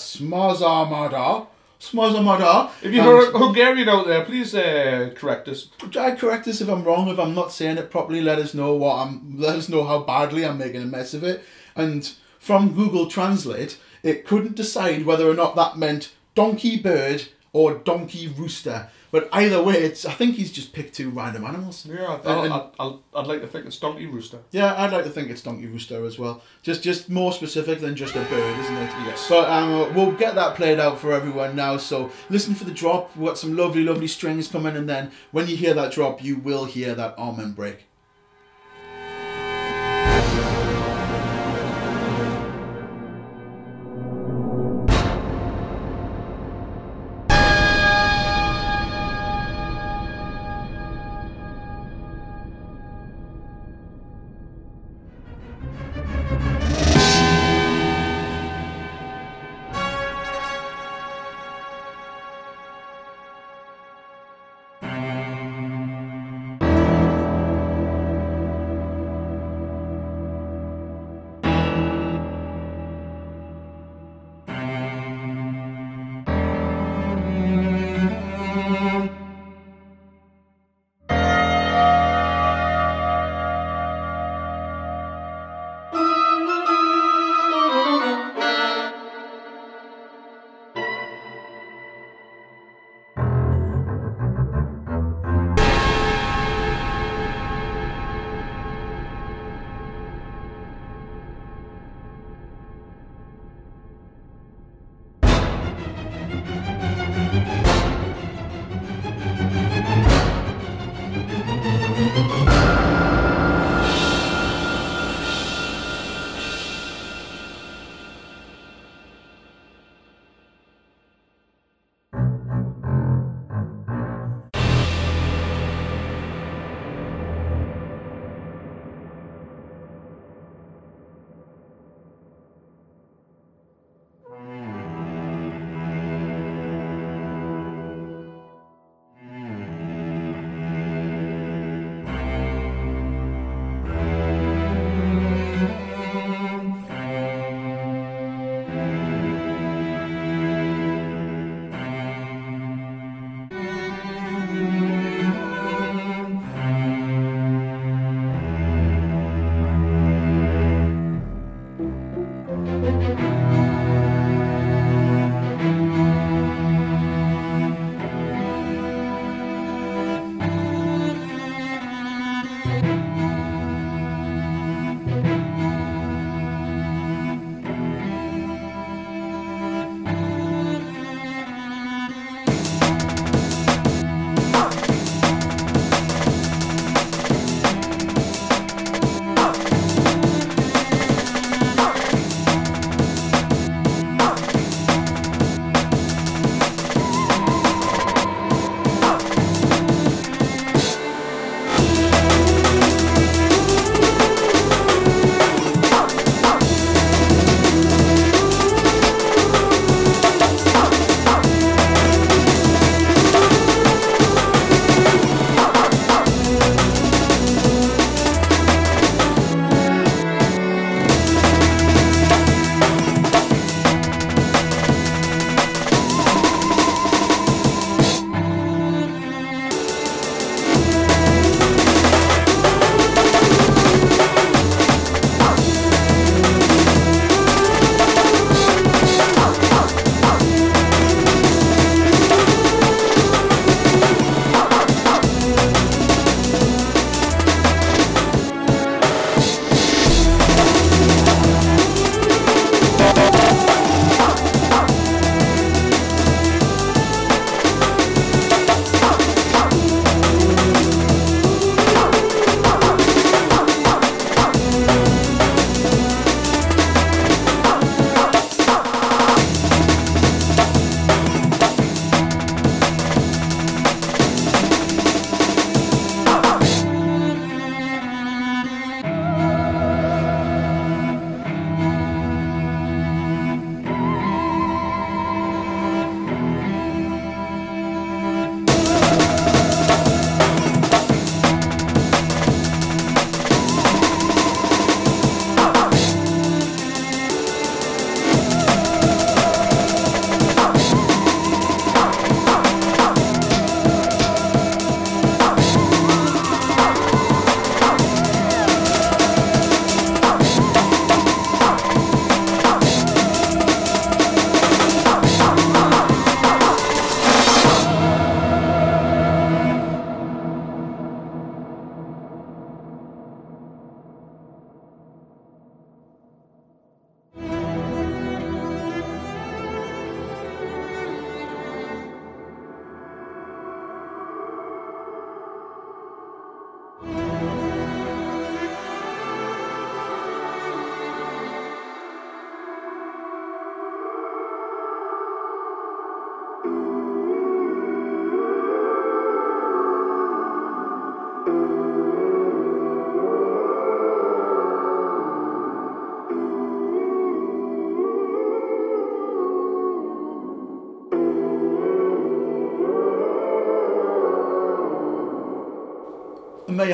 Smazamada. 1.82 2.70
Smazamada. 2.70 2.72
If 2.84 2.94
you 2.94 3.02
And 3.02 3.36
Hungarian 3.36 3.90
out 3.90 4.06
there, 4.06 4.24
please 4.24 4.54
uh, 4.54 5.12
correct 5.16 5.48
us. 5.48 5.70
I 5.98 6.12
correct 6.12 6.48
us 6.48 6.62
if 6.62 6.70
I'm 6.70 6.84
wrong. 6.84 7.10
If 7.10 7.20
I'm 7.20 7.34
not 7.34 7.52
saying 7.52 7.80
it 7.80 7.90
properly, 7.90 8.22
let 8.22 8.38
us 8.38 8.54
know 8.54 8.76
what 8.76 8.98
I'm. 8.98 9.38
Let 9.38 9.56
us 9.56 9.68
know 9.68 9.84
how 9.84 10.00
badly 10.04 10.46
I'm 10.46 10.60
making 10.60 10.84
a 10.84 10.86
mess 10.86 11.16
of 11.16 11.24
it. 11.24 11.44
And 11.76 12.12
from 12.38 12.76
Google 12.76 13.10
Translate, 13.10 13.80
it 14.04 14.28
couldn't 14.28 14.56
decide 14.56 15.06
whether 15.08 15.28
or 15.28 15.34
not 15.34 15.56
that 15.56 15.78
meant 15.78 16.12
donkey 16.36 16.78
bird 16.78 17.30
or 17.52 17.74
donkey 17.74 18.28
rooster. 18.28 18.90
But 19.12 19.28
either 19.34 19.62
way, 19.62 19.76
it's. 19.76 20.06
I 20.06 20.14
think 20.14 20.36
he's 20.36 20.52
just 20.52 20.72
picked 20.74 20.96
two 20.96 21.10
random 21.10 21.44
animals. 21.44 21.86
Yeah, 21.86 22.20
I'll, 22.26 22.74
I'll, 22.80 23.04
I'd 23.14 23.28
like 23.28 23.42
to 23.42 23.48
think 23.48 23.66
it's 23.66 23.78
Donkey 23.78 24.06
Rooster. 24.06 24.40
Yeah, 24.52 24.74
I'd 24.82 24.94
like 24.94 25.04
to 25.04 25.10
think 25.10 25.30
it's 25.30 25.42
donkey 25.42 25.68
rooster 25.68 26.06
as 26.06 26.18
well. 26.18 26.42
Just 26.64 26.82
just 26.82 27.10
more 27.10 27.34
specific 27.34 27.82
than 27.82 27.96
just 27.96 28.16
a 28.16 28.22
bird, 28.22 28.60
isn't 28.60 28.78
it? 28.78 28.92
Yes. 29.06 29.28
But 29.28 29.50
um, 29.50 29.94
we'll 29.94 30.14
get 30.14 30.36
that 30.36 30.56
played 30.56 30.80
out 30.80 31.00
for 31.00 31.14
everyone 31.14 31.56
now. 31.56 31.78
So 31.78 32.10
listen 32.30 32.56
for 32.56 32.64
the 32.64 32.72
drop. 32.72 33.16
We've 33.18 33.28
got 33.28 33.38
some 33.38 33.56
lovely, 33.58 33.84
lovely 33.84 34.08
strings 34.08 34.48
coming, 34.48 34.78
and 34.78 34.88
then 34.88 35.12
when 35.32 35.48
you 35.48 35.58
hear 35.58 35.74
that 35.74 35.92
drop, 35.92 36.24
you 36.24 36.38
will 36.38 36.66
hear 36.66 36.96
that 36.96 37.18
Amen 37.18 37.52
break. 37.52 37.86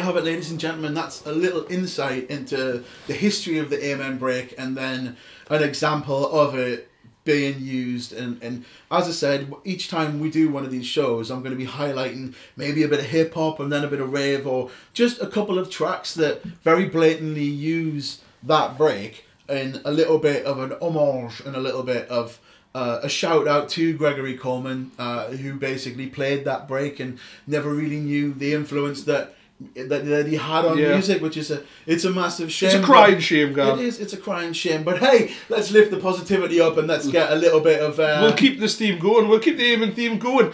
Have 0.08 0.16
it, 0.16 0.24
ladies 0.24 0.52
and 0.52 0.60
gentlemen. 0.60 0.94
That's 0.94 1.26
a 1.26 1.34
little 1.34 1.66
insight 1.70 2.30
into 2.30 2.82
the 3.08 3.14
history 3.14 3.58
of 3.58 3.70
the 3.70 3.86
Amen 3.88 4.18
break, 4.18 4.56
and 4.58 4.78
then 4.78 5.18
an 5.50 5.62
example 5.62 6.32
of 6.32 6.56
it 6.56 6.90
being 7.26 7.60
used. 7.60 8.14
And, 8.14 8.42
and 8.42 8.64
as 8.90 9.10
I 9.10 9.12
said, 9.12 9.54
each 9.66 9.90
time 9.90 10.22
we 10.22 10.32
do 10.32 10.50
one 10.50 10.64
of 10.64 10.72
these 10.72 10.86
shows, 10.86 11.30
I'm 11.30 11.42
going 11.42 11.52
to 11.52 11.58
be 11.58 11.70
highlighting 11.70 12.36
maybe 12.56 12.84
a 12.84 12.88
bit 12.88 13.00
of 13.00 13.08
hip 13.08 13.34
hop 13.34 13.60
and 13.60 13.70
then 13.70 13.84
a 13.84 13.90
bit 13.90 14.00
of 14.00 14.14
rave, 14.14 14.48
or 14.48 14.70
just 14.94 15.22
a 15.22 15.28
couple 15.28 15.60
of 15.60 15.70
tracks 15.70 16.14
that 16.14 16.42
very 16.42 16.86
blatantly 16.86 17.44
use 17.44 18.22
that 18.42 18.78
break 18.78 19.26
in 19.50 19.82
a 19.84 19.92
little 19.92 20.20
bit 20.20 20.46
of 20.46 20.58
an 20.60 20.72
homage 20.82 21.42
and 21.42 21.54
a 21.54 21.60
little 21.60 21.84
bit 21.84 22.08
of 22.08 22.40
uh, 22.74 23.02
a 23.04 23.10
shout 23.10 23.46
out 23.46 23.68
to 23.68 23.98
Gregory 23.98 24.38
Coleman, 24.38 24.92
uh, 24.98 25.28
who 25.32 25.56
basically 25.56 26.08
played 26.08 26.46
that 26.46 26.66
break 26.66 27.02
and 27.02 27.20
never 27.46 27.74
really 27.74 28.00
knew 28.00 28.34
the 28.34 28.54
influence 28.54 29.04
that 29.04 29.34
that, 29.76 30.06
that 30.06 30.28
he 30.28 30.36
had 30.36 30.66
on 30.66 30.78
Yeah. 30.78 30.90
music, 30.94 31.22
which 31.22 31.38
is 31.38 31.50
a 31.52 31.64
it's 31.86 32.04
a 32.06 32.12
massive 32.12 32.52
shame. 32.52 32.68
It's 32.70 32.76
a 32.76 32.84
crying 32.84 33.20
shame, 33.20 33.54
Gav. 33.54 33.80
It 33.80 33.86
is. 33.86 34.00
It's 34.00 34.14
a 34.14 34.18
crying 34.18 34.54
shame. 34.54 34.84
But 34.84 35.00
hey, 35.00 35.32
let's 35.50 35.72
lift 35.72 35.92
the 35.92 35.98
positivity 35.98 36.62
up 36.62 36.78
and 36.78 36.88
let's 36.88 37.08
get 37.08 37.32
a 37.32 37.36
little 37.36 37.60
bit 37.60 37.82
of. 37.82 38.00
Uh, 38.00 38.20
we'll 38.22 38.34
keep 38.34 38.60
this 38.60 38.76
theme 38.78 39.00
going. 39.00 39.28
We'll 39.28 39.40
keep 39.40 39.58
the 39.58 39.66
Amen 39.74 39.94
theme 39.94 40.20
going, 40.20 40.54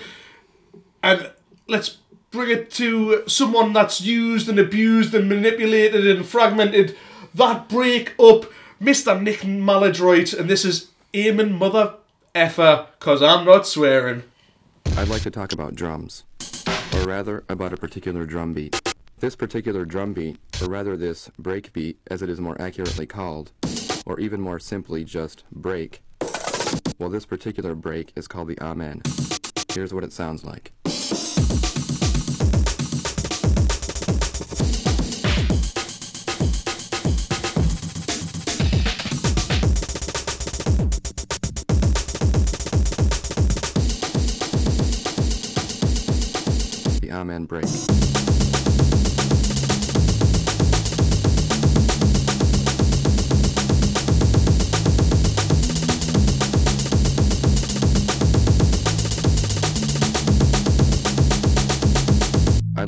and 1.02 1.32
let's 1.68 1.98
bring 2.32 2.50
it 2.50 2.72
to 2.72 3.24
someone 3.28 3.74
that's 3.74 4.02
used 4.02 4.48
and 4.50 4.58
abused 4.58 5.14
and 5.14 5.28
manipulated 5.30 6.08
and 6.08 6.26
fragmented. 6.26 6.96
That 7.36 7.68
break 7.68 8.14
up, 8.20 8.46
Mr. 8.82 9.20
Nick 9.22 9.44
Maladroit, 9.44 10.34
and 10.34 10.50
this 10.50 10.64
is 10.64 10.90
Amen 11.16 11.54
Mother 11.54 11.96
Effer, 12.34 12.88
cause 13.00 13.22
I'm 13.22 13.46
not 13.46 13.68
swearing. 13.68 14.24
I'd 14.98 15.08
like 15.08 15.24
to 15.24 15.32
talk 15.32 15.52
about 15.52 15.76
drums, 15.76 16.24
or 16.96 17.04
rather, 17.04 17.44
about 17.50 17.74
a 17.74 17.78
particular 17.78 18.26
drum 18.26 18.54
beat. 18.54 18.93
This 19.24 19.38
particular 19.38 19.86
drum 19.86 20.12
beat, 20.12 20.38
or 20.62 20.68
rather 20.68 20.98
this 20.98 21.32
break 21.40 21.72
beat, 21.72 21.98
as 22.12 22.22
it 22.22 22.28
is 22.28 22.42
more 22.42 22.60
accurately 22.62 23.06
called, 23.06 23.54
or 24.06 24.20
even 24.20 24.42
more 24.42 24.60
simply 24.60 25.06
just 25.06 25.46
break, 25.50 26.04
well, 27.00 27.10
this 27.10 27.26
particular 27.26 27.74
break 27.74 28.12
is 28.18 28.28
called 28.28 28.50
the 28.50 28.60
Amen. 28.60 29.02
Here's 29.74 29.94
what 29.94 30.04
it 30.04 30.12
sounds 30.12 30.44
like. 30.44 30.74
The 47.00 47.10
Amen 47.14 47.46
break. 47.46 48.03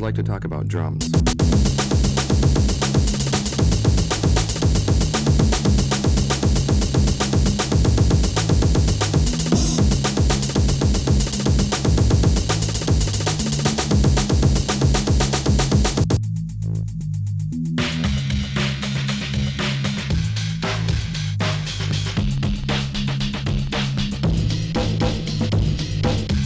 Like 0.06 0.14
to 0.14 0.22
talk 0.22 0.46
about 0.46 0.68
drums. 0.68 1.10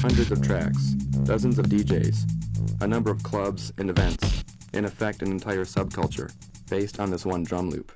Hundreds 0.02 0.32
of 0.32 0.42
tracks, 0.42 0.92
dozens 1.26 1.60
of 1.60 1.66
DJs, 1.66 2.39
a 2.82 2.88
number 2.88 3.12
of 3.12 3.22
clubs 3.24 3.74
and 3.78 3.90
events, 3.90 4.44
in 4.74 4.86
effect 4.86 5.22
an 5.22 5.32
entire 5.32 5.66
subculture, 5.66 6.34
based 6.70 7.00
on 7.00 7.12
this 7.12 7.26
one 7.26 7.44
drum 7.44 7.70
loop. 7.70 7.92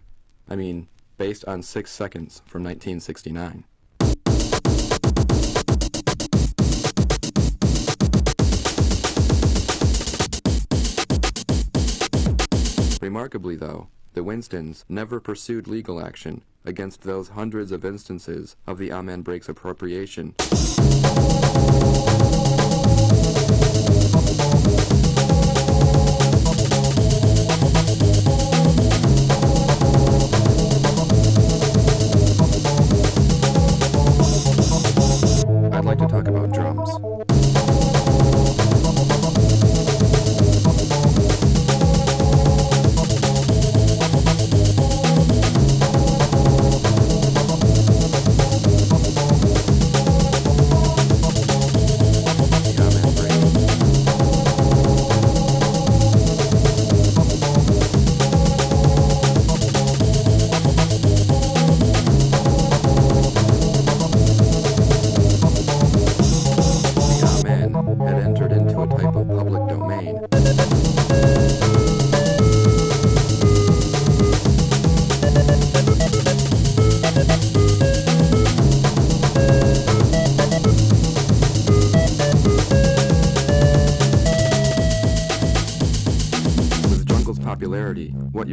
I 0.50 0.56
mean, 0.56 0.88
based 1.18 1.46
on 1.46 1.62
6 1.62 1.92
seconds 1.92 2.42
from 2.46 2.64
1969. 2.64 3.64
Remarkably, 13.02 13.56
though, 13.56 13.88
the 14.14 14.24
Winstons 14.24 14.86
never 14.90 15.20
pursued 15.20 15.68
legal 15.68 16.04
action 16.04 16.44
against 16.66 17.02
those 17.02 17.30
hundreds 17.30 17.72
of 17.72 17.86
instances 17.86 18.56
of 18.68 18.78
the 18.78 18.92
Amen 18.92 19.22
Breaks 19.22 19.50
appropriation. 19.50 20.36
more. 24.44 24.93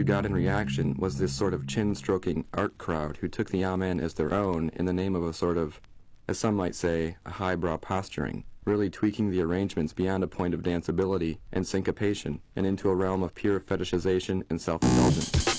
You 0.01 0.05
got 0.05 0.25
in 0.25 0.33
reaction 0.33 0.97
was 0.99 1.19
this 1.19 1.31
sort 1.31 1.53
of 1.53 1.67
chin 1.67 1.95
stroking 1.95 2.47
art 2.55 2.79
crowd 2.79 3.19
who 3.19 3.29
took 3.29 3.51
the 3.51 3.63
ah 3.63 3.75
Amen 3.75 4.01
as 4.01 4.15
their 4.15 4.33
own 4.33 4.71
in 4.71 4.87
the 4.87 4.95
name 4.95 5.15
of 5.15 5.23
a 5.23 5.35
sort 5.35 5.59
of, 5.59 5.79
as 6.27 6.39
some 6.39 6.55
might 6.55 6.75
say, 6.75 7.19
a 7.27 7.31
highbrow 7.33 7.77
posturing, 7.77 8.45
really 8.65 8.89
tweaking 8.89 9.31
the 9.31 9.43
arrangements 9.43 9.93
beyond 9.93 10.25
a 10.25 10.27
point 10.27 10.55
of 10.55 10.63
danceability 10.63 11.37
and 11.53 11.67
syncopation 11.67 12.41
and 12.57 12.65
into 12.65 12.89
a 12.89 12.95
realm 12.95 13.23
of 13.23 13.35
pure 13.35 13.61
fetishization 13.61 14.43
and 14.49 14.59
self 14.59 14.83
indulgence. 14.83 15.51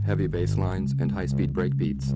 Heavy 0.04 0.26
bass 0.26 0.58
lines, 0.58 0.96
and 1.00 1.12
high 1.12 1.28
speed 1.28 1.54
breakbeats. 1.54 2.16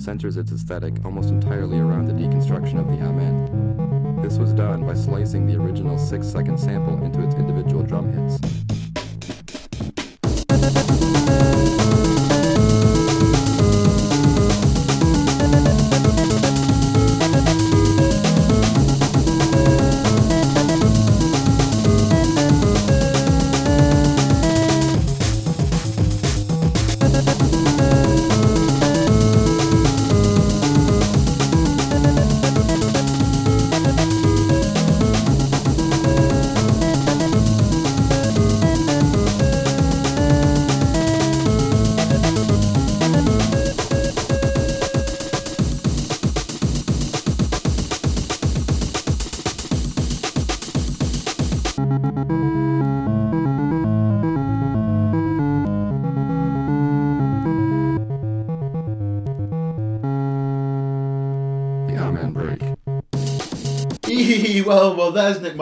centers 0.00 0.36
its 0.36 0.52
aesthetic 0.52 1.04
almost 1.04 1.30
entirely 1.30 1.78
around 1.78 2.06
the 2.06 2.12
deconstruction 2.12 2.78
of 2.78 2.86
the 2.86 3.04
Amen. 3.04 4.20
This 4.22 4.38
was 4.38 4.52
done 4.52 4.86
by 4.86 4.94
slicing 4.94 5.44
the 5.46 5.56
original 5.56 5.98
six 5.98 6.26
second 6.28 6.58
sample 6.58 7.02
into 7.02 7.20
its 7.24 7.34
individual 7.34 7.82
drum 7.82 8.12
hits. 8.12 8.71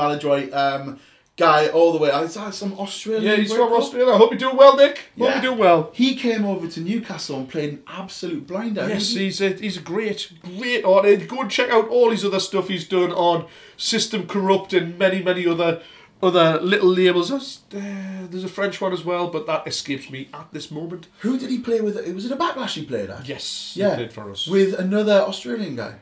Maladroit, 0.00 0.52
um, 0.54 0.98
guy 1.36 1.68
all 1.68 1.92
the 1.92 1.98
way. 1.98 2.10
Is 2.10 2.34
that 2.34 2.54
some 2.54 2.72
Australian? 2.78 3.24
Yeah, 3.24 3.36
he's 3.36 3.52
from? 3.52 3.72
Australia. 3.72 4.12
I 4.12 4.16
hope 4.18 4.30
you're 4.32 4.38
doing 4.38 4.56
well, 4.56 4.76
Nick. 4.76 4.96
Hope 4.98 5.04
Yeah. 5.16 5.32
you're 5.34 5.42
doing 5.48 5.58
well. 5.58 5.90
He 5.94 6.14
came 6.14 6.44
over 6.44 6.66
to 6.68 6.80
Newcastle 6.80 7.36
and 7.36 7.48
played 7.48 7.70
an 7.70 7.82
absolute 7.86 8.46
blinder. 8.46 8.86
Yes, 8.88 9.10
He- 9.10 9.24
he's 9.24 9.40
a, 9.40 9.50
he's 9.50 9.76
a 9.76 9.80
great, 9.80 10.30
great 10.58 10.84
artist. 10.84 11.28
Go 11.28 11.40
and 11.42 11.50
check 11.50 11.70
out 11.70 11.88
all 11.88 12.10
his 12.10 12.24
other 12.24 12.40
stuff 12.40 12.68
he's 12.68 12.86
done 12.86 13.12
on 13.12 13.46
System 13.76 14.26
Corrupt 14.26 14.72
and 14.72 14.98
many, 14.98 15.22
many 15.22 15.46
other 15.46 15.80
other 16.22 16.60
little 16.60 16.90
labels. 16.90 17.30
There's, 17.30 17.60
uh, 17.74 18.26
there's 18.30 18.44
a 18.44 18.48
French 18.48 18.78
one 18.78 18.92
as 18.92 19.02
well, 19.06 19.28
but 19.28 19.46
that 19.46 19.66
escapes 19.66 20.10
me 20.10 20.28
at 20.34 20.48
this 20.52 20.70
moment. 20.70 21.06
Who 21.20 21.38
did 21.38 21.48
he 21.48 21.58
play 21.58 21.80
with? 21.80 21.94
Was 22.14 22.26
it 22.26 22.32
a 22.32 22.36
backlash 22.36 22.74
he 22.74 22.84
played 22.84 23.08
at? 23.08 23.26
Yes, 23.26 23.72
he 23.74 23.80
Yeah, 23.80 23.94
played 23.94 24.12
for 24.12 24.30
us. 24.30 24.46
with 24.46 24.74
another 24.78 25.18
Australian 25.30 25.76
guy. 25.76 25.94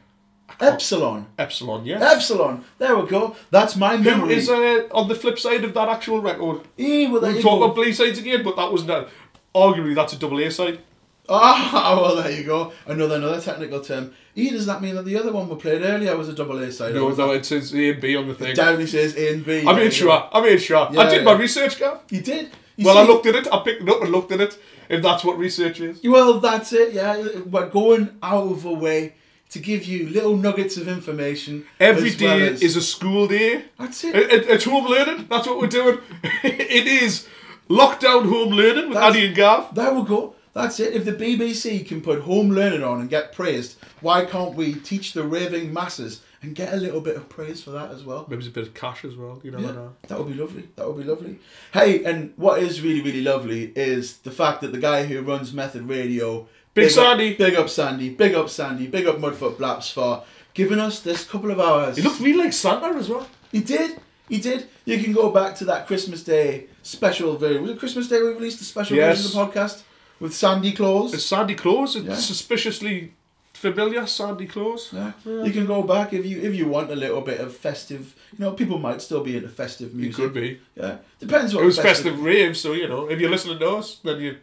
Epsilon. 0.61 1.27
Epsilon, 1.39 1.85
yeah. 1.85 1.99
Epsilon. 2.01 2.65
There 2.79 2.97
we 2.97 3.09
go. 3.09 3.37
That's 3.51 3.77
my 3.77 3.97
Who 3.97 4.05
memory. 4.05 4.35
is 4.35 4.49
uh, 4.49 4.89
on 4.93 5.09
the 5.09 5.15
flip 5.15 5.39
side 5.39 5.65
of 5.65 5.75
that 5.75 5.89
actual 5.89 6.21
record? 6.21 6.63
Eh, 6.79 7.09
well, 7.11 7.21
there 7.21 7.33
we'll 7.33 7.43
talk 7.43 7.63
about 7.63 7.77
B 7.85 7.93
sides 7.93 8.19
again, 8.19 8.43
but 8.43 8.57
that 8.57 8.73
was 8.73 8.85
not. 8.85 9.09
Arguably, 9.55 9.95
that's 9.95 10.13
a 10.13 10.19
double 10.19 10.39
A 10.41 10.51
side. 10.51 10.81
Ah, 11.29 11.99
well, 12.01 12.17
there 12.17 12.31
you 12.31 12.45
go. 12.45 12.73
Another 12.87 13.17
another 13.17 13.41
technical 13.41 13.81
term. 13.81 14.13
E, 14.35 14.51
does 14.51 14.67
that 14.67 14.81
mean 14.81 14.95
that 14.95 15.05
the 15.05 15.17
other 15.17 15.33
one 15.33 15.49
we 15.49 15.57
played 15.57 15.83
earlier 15.83 16.17
was 16.17 16.29
a 16.29 16.33
double 16.33 16.59
A 16.59 16.71
side? 16.73 16.95
No, 16.95 17.09
no, 17.11 17.31
it 17.33 17.45
says 17.45 17.75
A 17.75 17.91
and 17.91 18.01
B 18.01 18.17
on 18.17 18.29
the 18.29 18.35
thing. 18.35 18.55
Down 18.55 18.81
he 18.81 18.87
says 18.87 19.17
A 19.17 19.35
and 19.35 19.45
B. 19.45 19.65
I 19.67 19.73
made 19.73 19.93
sure. 19.93 20.29
I 20.33 20.41
made 20.41 20.61
sure. 20.63 20.89
Yeah, 20.93 21.01
I 21.01 21.11
did 21.11 21.25
my 21.25 21.33
research, 21.33 21.79
Gav. 21.79 22.01
You 22.11 22.21
did. 22.21 22.51
You 22.77 22.87
well, 22.87 22.99
I 22.99 23.03
looked 23.03 23.27
at 23.27 23.35
it. 23.35 23.49
I 23.53 23.59
picked 23.63 23.83
it 23.83 23.89
up 23.89 24.03
and 24.03 24.13
looked 24.13 24.33
at 24.33 24.41
it. 24.41 24.59
If 24.89 25.03
that's 25.03 25.25
what 25.25 25.37
research 25.37 25.81
is. 25.81 26.01
Well, 26.03 26.41
that's 26.41 26.73
it. 26.73 26.95
Yeah, 26.95 27.41
we're 27.45 27.69
going 27.69 28.17
out 28.23 28.51
of 28.51 28.67
our 28.67 28.75
way 28.75 29.15
to 29.51 29.59
give 29.59 29.85
you 29.85 30.09
little 30.09 30.37
nuggets 30.37 30.77
of 30.77 30.89
information. 30.89 31.65
Every 31.81 32.11
day 32.11 32.27
well 32.41 32.53
as- 32.55 32.63
is 32.63 32.77
a 32.77 32.83
school 32.83 33.27
day. 33.27 33.65
That's 33.79 34.05
it. 34.05 34.15
It- 34.15 34.33
it- 34.33 34.47
it's 34.51 34.65
home 34.65 34.87
learning. 34.87 35.27
That's 35.31 35.47
what 35.47 35.59
we're 35.59 35.67
doing. 35.69 35.99
it 36.43 36.87
is 36.87 37.27
lockdown 37.69 38.29
home 38.29 38.51
learning 38.53 38.87
with 38.89 38.95
That's- 38.95 39.15
Andy 39.15 39.27
and 39.29 39.37
Gav. 39.37 39.75
There 39.75 39.93
we 39.95 40.03
go. 40.07 40.35
That's 40.55 40.81
it. 40.81 40.93
If 40.95 41.05
the 41.05 41.13
BBC 41.13 41.87
can 41.87 42.01
put 42.01 42.21
home 42.23 42.51
learning 42.51 42.83
on 42.83 43.01
and 43.01 43.09
get 43.09 43.33
praised, 43.33 43.77
why 44.01 44.25
can't 44.25 44.55
we 44.55 44.75
teach 44.75 45.13
the 45.13 45.23
raving 45.23 45.73
masses 45.73 46.23
and 46.43 46.55
get 46.55 46.73
a 46.73 46.77
little 46.77 47.01
bit 47.01 47.17
of 47.17 47.29
praise 47.29 47.63
for 47.63 47.71
that 47.71 47.91
as 47.91 48.03
well? 48.05 48.27
Maybe 48.29 48.47
a 48.47 48.51
bit 48.51 48.67
of 48.67 48.75
cash 48.75 49.05
as 49.05 49.15
well. 49.17 49.41
You 49.45 49.53
never 49.53 49.65
Yeah, 49.65 49.73
know. 49.73 49.95
that 50.09 50.19
would 50.19 50.29
be 50.29 50.35
lovely. 50.35 50.69
That 50.77 50.89
would 50.89 50.97
be 50.99 51.05
lovely. 51.09 51.39
Hey, 51.73 52.03
and 52.05 52.33
what 52.37 52.61
is 52.63 52.81
really, 52.81 53.03
really 53.03 53.21
lovely 53.23 53.73
is 53.77 54.17
the 54.19 54.31
fact 54.33 54.61
that 54.63 54.73
the 54.73 54.79
guy 54.79 55.05
who 55.05 55.21
runs 55.23 55.53
Method 55.53 55.89
Radio, 55.89 56.49
Big 56.83 56.87
up- 56.87 56.95
Sandy. 56.95 57.35
big 57.35 57.55
up 57.55 57.69
Sandy, 57.69 58.09
big 58.11 58.35
up 58.35 58.49
Sandy, 58.51 58.87
big 58.87 59.07
up 59.07 59.19
Mudfoot 59.19 59.59
Blaps 59.59 59.91
for 59.91 60.23
giving 60.55 60.79
us 60.81 61.01
this 61.01 61.25
couple 61.25 61.51
of 61.51 61.61
hours. 61.61 61.97
He 61.97 62.03
looked 62.03 62.21
really 62.21 62.39
like 62.45 62.53
Santa 62.53 62.87
as 62.99 63.09
well. 63.09 63.27
He 63.53 63.61
did. 63.61 63.99
He 64.29 64.39
did. 64.39 64.67
You 64.85 64.99
can 65.03 65.13
go 65.13 65.31
back 65.31 65.55
to 65.57 65.65
that 65.67 65.87
Christmas 65.87 66.23
Day 66.23 66.67
special 66.83 67.37
version. 67.37 67.63
Was 67.63 67.71
it 67.73 67.79
Christmas 67.79 68.09
Day 68.09 68.21
we 68.21 68.29
released 68.29 68.59
the 68.59 68.65
special 68.65 68.97
Yes. 68.97 69.23
version 69.23 69.41
of 69.41 69.53
the 69.53 69.61
podcast 69.61 69.83
with 70.21 70.35
Sandy 70.35 70.73
Claus? 70.73 71.15
It's 71.15 71.25
Sandy 71.25 71.55
Claus. 71.55 71.97
It's 71.97 72.07
Yeah. 72.07 72.15
suspiciously 72.17 73.13
familiar. 73.55 74.07
Sandy 74.07 74.47
Claus. 74.47 74.91
Yeah. 74.93 75.13
You 75.25 75.51
can 75.51 75.67
go 75.67 75.83
back 75.83 76.13
if 76.13 76.25
you 76.27 76.41
if 76.43 76.55
you 76.55 76.67
want 76.69 76.91
a 76.91 76.97
little 76.97 77.21
bit 77.23 77.41
of 77.41 77.57
festive. 77.57 78.15
You 78.33 78.45
know, 78.45 78.53
people 78.53 78.79
might 78.79 79.01
still 79.03 79.23
be 79.25 79.37
into 79.37 79.49
festive 79.49 79.95
You 79.99 80.11
It 80.11 80.15
could 80.15 80.33
be. 80.35 80.61
Yeah, 80.77 80.97
depends 81.19 81.55
what 81.55 81.63
It 81.63 81.67
was 81.67 81.79
festive 81.79 82.21
rave, 82.23 82.57
so 82.57 82.73
you 82.73 82.87
know 82.89 83.09
if 83.11 83.19
you're 83.21 83.31
listening 83.31 83.59
to 83.61 83.69
us, 83.71 83.99
then 84.05 84.21
you 84.21 84.37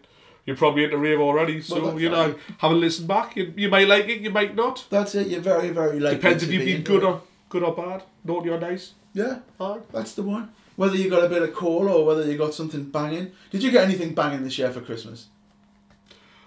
you're 0.45 0.55
probably 0.55 0.83
into 0.83 0.97
rave 0.97 1.19
already. 1.19 1.61
So 1.61 1.81
Well, 1.83 1.99
you 1.99 2.09
know, 2.09 2.35
have 2.59 2.71
a 2.71 2.75
listen 2.75 3.07
back. 3.07 3.35
You, 3.35 3.53
you 3.55 3.69
might 3.69 3.87
like 3.87 4.05
it, 4.07 4.21
you 4.21 4.29
might 4.31 4.55
not. 4.55 4.85
That's 4.89 5.15
it. 5.15 5.27
You're 5.27 5.41
very 5.41 5.69
very 5.69 5.99
likely. 5.99 6.17
Depends 6.17 6.43
if 6.43 6.51
you've 6.51 6.65
be 6.65 6.73
been 6.75 6.83
good 6.83 7.03
it. 7.03 7.05
or 7.05 7.21
good 7.49 7.63
or 7.63 7.75
bad, 7.75 8.03
naughty 8.23 8.49
or 8.49 8.59
nice. 8.59 8.93
Yeah, 9.13 9.39
Aye. 9.59 9.79
that's 9.93 10.13
the 10.13 10.23
one. 10.23 10.49
Whether 10.75 10.97
you 10.97 11.09
got 11.09 11.23
a 11.23 11.29
bit 11.29 11.41
of 11.41 11.53
coal 11.53 11.87
or 11.87 12.05
whether 12.05 12.29
you 12.29 12.37
got 12.37 12.53
something 12.53 12.83
banging. 12.83 13.31
Did 13.49 13.63
you 13.63 13.71
get 13.71 13.85
anything 13.85 14.13
banging 14.13 14.43
this 14.43 14.57
year 14.57 14.69
for 14.71 14.81
Christmas? 14.81 15.27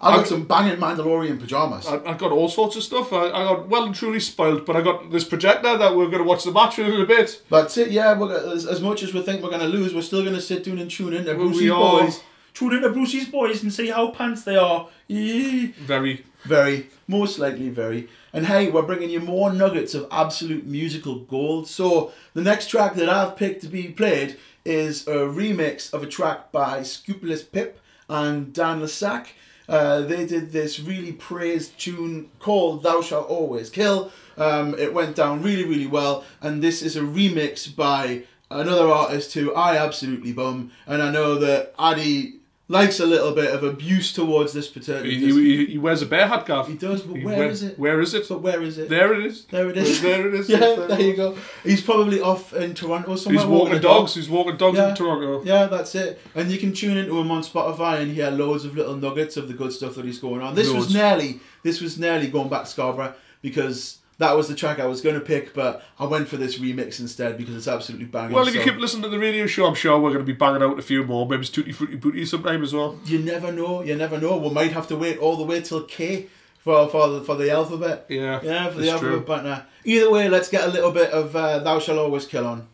I 0.00 0.10
got 0.10 0.20
I've- 0.20 0.28
some 0.28 0.44
banging 0.44 0.76
Mandalorian 0.76 1.40
pajamas. 1.40 1.86
I, 1.86 1.96
I 2.04 2.14
got 2.14 2.30
all 2.30 2.48
sorts 2.48 2.76
of 2.76 2.84
stuff. 2.84 3.12
I, 3.12 3.26
I 3.30 3.42
got 3.44 3.68
well 3.68 3.84
and 3.84 3.94
truly 3.94 4.20
spoiled, 4.20 4.64
but 4.64 4.76
I 4.76 4.82
got 4.82 5.10
this 5.10 5.24
projector 5.24 5.76
that 5.76 5.96
we're 5.96 6.06
going 6.06 6.18
to 6.18 6.24
watch 6.24 6.44
the 6.44 6.52
match 6.52 6.78
in 6.78 6.92
a 7.00 7.04
bit. 7.06 7.42
That's 7.50 7.76
it. 7.78 7.90
Yeah, 7.90 8.16
we're, 8.16 8.52
as, 8.52 8.64
as 8.66 8.80
much 8.80 9.02
as 9.02 9.12
we 9.12 9.22
think 9.22 9.42
we're 9.42 9.48
going 9.48 9.62
to 9.62 9.66
lose, 9.66 9.92
we're 9.94 10.02
still 10.02 10.22
going 10.22 10.36
to 10.36 10.40
sit 10.40 10.62
down 10.62 10.78
and 10.78 10.88
tune 10.90 11.14
in 11.14 11.24
to 11.24 11.34
Well, 11.34 11.46
we 11.46 11.52
Brucey's 11.52 11.70
are. 11.70 12.00
boys. 12.02 12.20
Tune 12.58 12.74
in 12.74 12.82
to 12.82 12.90
Brucey's 12.90 13.28
boys 13.28 13.62
and 13.62 13.72
see 13.72 13.86
how 13.86 14.10
pants 14.10 14.42
they 14.42 14.56
are. 14.56 14.88
Yee. 15.06 15.66
Very. 15.66 16.24
Very, 16.42 16.88
most 17.06 17.38
likely 17.38 17.68
very. 17.68 18.08
And 18.32 18.46
hey, 18.46 18.68
we're 18.68 18.82
bringing 18.82 19.10
you 19.10 19.20
more 19.20 19.52
nuggets 19.52 19.94
of 19.94 20.08
absolute 20.10 20.66
musical 20.66 21.20
gold. 21.20 21.68
So 21.68 22.10
the 22.34 22.42
next 22.42 22.66
track 22.66 22.94
that 22.94 23.08
I've 23.08 23.36
picked 23.36 23.60
to 23.60 23.68
be 23.68 23.84
played 23.84 24.38
is 24.64 25.06
a 25.06 25.12
remix 25.12 25.94
of 25.94 26.02
a 26.02 26.08
track 26.08 26.50
by 26.50 26.80
Scroobius 26.80 27.48
Pip 27.52 27.80
and 28.08 28.52
Dan 28.52 28.80
le 28.80 28.88
Sac. 28.88 29.34
Uh, 29.68 30.00
they 30.00 30.26
did 30.26 30.50
this 30.50 30.80
really 30.80 31.12
praised 31.12 31.78
tune 31.78 32.28
called 32.40 32.82
Thou 32.82 33.02
Shalt 33.02 33.28
Always 33.28 33.70
Kill. 33.70 34.10
Um, 34.36 34.74
it 34.76 34.92
went 34.92 35.14
down 35.14 35.44
really, 35.44 35.64
really 35.64 35.86
well. 35.86 36.24
And 36.42 36.60
this 36.60 36.82
is 36.82 36.96
a 36.96 37.02
remix 37.02 37.72
by 37.72 38.24
another 38.50 38.88
artist 38.88 39.34
who 39.34 39.54
I 39.54 39.76
absolutely 39.76 40.32
bum. 40.32 40.72
And 40.88 41.00
I 41.00 41.12
know 41.12 41.36
that 41.36 41.72
Addy 41.78 42.37
likes 42.70 43.00
a 43.00 43.06
little 43.06 43.32
bit 43.32 43.50
of 43.54 43.64
abuse 43.64 44.12
towards 44.12 44.52
this 44.52 44.68
paternity. 44.68 45.16
He, 45.18 45.32
he, 45.32 45.66
he 45.66 45.78
wears 45.78 46.02
a 46.02 46.06
bear 46.06 46.26
hat, 46.26 46.44
Gav. 46.44 46.68
He 46.68 46.74
does, 46.74 47.00
but 47.02 47.16
He 47.16 47.24
where 47.24 47.38
wear- 47.38 47.48
is 47.48 47.62
it? 47.62 47.78
Where 47.78 48.00
is 48.02 48.12
it? 48.12 48.28
But 48.28 48.42
where 48.42 48.60
is 48.62 48.76
it? 48.76 48.90
There 48.90 49.14
it 49.14 49.24
is. 49.24 49.44
There 49.46 49.70
it 49.70 49.76
is. 49.78 50.02
There 50.02 50.28
it 50.28 50.34
is. 50.34 50.48
yeah, 50.50 50.58
There 50.58 50.86
there 50.88 51.00
you 51.00 51.16
go. 51.16 51.34
He's 51.64 51.80
probably 51.82 52.20
off 52.20 52.52
in 52.52 52.74
Toronto 52.74 53.16
somewhere. 53.16 53.42
He's 53.42 53.50
walking 53.50 53.74
a 53.76 53.80
dogs. 53.80 54.12
dog. 54.12 54.16
He's 54.22 54.28
walking 54.30 54.56
dogs 54.58 54.76
Yeah. 54.76 54.90
in 54.90 54.94
Toronto. 54.96 55.42
Yeah, 55.44 55.66
that's 55.66 55.94
it. 55.94 56.20
And 56.34 56.50
you 56.50 56.58
can 56.58 56.74
tune 56.74 56.98
into 56.98 57.18
him 57.18 57.30
on 57.30 57.42
Spotify 57.42 58.00
and 58.02 58.12
hear 58.12 58.30
loads 58.30 58.64
of 58.66 58.76
little 58.76 58.96
nuggets 58.96 59.36
of 59.38 59.48
the 59.48 59.54
good 59.54 59.72
stuff 59.72 59.94
that 59.94 60.04
he's 60.04 60.18
going 60.18 60.42
on. 60.42 60.54
This 60.54 60.70
was 60.70 60.92
nearly, 60.92 61.40
this 61.62 61.80
was 61.80 61.98
nearly 61.98 62.28
going 62.28 62.50
back 62.50 62.64
to 62.64 62.68
Scarborough 62.68 63.14
because 63.40 63.98
that 64.18 64.36
was 64.36 64.48
the 64.48 64.54
track 64.54 64.78
I 64.80 64.86
was 64.86 65.00
going 65.00 65.14
to 65.14 65.20
pick, 65.20 65.54
but 65.54 65.82
I 65.98 66.04
went 66.06 66.28
for 66.28 66.36
this 66.36 66.58
remix 66.58 66.98
instead 67.00 67.38
because 67.38 67.54
it's 67.56 67.68
absolutely 67.68 68.06
banging. 68.06 68.34
Well, 68.34 68.46
if 68.48 68.54
you 68.54 68.60
so- 68.60 68.66
keep 68.70 68.80
listening 68.80 69.04
to 69.04 69.08
the 69.08 69.18
radio 69.18 69.46
show, 69.46 69.66
I'm 69.66 69.74
sure 69.74 69.98
we're 69.98 70.10
going 70.10 70.24
to 70.26 70.32
be 70.32 70.32
banging 70.32 70.62
out 70.62 70.78
a 70.78 70.82
few 70.82 71.04
more. 71.04 71.26
Maybe 71.26 71.42
it's 71.42 71.50
Tutti 71.50 71.72
Frutti 71.72 71.96
Booty 71.96 72.24
sometime 72.26 72.62
as 72.62 72.72
well. 72.74 72.98
you 73.04 73.18
never 73.20 73.52
know. 73.52 73.82
You 73.82 73.96
never 73.96 74.18
know. 74.20 74.36
We 74.36 74.50
might 74.50 74.72
have 74.72 74.86
to 74.88 74.96
wait 74.96 75.18
all 75.18 75.36
the 75.36 75.44
way 75.44 75.60
till 75.60 75.84
K 75.84 76.26
for 76.58 76.88
for 76.88 77.08
the, 77.08 77.20
for 77.22 77.36
the 77.36 77.50
alphabet. 77.50 78.06
Yeah, 78.08 78.40
Yeah, 78.42 78.68
for 78.70 78.80
the 78.80 78.90
alphabet. 78.90 79.14
true. 79.14 79.24
But 79.26 79.44
nah. 79.44 79.60
Either 79.84 80.10
way, 80.10 80.28
let's 80.28 80.48
get 80.48 80.64
a 80.64 80.68
little 80.70 80.90
bit 80.90 81.10
of 81.12 81.34
uh, 81.36 81.60
"Thou 81.60 81.78
Shall 81.78 81.98
Always 81.98 82.26
Kill" 82.26 82.46
on. 82.46 82.66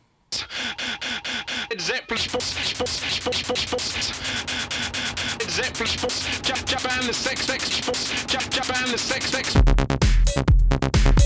Zeppelin 1.79 2.19
sports, 2.19 2.47
sports, 2.47 2.93
sports, 2.93 3.39
sports, 3.39 3.61
sports. 3.61 4.13
Zeppelin 5.51 5.87
sports, 5.89 6.27
Jap, 6.41 6.65
Jap, 6.67 6.99
and 6.99 7.09
the 7.09 7.13
sex, 7.13 7.43
sex, 7.43 7.65
sports, 7.65 8.11
Jap, 8.25 8.49
Jap, 8.51 8.83
and 8.83 8.93
the 8.93 8.99
sex, 8.99 9.27
sex. 9.27 11.24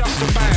just 0.00 0.18
justify 0.18 0.49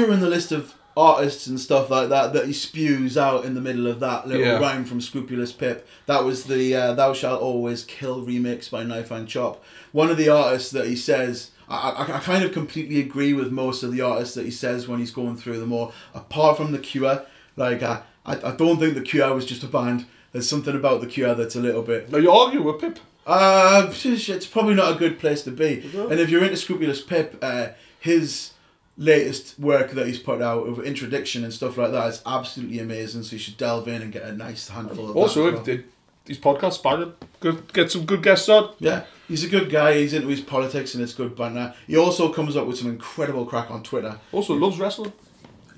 during 0.00 0.20
the 0.20 0.28
list 0.28 0.50
of 0.52 0.74
artists 0.96 1.46
and 1.46 1.58
stuff 1.60 1.88
like 1.90 2.08
that 2.08 2.32
that 2.32 2.46
he 2.46 2.52
spews 2.52 3.16
out 3.16 3.44
in 3.44 3.54
the 3.54 3.60
middle 3.60 3.86
of 3.86 4.00
that 4.00 4.26
little 4.26 4.44
Yeah. 4.44 4.58
rhyme 4.58 4.84
from 4.84 5.00
Scroobius 5.00 5.56
Pip, 5.56 5.86
that 6.06 6.24
was 6.24 6.44
the 6.44 6.74
uh, 6.74 6.94
"Thou 6.94 7.12
Shalt 7.12 7.40
Always 7.40 7.84
Kill" 7.84 8.24
remix 8.26 8.70
by 8.70 8.82
Knife 8.82 9.10
and 9.10 9.28
Chop. 9.28 9.62
One 9.92 10.10
of 10.10 10.16
the 10.16 10.28
artists 10.28 10.70
that 10.72 10.86
he 10.86 10.96
says. 10.96 11.50
I, 11.68 11.90
I, 11.90 12.16
I 12.16 12.18
kind 12.18 12.42
of 12.42 12.50
completely 12.52 12.98
agree 12.98 13.32
with 13.32 13.52
most 13.52 13.84
of 13.84 13.92
the 13.92 14.00
artists 14.00 14.34
that 14.34 14.44
he 14.44 14.50
says 14.50 14.88
when 14.88 14.98
he's 14.98 15.12
going 15.12 15.36
through 15.36 15.60
them 15.60 15.72
all. 15.72 15.92
Apart 16.12 16.56
from 16.56 16.72
the 16.72 16.80
Cure, 16.80 17.22
like 17.56 17.80
I, 17.80 18.02
I, 18.26 18.32
I 18.50 18.56
don't 18.56 18.80
think 18.80 18.94
the 18.94 19.00
Cure 19.02 19.32
was 19.32 19.46
just 19.46 19.62
a 19.62 19.68
band. 19.68 20.06
There's 20.32 20.48
something 20.48 20.74
about 20.74 21.00
the 21.00 21.06
Cure 21.06 21.32
that's 21.36 21.54
a 21.54 21.60
little 21.60 21.82
bit. 21.82 22.12
Are 22.12 22.18
you 22.18 22.32
arguing 22.32 22.64
with 22.66 22.80
Pip? 22.80 22.98
Uh, 23.24 23.88
it's 23.92 24.46
probably 24.48 24.74
not 24.74 24.96
a 24.96 24.98
good 24.98 25.20
place 25.20 25.42
to 25.44 25.52
be. 25.52 25.88
And 25.94 26.18
if 26.18 26.28
you're 26.28 26.42
into 26.42 26.56
Scroobius 26.56 27.06
Pip, 27.06 27.38
uh, 27.40 27.68
his 28.00 28.50
latest 28.96 29.58
work 29.58 29.92
that 29.92 30.06
he's 30.06 30.18
put 30.18 30.42
out 30.42 30.66
of 30.66 30.80
introduction 30.84 31.44
and 31.44 31.52
stuff 31.52 31.76
like 31.78 31.92
that 31.92 32.08
is 32.08 32.22
absolutely 32.26 32.78
amazing. 32.80 33.22
So 33.22 33.32
you 33.34 33.38
should 33.38 33.56
delve 33.56 33.88
in 33.88 34.02
and 34.02 34.12
get 34.12 34.22
a 34.24 34.32
nice 34.32 34.68
handful 34.68 35.10
of 35.10 35.16
Also, 35.16 35.44
that. 35.44 35.46
as 35.48 35.52
if 35.60 35.66
well. 35.66 35.76
the, 35.76 35.84
these 36.26 36.38
podcasts 36.38 36.82
banging, 36.82 37.14
good, 37.40 37.72
get 37.72 37.90
some 37.90 38.04
good 38.04 38.22
guests 38.22 38.48
on. 38.48 38.74
Yeah, 38.78 39.04
he's 39.26 39.42
a 39.44 39.48
good 39.48 39.70
guy. 39.70 39.94
He's 39.98 40.12
into 40.12 40.28
his 40.28 40.40
politics 40.42 40.94
and 40.94 41.02
it's 41.02 41.14
good 41.14 41.34
banter. 41.34 41.74
He 41.86 41.96
also 41.96 42.32
comes 42.32 42.56
up 42.56 42.66
with 42.66 42.78
some 42.78 42.88
incredible 42.90 43.46
crack 43.46 43.70
on 43.70 43.82
Twitter. 43.82 44.18
Also 44.32 44.54
loves 44.54 44.78
wrestling. 44.78 45.12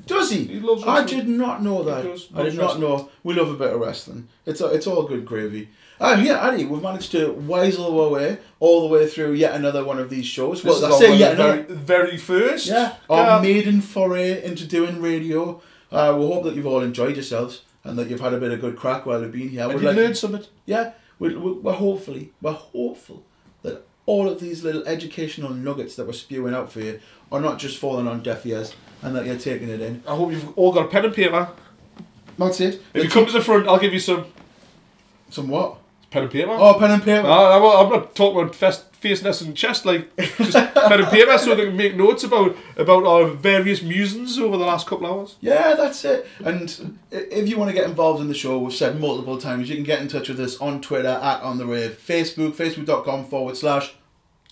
Does 0.05 0.31
he? 0.33 0.45
He 0.45 0.59
loves 0.59 0.83
I 0.85 1.05
did 1.05 1.29
not 1.29 1.63
know 1.63 1.85
that. 1.85 1.99
I 1.99 2.03
did 2.03 2.09
loves 2.11 2.29
not 2.35 2.63
wrestling. 2.65 2.81
know. 2.81 3.11
We 3.23 3.35
love 3.35 3.51
a 3.51 3.55
bit 3.57 3.73
of 3.73 3.81
wrestling. 3.81 4.27
It's 4.45 4.61
a, 4.61 4.67
it's 4.67 4.89
all 4.89 5.05
good 5.05 5.25
gravy. 5.25 5.69
Ah, 6.05 6.21
yeah, 6.21 6.45
Addy, 6.49 6.65
we've 6.65 6.83
managed 6.83 7.13
to 7.13 7.33
wisel 7.33 7.85
our 8.03 8.09
way 8.09 8.39
all 8.59 8.81
the 8.83 8.89
way 8.89 9.07
through 9.09 9.35
yet 9.35 9.55
another 9.55 9.85
one 9.85 10.01
of 10.01 10.11
these 10.11 10.27
shows. 10.27 10.61
This 10.63 10.81
well, 10.83 10.93
I 10.95 10.99
say 10.99 11.17
yet 11.17 11.37
very, 11.37 11.61
another. 11.61 11.75
very 11.75 12.17
first. 12.19 12.67
Yeah, 12.67 12.97
our 13.09 13.41
maiden 13.41 13.81
foray 13.81 14.43
into 14.45 14.67
doing 14.67 15.01
radio. 15.01 15.63
Uh, 15.93 16.17
we 16.19 16.27
hope 16.27 16.43
that 16.45 16.57
you've 16.57 16.67
all 16.67 16.81
enjoyed 16.83 17.15
yourselves 17.15 17.63
and 17.85 17.97
that 17.99 18.09
you've 18.11 18.21
had 18.21 18.33
a 18.35 18.39
bit 18.39 18.51
of 18.51 18.61
good 18.61 18.77
crack 18.77 19.07
while 19.07 19.21
you've 19.21 19.31
been 19.31 19.49
here. 19.51 19.63
And 19.63 19.75
We'd 19.75 19.83
you 19.83 19.87
like- 19.89 19.97
learned 19.97 20.17
something. 20.17 20.45
Yeah, 20.67 20.93
we're, 21.21 21.39
we're, 21.39 21.53
we're 21.55 21.73
hopefully, 21.75 22.33
we're 22.41 22.53
hopeful 22.53 23.23
that 23.63 23.87
all 24.07 24.29
of 24.29 24.41
these 24.41 24.65
little 24.65 24.83
educational 24.89 25.51
nuggets 25.51 25.95
that 25.97 26.07
we're 26.07 26.15
spewing 26.15 26.53
out 26.55 26.73
for 26.73 26.81
you 26.81 26.99
are 27.31 27.41
not 27.41 27.59
just 27.61 27.79
falling 27.79 28.09
on 28.09 28.23
deaf 28.25 28.45
ears 28.45 28.75
and 29.03 29.15
that 29.15 29.25
you're 29.27 29.39
taking 29.39 29.69
it 29.69 29.81
in. 29.81 30.03
I 30.09 30.17
hope 30.17 30.33
you've 30.33 30.57
all 30.59 30.73
got 30.73 30.87
a 30.87 30.89
pen 30.89 31.05
and 31.05 31.15
paper. 31.15 31.49
That's 32.39 32.61
it. 32.61 32.81
If 32.95 33.05
you 33.05 33.11
come 33.11 33.27
to 33.27 33.33
the 33.33 33.41
front, 33.41 33.69
I'll 33.69 33.79
give 33.79 33.93
you 33.93 34.01
some 34.01 34.25
Some 35.31 35.49
what? 35.49 35.79
Pen 36.13 36.23
and 36.25 36.31
paper. 36.33 36.51
Oh, 36.53 36.75
pen 36.79 36.91
and 36.91 37.03
paper. 37.03 37.27
Ah, 37.27 37.57
I'm, 37.57 37.87
I'm 37.87 37.93
not 37.93 38.15
talking 38.15 38.41
about 38.43 38.55
fest, 38.55 38.95
face, 38.97 39.23
and 39.23 39.57
chest, 39.57 39.85
like 39.87 40.15
just 40.17 40.53
pen 40.75 41.01
and 41.01 41.09
paper 41.09 41.39
so 41.39 41.55
they 41.55 41.65
can 41.67 41.77
make 41.77 41.97
notes 41.97 42.23
about 42.25 42.55
about 42.77 43.05
our 43.05 43.27
various 43.29 43.83
musings 43.83 44.39
over 44.39 44.57
the 44.57 44.65
last 44.65 44.87
couple 44.87 45.07
hours. 45.07 45.37
Yeah, 45.41 45.75
that's 45.75 46.05
it. 46.05 46.27
And 46.45 46.99
if 47.11 47.49
you 47.49 47.59
want 47.59 47.71
to 47.71 47.75
get 47.75 47.89
involved 47.89 48.21
in 48.21 48.29
the 48.29 48.35
show, 48.35 48.59
we've 48.59 48.75
said 48.75 49.01
multiple 49.01 49.39
times, 49.39 49.69
you 49.69 49.75
can 49.75 49.85
get 49.85 50.01
in 50.01 50.09
touch 50.09 50.29
with 50.29 50.39
us 50.41 50.61
on 50.61 50.81
Twitter 50.81 51.09
at 51.09 51.41
On 51.43 51.59
The 51.59 51.67
Rave, 51.67 51.99
Facebook, 52.07 52.53
facebook.com 52.53 53.25
forward 53.27 53.57
slash 53.57 53.95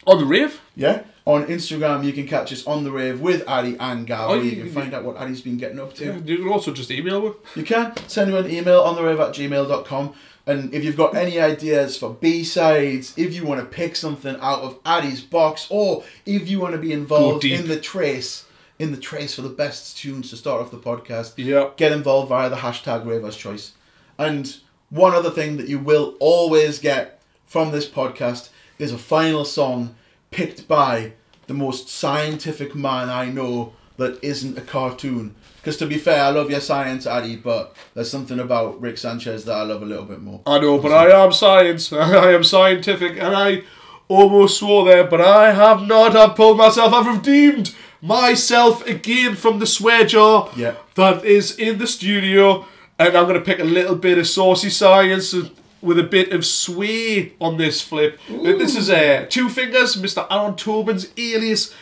On 0.06 0.18
the 0.18 0.24
rave? 0.26 0.60
Yeah. 0.74 1.02
On 1.26 1.44
Instagram, 1.44 2.02
you 2.04 2.12
can 2.14 2.26
catch 2.26 2.50
us 2.52 2.66
on 2.66 2.82
The 2.82 2.90
Rave 2.90 3.20
with 3.20 3.46
Addy 3.46 3.76
and 3.78 4.06
Gav, 4.06 4.30
Oh, 4.30 4.34
you 4.34 4.50
you- 4.50 4.62
can 4.64 4.72
find 4.72 4.94
out 4.94 5.04
what 5.04 5.18
Addy's 5.18 5.42
been 5.42 5.58
getting 5.58 5.78
up 5.78 5.92
to. 5.96 6.04
Yeah, 6.06 6.16
you 6.24 6.38
can 6.38 6.48
also 6.48 6.72
just 6.72 6.90
email 6.90 7.20
me. 7.20 7.32
You 7.54 7.62
can 7.62 7.94
send 8.08 8.32
me 8.32 8.38
an 8.38 8.50
email 8.50 8.80
on 8.80 8.96
the 8.96 9.02
rave 9.04 9.20
at 9.20 9.32
gmail.com. 9.34 10.14
And 10.46 10.72
if 10.74 10.82
you've 10.84 10.96
got 10.96 11.14
any 11.14 11.38
ideas 11.38 11.96
for 11.96 12.10
B 12.10 12.42
sides, 12.44 13.14
if 13.16 13.34
you 13.34 13.44
want 13.44 13.60
to 13.60 13.66
pick 13.66 13.94
something 13.94 14.36
out 14.40 14.60
of 14.62 14.78
Addy's 14.84 15.20
box, 15.20 15.66
or 15.70 16.02
if 16.26 16.48
you 16.48 16.58
want 16.60 16.72
to 16.74 16.80
be 16.80 16.92
involved 16.92 17.44
in 17.44 17.68
the 17.68 17.78
trace, 17.78 18.46
in 18.78 18.90
the 18.90 18.96
trace 18.96 19.34
for 19.34 19.42
the 19.42 19.48
best 19.50 19.98
tunes 19.98 20.30
to 20.30 20.36
start 20.36 20.60
off 20.62 20.70
the 20.70 20.78
podcast, 20.78 21.34
Yeah. 21.36 21.68
get 21.76 21.92
involved 21.92 22.30
via 22.30 22.48
the 22.48 22.56
hashtag 22.56 23.04
Ravers 23.06 23.36
Choice. 23.36 23.72
And 24.18 24.56
one 24.88 25.14
other 25.14 25.30
thing 25.30 25.56
that 25.58 25.68
you 25.68 25.78
will 25.78 26.14
always 26.18 26.78
get 26.78 27.20
from 27.46 27.70
this 27.70 27.86
podcast 27.88 28.48
is 28.78 28.92
a 28.92 28.98
final 28.98 29.44
song 29.44 29.94
picked 30.30 30.66
by 30.66 31.12
the 31.46 31.54
most 31.54 31.88
scientific 31.88 32.74
man 32.74 33.08
I 33.10 33.26
know 33.26 33.74
that 33.98 34.18
isn't 34.24 34.56
a 34.56 34.62
cartoon. 34.62 35.34
Because 35.60 35.76
to 35.78 35.86
be 35.86 35.98
fair, 35.98 36.24
I 36.24 36.30
love 36.30 36.50
your 36.50 36.60
science, 36.60 37.06
Addy, 37.06 37.36
but 37.36 37.76
there's 37.94 38.10
something 38.10 38.38
about 38.40 38.80
Rick 38.80 38.96
Sanchez 38.98 39.44
that 39.44 39.52
I 39.54 39.62
love 39.62 39.82
a 39.82 39.86
little 39.86 40.06
bit 40.06 40.22
more. 40.22 40.40
I 40.46 40.58
know, 40.58 40.78
but 40.78 40.92
I 40.92 41.10
am 41.24 41.32
science. 41.32 41.92
I 41.92 42.32
am 42.32 42.42
scientific, 42.44 43.12
and 43.18 43.36
I 43.36 43.62
almost 44.08 44.58
swore 44.58 44.84
there, 44.86 45.04
but 45.04 45.20
I 45.20 45.52
have 45.52 45.86
not. 45.86 46.16
I've 46.16 46.34
pulled 46.34 46.56
myself. 46.58 46.92
I've 46.94 47.06
redeemed 47.14 47.74
myself 48.00 48.86
again 48.86 49.34
from 49.36 49.58
the 49.58 49.66
swear 49.66 50.06
jar 50.06 50.50
Yeah. 50.56 50.74
that 50.94 51.24
is 51.24 51.58
in 51.58 51.78
the 51.78 51.86
studio, 51.86 52.64
and 52.98 53.14
I'm 53.16 53.24
going 53.26 53.34
to 53.38 53.44
pick 53.44 53.58
a 53.60 53.64
little 53.64 53.96
bit 53.96 54.16
of 54.18 54.26
saucy 54.26 54.70
science 54.70 55.34
with 55.82 55.98
a 55.98 56.02
bit 56.02 56.32
of 56.32 56.44
sway 56.46 57.34
on 57.40 57.56
this 57.58 57.80
flip. 57.82 58.18
This 58.28 58.76
is 58.76 58.88
uh, 58.90 59.26
Two 59.28 59.48
Fingers, 59.50 59.96
Mr. 59.96 60.26
Amon 60.30 60.56
Tobin's 60.56 61.08
alias. 61.18 61.74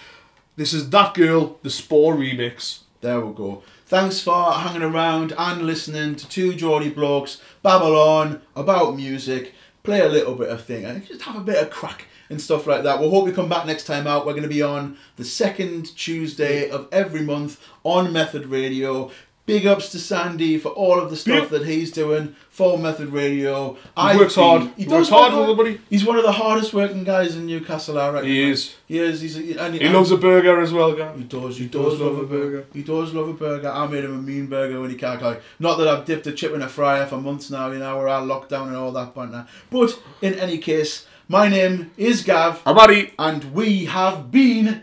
This 0.57 0.73
is 0.73 0.91
That 0.91 1.15
Girl, 1.15 1.59
the 1.63 1.71
Spor 1.71 2.15
remix. 2.17 2.81
There 3.01 3.21
we 3.21 3.33
go. 3.33 3.63
Thanks 3.87 4.21
for 4.21 4.53
hanging 4.53 4.83
around 4.83 5.33
and 5.39 5.63
listening 5.63 6.17
to 6.17 6.29
two 6.29 6.55
Geordie 6.55 6.91
blokes 6.91 7.41
babble 7.63 7.97
on 7.97 8.43
about 8.57 8.97
music, 8.97 9.55
play 9.85 10.01
a 10.01 10.09
little 10.09 10.35
bit 10.35 10.49
of 10.49 10.65
thing, 10.65 10.85
and 10.85 11.07
just 11.07 11.23
have 11.23 11.37
a 11.37 11.41
bit 11.41 11.63
of 11.63 11.71
crack 11.71 12.07
and 12.29 12.41
stuff 12.41 12.67
like 12.67 12.83
that. 12.83 12.99
We'll 12.99 13.11
hope 13.11 13.29
you 13.29 13.33
come 13.33 13.49
back 13.49 13.67
next 13.67 13.85
time 13.85 14.09
out. 14.09 14.27
We're 14.27 14.33
going 14.33 14.43
to 14.43 14.49
be 14.49 14.63
on 14.63 14.99
the 15.17 15.25
second 15.25 15.97
Tuesday 15.97 16.69
of 16.69 16.89
every 16.91 17.23
month 17.23 17.65
on 17.85 18.13
Method 18.13 18.47
Radio. 18.47 19.13
Big 19.49 19.65
ups 19.67 19.89
to 19.93 19.99
Sandy 19.99 20.59
for 20.59 20.69
all 20.69 21.01
of 21.01 21.09
the 21.09 21.17
stuff 21.17 21.45
Yep. 21.45 21.49
that 21.49 21.67
he's 21.67 21.91
doing 21.91 22.37
for 22.51 22.77
Method 22.79 23.09
Radio. 23.09 23.79
He 23.97 24.17
works 24.19 24.35
hard. 24.35 24.71
He 24.77 24.87
works 24.87 25.09
hard 25.09 25.33
for 25.33 25.43
everybody. 25.45 25.81
He's 25.89 26.05
one 26.05 26.19
of 26.19 26.23
the 26.23 26.33
hardest 26.33 26.75
working 26.75 27.03
guys 27.03 27.35
in 27.35 27.47
Newcastle, 27.47 27.99
I 27.99 28.11
reckon. 28.11 28.29
He 28.29 28.51
is. 28.51 28.75
He 28.87 28.99
is. 28.99 29.23
He's 29.23 29.39
a, 29.39 29.65
and, 29.65 29.75
He 29.75 29.89
loves 29.89 30.11
a 30.11 30.19
burger 30.19 30.61
as 30.61 30.71
well, 30.75 30.95
guys. 30.95 31.17
he 31.17 31.25
does. 31.25 31.57
He, 31.57 31.67
does, 31.67 31.99
love 31.99 32.19
a 32.19 32.27
burger. 32.27 32.67
He 32.75 32.83
does 32.83 33.15
love 33.15 33.31
a 33.31 33.33
burger. 33.33 33.71
I 33.71 33.87
made 33.87 34.05
him 34.05 34.19
a 34.19 34.21
mean 34.21 34.49
burger 34.49 34.83
when 34.83 34.91
he 34.91 34.97
can't 34.97 35.19
go. 35.19 35.41
Not 35.59 35.79
that 35.79 35.89
I've 35.89 36.05
dipped 36.05 36.27
a 36.27 36.33
chip 36.33 36.53
in 36.53 36.61
a 36.61 36.69
fryer 36.69 37.07
for 37.07 37.17
months 37.17 37.51
now. 37.51 37.71
You 37.71 37.79
know 37.79 37.97
we're 37.97 38.09
all 38.09 38.27
locked 38.27 38.51
down 38.51 38.69
and 38.69 38.77
all 38.77 38.93
that 38.93 39.15
banter. 39.15 39.47
But 39.71 39.99
in 40.21 40.35
any 40.35 40.59
case, 40.59 41.07
my 41.27 41.49
name 41.49 41.91
is 41.97 42.23
Gav, 42.23 42.61
I'm 42.67 42.77
Addy 42.77 43.13
and 43.19 43.55
we 43.55 43.87
have 43.87 44.31
been 44.31 44.83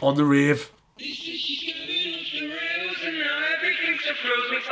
on 0.00 0.14
the 0.14 0.24
rave. 0.24 0.70
She's 4.22 4.65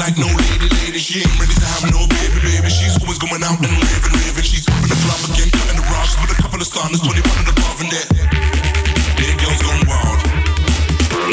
like 0.00 0.16
no 0.16 0.32
lady, 0.32 0.68
lady. 0.80 0.96
She 0.96 1.20
ain't 1.20 1.36
ready 1.36 1.52
to 1.52 1.66
have 1.76 1.84
no 1.92 2.08
baby, 2.08 2.40
baby. 2.40 2.72
She's 2.72 2.96
always 3.04 3.20
going 3.20 3.44
out 3.44 3.60
and 3.60 3.68
living, 3.68 4.16
living. 4.16 4.46
She's 4.48 4.64
up 4.64 4.80
in 4.80 4.88
the 4.88 4.96
club 5.04 5.20
again, 5.28 5.52
cutting 5.52 5.76
the 5.76 5.84
rocks 5.92 6.16
with 6.16 6.32
a 6.32 6.38
couple 6.40 6.56
of 6.56 6.64
stars, 6.64 7.04
21 7.04 7.20
and 7.20 7.48
above, 7.52 7.78
and 7.84 7.90
that. 7.92 8.08
Their 9.20 9.34
girls 9.36 9.60
gone 9.60 9.84
wild. 9.84 10.20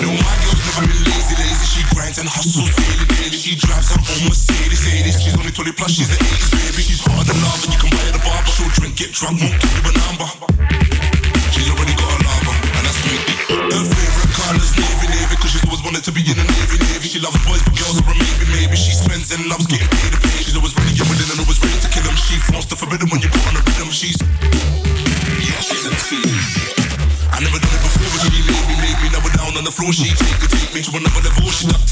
No, 0.03 0.11
my 0.11 0.35
girl's 0.43 0.59
never 0.67 0.83
been 0.83 0.99
lazy, 0.99 1.35
lazy. 1.39 1.65
She 1.79 1.81
grinds 1.95 2.19
and 2.19 2.27
hustles 2.27 2.67
daily, 2.75 3.07
daily. 3.07 3.39
She 3.39 3.55
drives 3.55 3.87
her 3.87 4.03
own 4.03 4.27
Mercedes, 4.27 4.83
80s. 4.83 5.15
She's 5.15 5.35
only 5.39 5.55
20 5.55 5.71
plus, 5.71 5.91
she's 5.95 6.11
the 6.11 6.19
80s, 6.19 6.51
baby. 6.51 6.81
She's 6.83 6.99
hotter 6.99 7.23
than 7.23 7.39
lava, 7.39 7.71
you 7.71 7.79
can 7.79 7.87
buy 7.87 8.03
her 8.03 8.19
the 8.19 8.23
barber. 8.27 8.51
She'll 8.51 8.71
drink, 8.75 8.99
get 8.99 9.15
drunk, 9.15 9.39
won't 9.39 9.55
give 9.63 9.71
you 9.79 9.83
a 9.87 9.93
number. 9.95 10.36
Floor, 29.77 29.93
she 29.93 30.09
take 30.09 30.41
me, 30.41 30.47
take 30.47 30.73
me 30.73 30.81
to 30.81 30.89
another 30.97 31.21
level. 31.21 31.51
She 31.51 31.86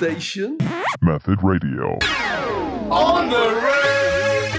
Station. 0.00 0.56
Method 1.02 1.42
Radio. 1.42 1.98
On 2.90 3.28
the 3.28 3.36
road. 3.36 4.50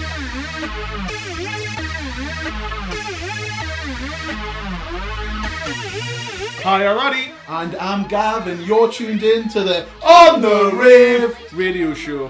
Hi, 6.61 6.85
I'm 6.85 6.99
Addy. 6.99 7.31
And 7.47 7.75
I'm 7.77 8.07
Gav, 8.07 8.45
and 8.45 8.61
you're 8.67 8.91
tuned 8.91 9.23
in 9.23 9.49
to 9.49 9.63
the 9.63 9.87
On 10.03 10.43
the 10.43 10.73
Rave 10.75 11.35
radio 11.55 11.95
show. 11.95 12.27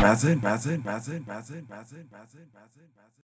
Mazin, 0.00 0.40
Mazin, 0.40 0.82
Mazin, 0.84 1.24
Mazin, 1.24 1.24
Mazin, 1.28 1.68
Mazin, 1.70 2.08
Mazin. 2.10 2.47